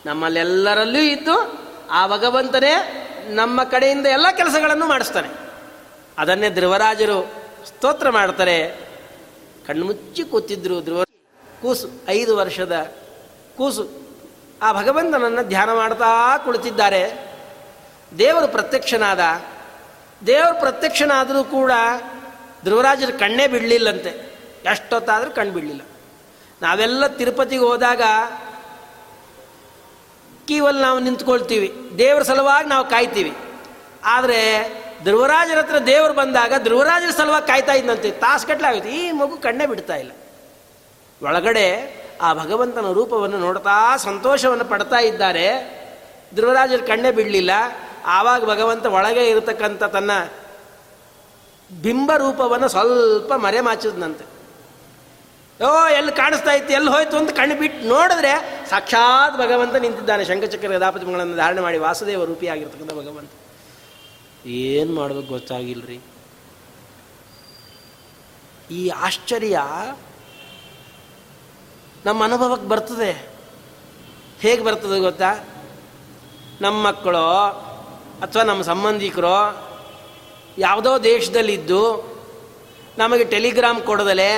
[0.06, 1.62] ನಮ್ಮಲ್ಲೆಲ್ಲರಲ್ಲೂ ಇದ್ದು
[1.92, 5.30] ಆ ಭಗವಂತನೇ ನಮ್ಮ ಕಡೆಯಿಂದ ಎಲ್ಲ ಕೆಲಸಗಳನ್ನು ಮಾಡಿಸ್ತಾನೆ.
[6.18, 7.32] ಅದನ್ನೇ ಧ್ರುವರಾಜರು
[7.68, 8.80] ಸ್ತೋತ್ರ ಮಾಡ್ತಾರೆ.
[9.68, 11.04] ಕಣ್ಮುಚ್ಚಿ ಕೂತಿದ್ರು ಧ್ರುವ
[11.62, 12.92] ಕೂಸು, ಐದು ವರ್ಷದ
[13.58, 13.90] ಕೂಸು.
[14.62, 17.32] ಆ ಭಗವಂತನನ್ನು ಧ್ಯಾನ ಮಾಡ್ತಾ ಕುಳಿತಿದ್ದಾರೆ.
[18.18, 19.20] ದೇವರು ಪ್ರತ್ಯಕ್ಷನಾದ
[20.28, 21.72] ದೇವರು ಪ್ರತ್ಯಕ್ಷನಾದರೂ ಕೂಡ
[22.64, 24.10] ಧ್ರುವರಾಜರ ಕಣ್ಣೇ ಬಿಡಲಿಲ್ಲಂತೆ.
[24.72, 25.82] ಎಷ್ಟೊತ್ತಾದರೂ ಕಣ್ಣು ಬಿಡಲಿಲ್ಲ.
[26.62, 28.02] ನಾವೆಲ್ಲ ತಿರುಪತಿಗೆ ಹೋದಾಗ
[30.48, 31.92] ಕೀವಲ್ಲಿ ನಾವು ನಿಂತ್ಕೊಳ್ತೀವಿ.
[31.98, 33.38] ದೇವರ ಸಲುವಾಗಿ ನಾವು ಕಾಯ್ತೀವಿ.
[34.04, 34.70] ಆದರೆ
[35.04, 38.90] ಧ್ರುವರಾಜರ ಹತ್ರ ದೇವರು ಬಂದಾಗ ಧ್ರುವರಾಜರ ಸಲುವಾಗಿ ಕಾಯ್ತಾ ಇದ್ದಂತೆ ತಾಸುಗಟ್ಟಲೆ ಆಗುತ್ತೆ.
[38.90, 40.12] ಈ ಮಗು ಕಣ್ಣೇ ಬಿಡ್ತಾ ಇಲ್ಲ.
[41.24, 45.48] ಒಳಗಡೆ ಆ ಭಗವಂತನ ರೂಪವನ್ನು ನೋಡ್ತಾ ಸಂತೋಷವನ್ನು ಪಡ್ತಾ ಇದ್ದಾರೆ.
[46.36, 47.52] ಧ್ರುವರಾಜರು ಕಣ್ಣೇ ಬಿಡಲಿಲ್ಲ.
[48.06, 50.12] ಆವಾಗ ಭಗವಂತ ಒಳಗೆ ಇರತಕ್ಕಂಥ ತನ್ನ
[51.82, 54.32] ಬಿಂಬ ರೂಪವನ್ನು ಸ್ವಲ್ಪ ಮರೆಮಾಚಿದ್ನಂತೆ.
[55.64, 60.26] ಓ, ಎಲ್ಲಿ ಕಾಣಿಸ್ತಾ ಇತ್ತು, ಎಲ್ಲಿ ಹೋಯ್ತು ಅಂತ ಕಣ್ಣು ಬಿಟ್ಟು ನೋಡಿದ್ರೆ ಸಾಕ್ಷಾತ್ ಭಗವಂತ ನಿಂತಿದ್ದಾನೆ.
[60.26, 63.32] ಶಂಕಚಕ್ರ ಗದಾಪತಿಗಳನ್ನು ಧಾರಣೆ ಮಾಡಿ ವಾಸುದೇವ ರೂಪಿಯಾಗಿರ್ತಕ್ಕಂಥ ಭಗವಂತ.
[64.46, 66.00] ಏನು ಮಾಡ್ಬೇಕು ಗೊತ್ತಾಗಿಲ್ರಿ?
[68.72, 69.62] ಈ ಆಶ್ಚರ್ಯ
[72.06, 73.30] ನಮ್ಮ ಅನುಭವಕ್ಕೆ ಬರ್ತದೆ.
[74.40, 75.34] ಹೇಗೆ ಬರ್ತದೆ ಗೊತ್ತಾ?
[76.62, 77.71] ನಮ್ಮ ಮಕ್ಕಳು
[78.22, 79.70] ಅಥವಾ ನಮ್ಮ ಸಂಬಂಧಿಕರು
[80.58, 82.12] ಯಾವುದೋ ದೇಶದಲ್ಲಿದ್ದು
[82.98, 84.32] ನಮಗೆ ಟೆಲಿಗ್ರಾಮ್ ಕೊಡದಲೆ,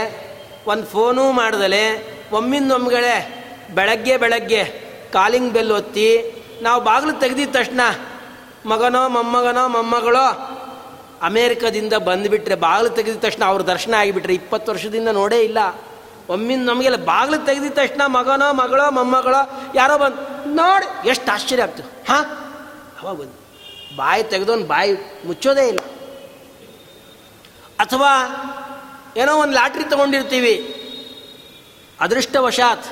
[0.67, 1.83] ಒಂದು ಫೋನೂ ಮಾಡ್ದಲೆ,
[2.31, 3.15] ಒಮ್ಮಿಂದೊಮ್ಗಳೇ
[3.75, 4.63] ಬೆಳಗ್ಗೆ ಬೆಳಗ್ಗೆ
[5.13, 7.81] ಕಾಲಿಂಗ್ ಬೆಲ್ ಒತ್ತಿ, ನಾವು ಬಾಗಿಲು ತೆಗೆದಿದ ತಕ್ಷಣ,
[8.65, 10.25] ಮಗನೋ ಮೊಮ್ಮಗನೋ ಮೊಮ್ಮಗಳೋ
[11.21, 15.57] ಅಮೇರಿಕದಿಂದ ಬಂದುಬಿಟ್ರೆ ಬಾಗಿಲು ತೆಗೆದಿದ ತಕ್ಷಣ ಅವ್ರ ದರ್ಶನ ಆಗಿಬಿಟ್ರೆ ಇಪ್ಪತ್ತು ವರ್ಷದಿಂದ ನೋಡೇ ಇಲ್ಲ.
[16.29, 22.25] ಒಮ್ಮಿಂದ ನಮಗೆಲ್ಲ ಬಾಗಿಲು ತೆಗೆದಿದ ತಕ್ಷಣ ಮಗನೋ ಮಗಳೋ ಮೊಮ್ಮಗಳೋ ಯಾರೋ ಬಂದು, ನೋಡಿ, ಎಷ್ಟು ಆಶ್ಚರ್ಯ ಆಗ್ತದೆ ಹಾಂ?
[23.01, 23.42] ಅವಾಗ ಬಂದು
[23.95, 24.91] ಬಾಯಿ ತೆಗೆದೊಂದು ಬಾಯಿ
[25.25, 25.79] ಮುಚ್ಚೋದೇ ಇಲ್ಲ.
[27.79, 28.11] ಅಥವಾ
[29.17, 30.55] ಏನೋ ಒಂದು ಲಾಟ್ರಿ ತಗೊಂಡಿರ್ತೀವಿ.
[31.99, 32.85] ಅದೃಷ್ಟವಶಾತ್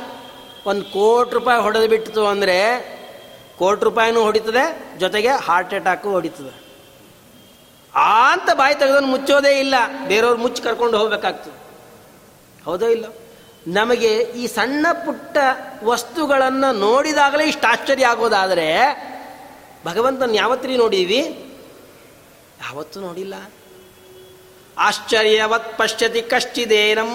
[0.68, 2.58] ಒಂದು ಕೋಟಿ ರೂಪಾಯಿ ಹೊಡೆದು ಬಿಟ್ಟಿತು ಅಂದರೆ
[3.58, 6.62] ಕೋಟಿ ರೂಪಾಯಿನೂ ಹೊಡಿತದೆ, ಜೊತೆಗೆ ಹಾರ್ಟ್ ಅಟ್ಯಾಕು ಹೊಡಿತದೆ.
[7.96, 9.76] ಆ ಅಂತ ಬಾಯಿ ತೆಗೆದೊಂದು ಮುಚ್ಚೋದೇ ಇಲ್ಲ.
[10.08, 11.62] ಬೇರೆಯವ್ರು ಮುಚ್ಚಿ ಕರ್ಕೊಂಡು ಹೋಗ್ಬೇಕಾಗ್ತದೆ.
[12.66, 13.06] ಹೌದೋ ಇಲ್ಲ?
[13.68, 15.38] ನಮಗೆ ಈ ಸಣ್ಣ ಪುಟ್ಟ
[15.84, 18.68] ವಸ್ತುಗಳನ್ನು ನೋಡಿದಾಗಲೇ ಇಷ್ಟು ಆಶ್ಚರ್ಯ ಆಗೋದಾದರೆ
[19.86, 21.18] ಭಗವಂತನ ಯಾವತ್ತೀ ನೋಡೀವಿ
[22.62, 23.34] ಯಾವತ್ತೂ ನೋಡಿಲ್ಲ.
[24.78, 27.10] ಆಶ್ಚರ್ಯವತ್ ಪಶ್ಯತಿ ಕಷ್ಟಿದೇನಂ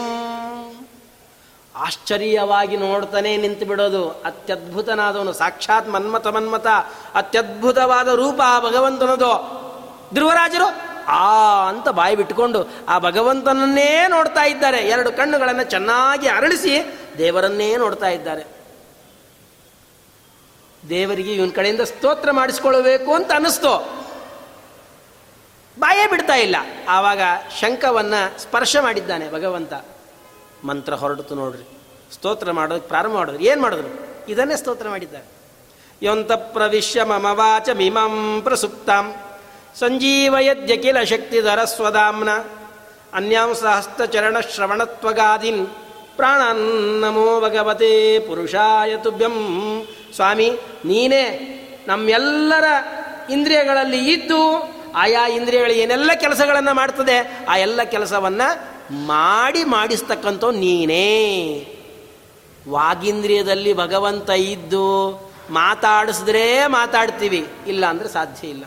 [1.77, 4.09] ಆಶ್ಚರ್ಯವಾಗಿ ನೋಡ್ತಾನೆ ನಿಂತು ಬಿಡೋದು.
[4.09, 6.67] ಅತ್ಯದ್ಭುತನಾದವನು, ಸಾಕ್ಷಾತ್ ಮನ್ಮತ ಮನ್ಮತ
[7.15, 9.57] ಅತ್ಯದ್ಭುತವಾದ ರೂಪ ಆ ಭಗವಂತನದು.
[10.15, 10.67] ಧ್ರುವರಾಜರು,
[11.07, 14.79] ಆ ಅಂತ ಬಾಯಿ ಬಿಟ್ಟುಕೊಂಡು ಆ ಭಗವಂತನನ್ನೇ ನೋಡ್ತಾ ಇದ್ದಾರೆ.
[14.79, 18.56] ಎರಡು ಕಣ್ಣುಗಳನ್ನು ಚೆನ್ನಾಗಿ ಅರಳಿಸಿ ದೇವರನ್ನೇ ನೋಡ್ತಾ ಇದ್ದಾರೆ.
[20.89, 23.97] ದೇವರಿಗೆ ಇವನ ಕಡೆಯಿಂದ ಸ್ತೋತ್ರ ಮಾಡಿಸ್ಕೊಳ್ಬೇಕು ಅಂತ ಅನ್ನಿಸ್ತು.
[25.79, 26.57] ಬಾಯೇ ಬಿಡ್ತಾ ಇಲ್ಲ.
[26.89, 27.21] ಆವಾಗ
[27.61, 29.73] ಶಂಕವನ್ನ ಸ್ಪರ್ಶ ಮಾಡಿದ್ದಾನೆ ಭಗವಂತ.
[30.65, 31.79] ಮಂತ್ರ ಹೊರಡ್ತು ನೋಡ್ರಿ.
[32.13, 33.43] ಸ್ತೋತ್ರ ಮಾಡೋದಕ್ಕೆ ಪ್ರಾರಂಭ ಮಾಡಿದ್ರು.
[33.43, 34.07] ಏನು ಮಾಡಿದ್ರು?
[34.29, 35.25] ಇದನ್ನೇ ಸ್ತೋತ್ರ ಮಾಡಿದ್ದಾರೆ.
[36.03, 39.15] ಯೊಂತ ಪ್ರವಿಶ್ಯ ಮಮವಾಚ ಮಿಮಂ ಪ್ರಸುಪ್ತಾಂ.
[39.79, 42.31] ಸಂಜೀವಯದ್ಯ ಕಿಲ ಶಕ್ತಿಧರ ಸ್ವದಾಮ್ನ.
[43.13, 44.03] ಅನ್ಯಾಂ ಸಹಸ್ತ
[44.55, 45.67] ಶ್ರವಣತ್ವಗಾದಿನ್.
[46.17, 49.87] ಪ್ರಾಣನ್ನಮೋ ಭಗವತೆ ಪುರುಷಾಯ ತುಭ್ಯಂ
[50.17, 50.49] ಸ್ವಾಮಿ,
[50.85, 51.25] ನೀನೇ
[51.87, 52.65] ನಮ್ಮೆಲ್ಲರ
[53.31, 54.41] ಇಂದ್ರಿಯಗಳಲ್ಲಿ ಇದ್ದು
[54.95, 57.17] ಆಯಾ ಇಂದ್ರಿಯಗಳು ಏನೆಲ್ಲ ಕೆಲಸಗಳನ್ನು ಮಾಡ್ತದೆ,
[57.49, 58.49] ಆ ಎಲ್ಲ ಕೆಲಸವನ್ನು
[59.07, 61.09] ಮಾಡಿ ಮಾಡಿಸ್ತಕ್ಕಂಥ ನೀನೇ.
[62.69, 64.87] ವಾಗಿಂದ್ರಿಯದಲ್ಲಿ ಭಗವಂತ ಇದ್ದು
[65.51, 68.65] ಮಾತಾಡಿಸಿದ್ರೆ ಮಾತಾಡ್ತೀವಿ ಇಲ್ಲ ಅಂದರೆ ಸಾಧ್ಯ ಇಲ್ಲ.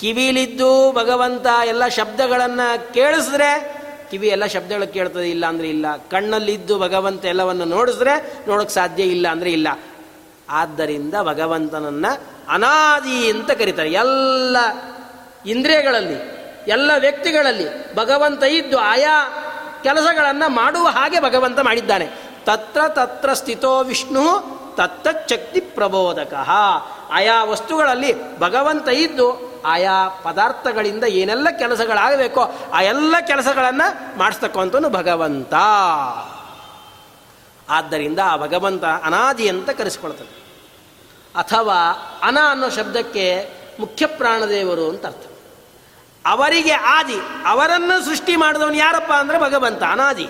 [0.00, 3.50] ಕಿವಿಲಿದ್ದು ಭಗವಂತ ಎಲ್ಲ ಶಬ್ದಗಳನ್ನು ಕೇಳಿಸಿದ್ರೆ,
[4.10, 5.86] ಕಿವಿ ಎಲ್ಲ ಶಬ್ದಗಳು ಕೇಳ್ತದೆ ಇಲ್ಲ ಅಂದರೆ ಇಲ್ಲ.
[5.96, 8.14] ಕಣ್ಣಲ್ಲಿದ್ದು ಭಗವಂತ ಎಲ್ಲವನ್ನು ನೋಡಿಸಿದ್ರೆ
[8.48, 9.68] ನೋಡೋಕೆ ಸಾಧ್ಯ ಇಲ್ಲ ಅಂದರೆ ಇಲ್ಲ.
[10.50, 12.06] ಆದ್ದರಿಂದ ಭಗವಂತನನ್ನ
[12.48, 13.92] ಅನಾದಿ ಅಂತ ಕರೀತಾರೆ.
[13.92, 14.56] ಎಲ್ಲ
[15.46, 16.38] ಇಂದ್ರಿಯಗಳಲ್ಲಿ,
[16.68, 19.44] ಎಲ್ಲ ವ್ಯಕ್ತಿಗಳಲ್ಲಿ ಭಗವಂತ ಇದ್ದು ಆಯಾ
[19.82, 22.06] ಕೆಲಸಗಳನ್ನು ಮಾಡುವ ಹಾಗೆ ಭಗವಂತ ಮಾಡಿದ್ದಾನೆ.
[22.44, 26.34] ತತ್ರ ತತ್ರ ಸ್ಥಿತೋ ವಿಷ್ಣು ತತ್ತಚ್ಛಕ್ತಿ ಪ್ರಬೋಧಕ.
[27.10, 35.54] ಆಯಾ ವಸ್ತುಗಳಲ್ಲಿ ಭಗವಂತ ಇದ್ದು ಆಯಾ ಪದಾರ್ಥಗಳಿಂದ ಏನೆಲ್ಲ ಕೆಲಸಗಳಾಗಬೇಕೋ ಆ ಎಲ್ಲ ಕೆಲಸಗಳನ್ನು ಮಾಡಿಸ್ತಕ್ಕಂಥ ಭಗವಂತ.
[37.68, 40.38] ಆದ್ದರಿಂದ ಆ ಭಗವಂತ ಅನಾದಿ ಅಂತ ಕರೆಸಿಕೊಳ್ತದೆ
[41.34, 41.92] ಅಥವಾ
[42.22, 43.48] ಅನ ಅನ್ನೋ ಶಬ್ದಕ್ಕೆ
[43.80, 45.26] ಮುಖ್ಯ ಪ್ರಾಣದೇವರು ಅಂತ ಅರ್ಥ.
[46.26, 50.28] ಅವರಿಗೆ ಆದಿ, ಅವರನ್ನು ಸೃಷ್ಟಿ ಮಾಡಿದವನು ಯಾರಪ್ಪ ಅಂದರೆ ಭಗವಂತ, ಅನಾದಿ.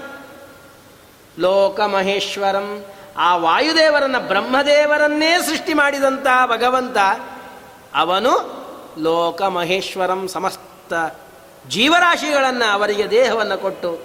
[1.38, 2.84] ಲೋಕ ಮಹೇಶ್ವರಂ,
[3.16, 6.96] ಆ ವಾಯುದೇವರನ್ನ ಬ್ರಹ್ಮದೇವರನ್ನೇ ಸೃಷ್ಟಿ ಮಾಡಿದಂತಹ ಭಗವಂತ,
[7.94, 8.32] ಅವನು
[8.98, 10.92] ಲೋಕ ಮಹೇಶ್ವರಂ ಸಮಸ್ತ
[11.68, 14.02] ಜೀವರಾಶಿಗಳನ್ನು ಅವರಿಗೆ ದೇಹವನ್ನು ಕೊಟ್ಟು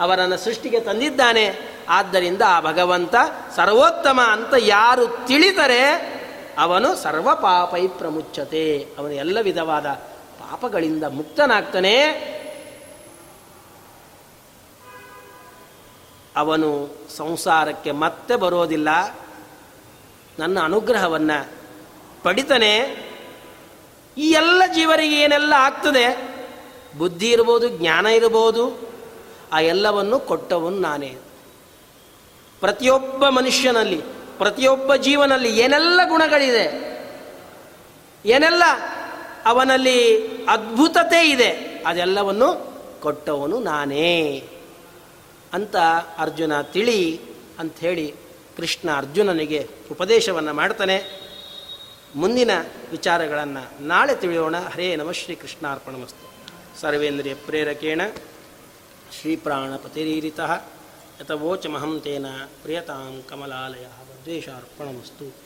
[0.00, 1.75] ಅವರನ್ನು ಸೃಷ್ಟಿಗೆ ತಂದಿದ್ದಾನೆ.
[1.88, 3.14] ಆದ್ದರಿಂದ ಆ ಭಗವಂತ
[3.56, 6.16] ಸರ್ವೋತ್ತಮ ಅಂತ ಯಾರು ತಿಳಿದರೆ
[6.58, 9.86] ಅವನು ಸರ್ವ ಪಾಪೈ ಪ್ರಮುಚ್ಚತೆ ಅವನು ಎಲ್ಲ ವಿಧವಾದ
[10.40, 11.98] ಪಾಪಗಳಿಂದ ಮುಕ್ತನಾಗ್ತಾನೆ.
[16.36, 18.88] ಅವನು ಸಂಸಾರಕ್ಕೆ ಮತ್ತೆ ಬರೋದಿಲ್ಲ.
[20.38, 21.50] ನನ್ನ ಅನುಗ್ರಹವನ್ನು
[22.22, 23.06] ಪಡಿತಾನೆ.
[24.18, 26.36] ಈ ಎಲ್ಲ ಜೀವರಿಗೆ ಏನೆಲ್ಲ ಆಗ್ತದೆ?
[26.98, 28.90] ಬುದ್ಧಿ ಇರ್ಬೋದು, ಜ್ಞಾನ ಇರ್ಬೋದು,
[29.52, 31.16] ಆ ಎಲ್ಲವನ್ನು ಕೊಟ್ಟವನು ನಾನೇ.
[32.60, 34.00] ಪ್ರತಿಯೊಬ್ಬ ಮನುಷ್ಯನಲ್ಲಿ,
[34.38, 36.66] ಪ್ರತಿಯೊಬ್ಬ ಜೀವನಲ್ಲಿ ಏನೆಲ್ಲ ಗುಣಗಳಿದೆ,
[38.26, 38.62] ಏನೆಲ್ಲ
[39.44, 39.98] ಅವನಲ್ಲಿ
[40.44, 41.50] ಅದ್ಭುತತೆ ಇದೆ,
[41.86, 44.48] ಅದೆಲ್ಲವನ್ನು ಕೊಟ್ಟವನು ನಾನೇ
[45.52, 45.76] ಅಂತ
[46.18, 47.20] ಅರ್ಜುನ ತಿಳಿ
[47.58, 48.14] ಅಂಥೇಳಿ
[48.56, 50.96] ಕೃಷ್ಣ ಅರ್ಜುನನಿಗೆ ಉಪದೇಶವನ್ನು ಮಾಡ್ತಾನೆ.
[52.16, 52.50] ಮುಂದಿನ
[52.90, 54.56] ವಿಚಾರಗಳನ್ನು ನಾಳೆ ತಿಳಿಯೋಣ.
[54.56, 56.24] ಹರೇ ನಮಃ ಶ್ರೀ ಕೃಷ್ಣಾರ್ಪಣಮಸ್ತು.
[56.80, 58.00] ಸರ್ವೇಂದ್ರಿಯ ಪ್ರೇರಕೇಣ
[59.20, 60.62] ಶ್ರೀಪ್ರಾಣಪತಿರೀರಿತಃ
[61.20, 62.26] ಯಥವೋಚಮಹಂ ತೇನ
[62.62, 63.86] ಪ್ರಿಯತಾಂ ಕಮಲಾಲಯ
[64.24, 65.45] ದ್ವೇಷಾರ್ಪಣಮಸ್ತು